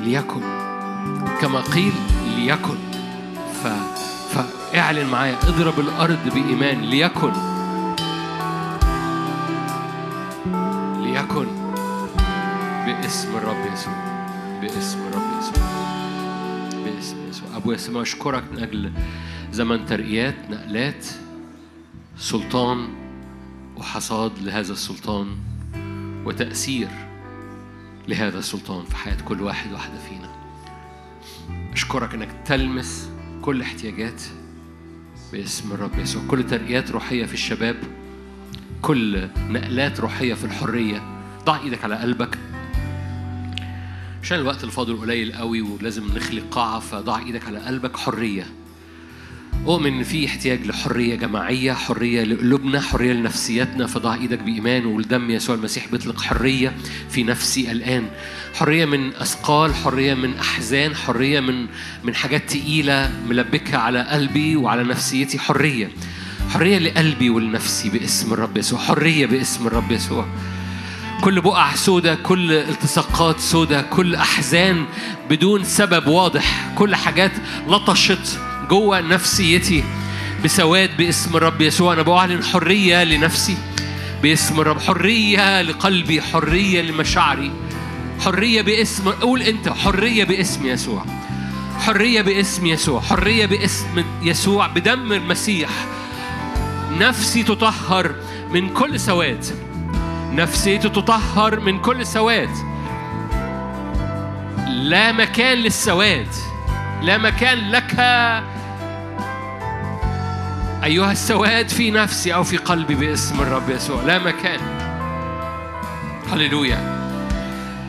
[0.00, 0.42] ليكن.
[1.40, 1.92] كما قيل
[2.36, 2.76] ليكن.
[3.62, 3.66] ف...
[4.34, 6.80] فاعلن معايا اضرب الأرض بإيمان.
[6.80, 7.51] ليكن.
[17.82, 18.92] يسوع أشكرك من أجل
[19.52, 21.06] زمن ترقيات نقلات
[22.16, 22.88] سلطان
[23.76, 25.36] وحصاد لهذا السلطان
[26.24, 26.88] وتأثير
[28.08, 30.30] لهذا السلطان في حياة كل واحد واحدة فينا.
[31.72, 33.10] أشكرك أنك تلمس
[33.42, 34.22] كل احتياجات
[35.32, 36.22] باسم الرب يسوع.
[36.28, 37.76] كل ترقيات روحية في الشباب
[38.82, 41.02] كل نقلات روحية في الحرية.
[41.44, 42.38] ضع إيدك على قلبك.
[44.22, 48.46] عشان الوقت الفاضل قليل قوي ولازم نخلق قاعة فضع إيدك على قلبك حرية
[49.66, 55.54] أؤمن إن في احتياج لحرية جماعية، حرية لقلوبنا، حرية لنفسياتنا، فضع إيدك بإيمان والدم يسوع
[55.54, 56.76] المسيح بيطلق حرية
[57.10, 58.08] في نفسي الآن.
[58.54, 61.66] حرية من أثقال، حرية من أحزان، حرية من
[62.04, 65.90] من حاجات تقيلة ملبكة على قلبي وعلى نفسيتي، حرية.
[66.50, 70.26] حرية لقلبي ولنفسي باسم الرب يسوع، حرية باسم الرب يسوع.
[71.22, 74.86] كل بقع سودة كل التصاقات سودة كل أحزان
[75.30, 77.32] بدون سبب واضح كل حاجات
[77.68, 78.40] لطشت
[78.70, 79.84] جوه نفسيتي
[80.44, 81.92] بسواد باسم الرب يسوع.
[81.92, 83.56] أنا بعلن حرية لنفسي
[84.22, 87.52] باسم الرب حرية لقلبي حرية لمشاعري
[88.20, 91.04] حرية باسم قول أنت حرية باسم يسوع
[91.78, 95.70] حرية باسم يسوع حرية باسم يسوع بدم المسيح.
[96.98, 98.14] نفسي تطهر
[98.50, 99.71] من كل سواد.
[100.32, 102.50] نفسيتي تطهر من كل سواد.
[104.68, 106.28] لا مكان للسواد.
[107.02, 107.94] لا مكان لك.
[110.84, 114.02] أيها السواد في نفسي أو في قلبي باسم الرب يسوع.
[114.02, 114.60] لا مكان.
[116.32, 117.01] هللويا.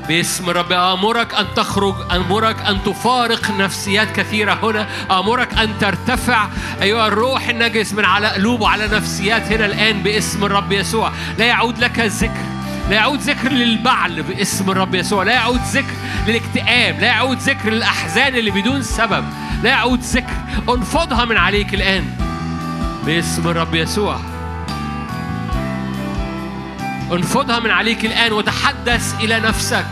[0.07, 6.47] باسم الرب آمرك أن تخرج أمرك أن تفارق نفسيات كثيرة هنا آمرك أن ترتفع.
[6.81, 11.11] أيها الروح النجس من على قلوب وعلى نفسيات هنا الآن باسم الرب يسوع.
[11.38, 12.43] لا يعود لك الذكر
[12.89, 15.23] لا يعود ذكر للبعل باسم الرب يسوع.
[15.23, 15.93] لا يعود ذكر
[16.27, 19.25] للاكتئاب لا يعود ذكر للأحزان اللي بدون سبب.
[19.63, 20.34] لا يعود ذكر
[20.69, 22.05] انفضها من عليك الآن
[23.05, 24.32] باسم الرب يسوع.
[27.11, 29.85] انفضها من عليك الآن وتحدث إلى نفسك.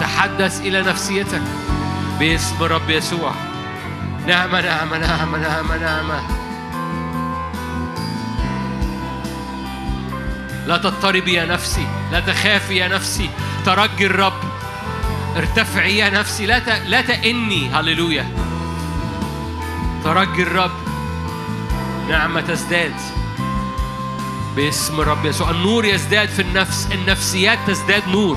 [0.00, 1.42] تحدث إلى نفسيتك.
[2.18, 3.32] باسم الرب يسوع.
[4.26, 6.20] نعمة نعمة نعمة نعمة نعمة
[10.66, 11.86] لا تضطربي يا نفسي.
[12.12, 13.30] لا تخافي يا نفسي.
[13.66, 14.40] ترجي الرب.
[15.36, 16.46] ارتفعي يا نفسي.
[16.46, 16.68] لا ت...
[16.68, 17.70] لا تئني.
[17.70, 18.26] هللويا.
[20.04, 20.70] ترجي الرب.
[22.08, 22.94] نعمة تزداد.
[24.56, 25.50] باسم الرب يسوع.
[25.50, 28.36] النور يزداد في النفس النفسيات تزداد نور.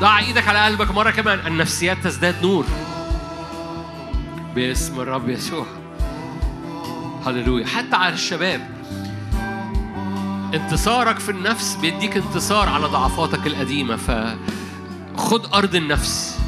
[0.00, 1.46] ضع إيدك على قلبك مرة كمان.
[1.46, 2.64] النفسيات تزداد نور.
[4.54, 5.66] باسم الرب يسوع.
[7.26, 7.66] هللويا.
[7.66, 8.68] حتى على الشباب.
[10.54, 13.96] انتصارك في النفس بيديك انتصار على ضعفاتك القديمة.
[13.96, 16.38] فخد أرض النفس.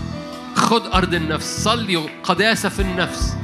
[0.57, 1.65] خد أرض النفس.
[1.65, 3.37] صلي قداسة في النفس.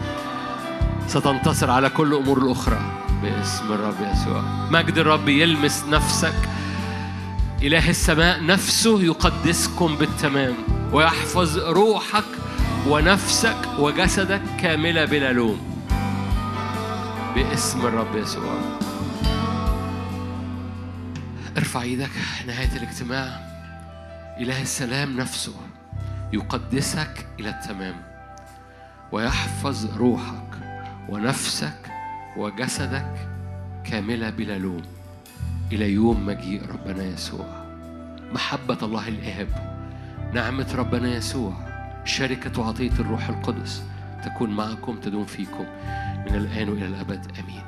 [1.08, 3.07] ستنتصر على كل أمور الأخرى.
[3.22, 4.42] باسم الرب يسوع.
[4.70, 6.48] مجد الرب يلمس نفسك.
[7.62, 10.54] إله السماء نفسه يقدسكم بالتمام
[10.92, 12.24] ويحفظ روحك
[12.86, 15.58] ونفسك وجسدك كاملة بلا لوم.
[17.34, 18.58] باسم الرب يسوع.
[21.56, 22.10] ارفع إيدك
[22.46, 23.48] نهاية الاجتماع.
[24.40, 25.54] إله السلام نفسه
[26.32, 27.94] يقدسك إلى التمام
[29.12, 30.58] ويحفظ روحك
[31.08, 31.97] ونفسك
[32.36, 33.28] وجسدك
[33.84, 34.82] كاملة بلا لوم
[35.72, 37.46] إلى يوم مجيء ربنا يسوع.
[38.32, 39.48] محبة الله الآب
[40.34, 41.52] نعمة ربنا يسوع
[42.04, 43.82] شركة وعطية الروح القدس
[44.24, 45.64] تكون معكم تدوم فيكم
[46.26, 47.26] من الآن وإلى الأبد.
[47.38, 47.67] آمين.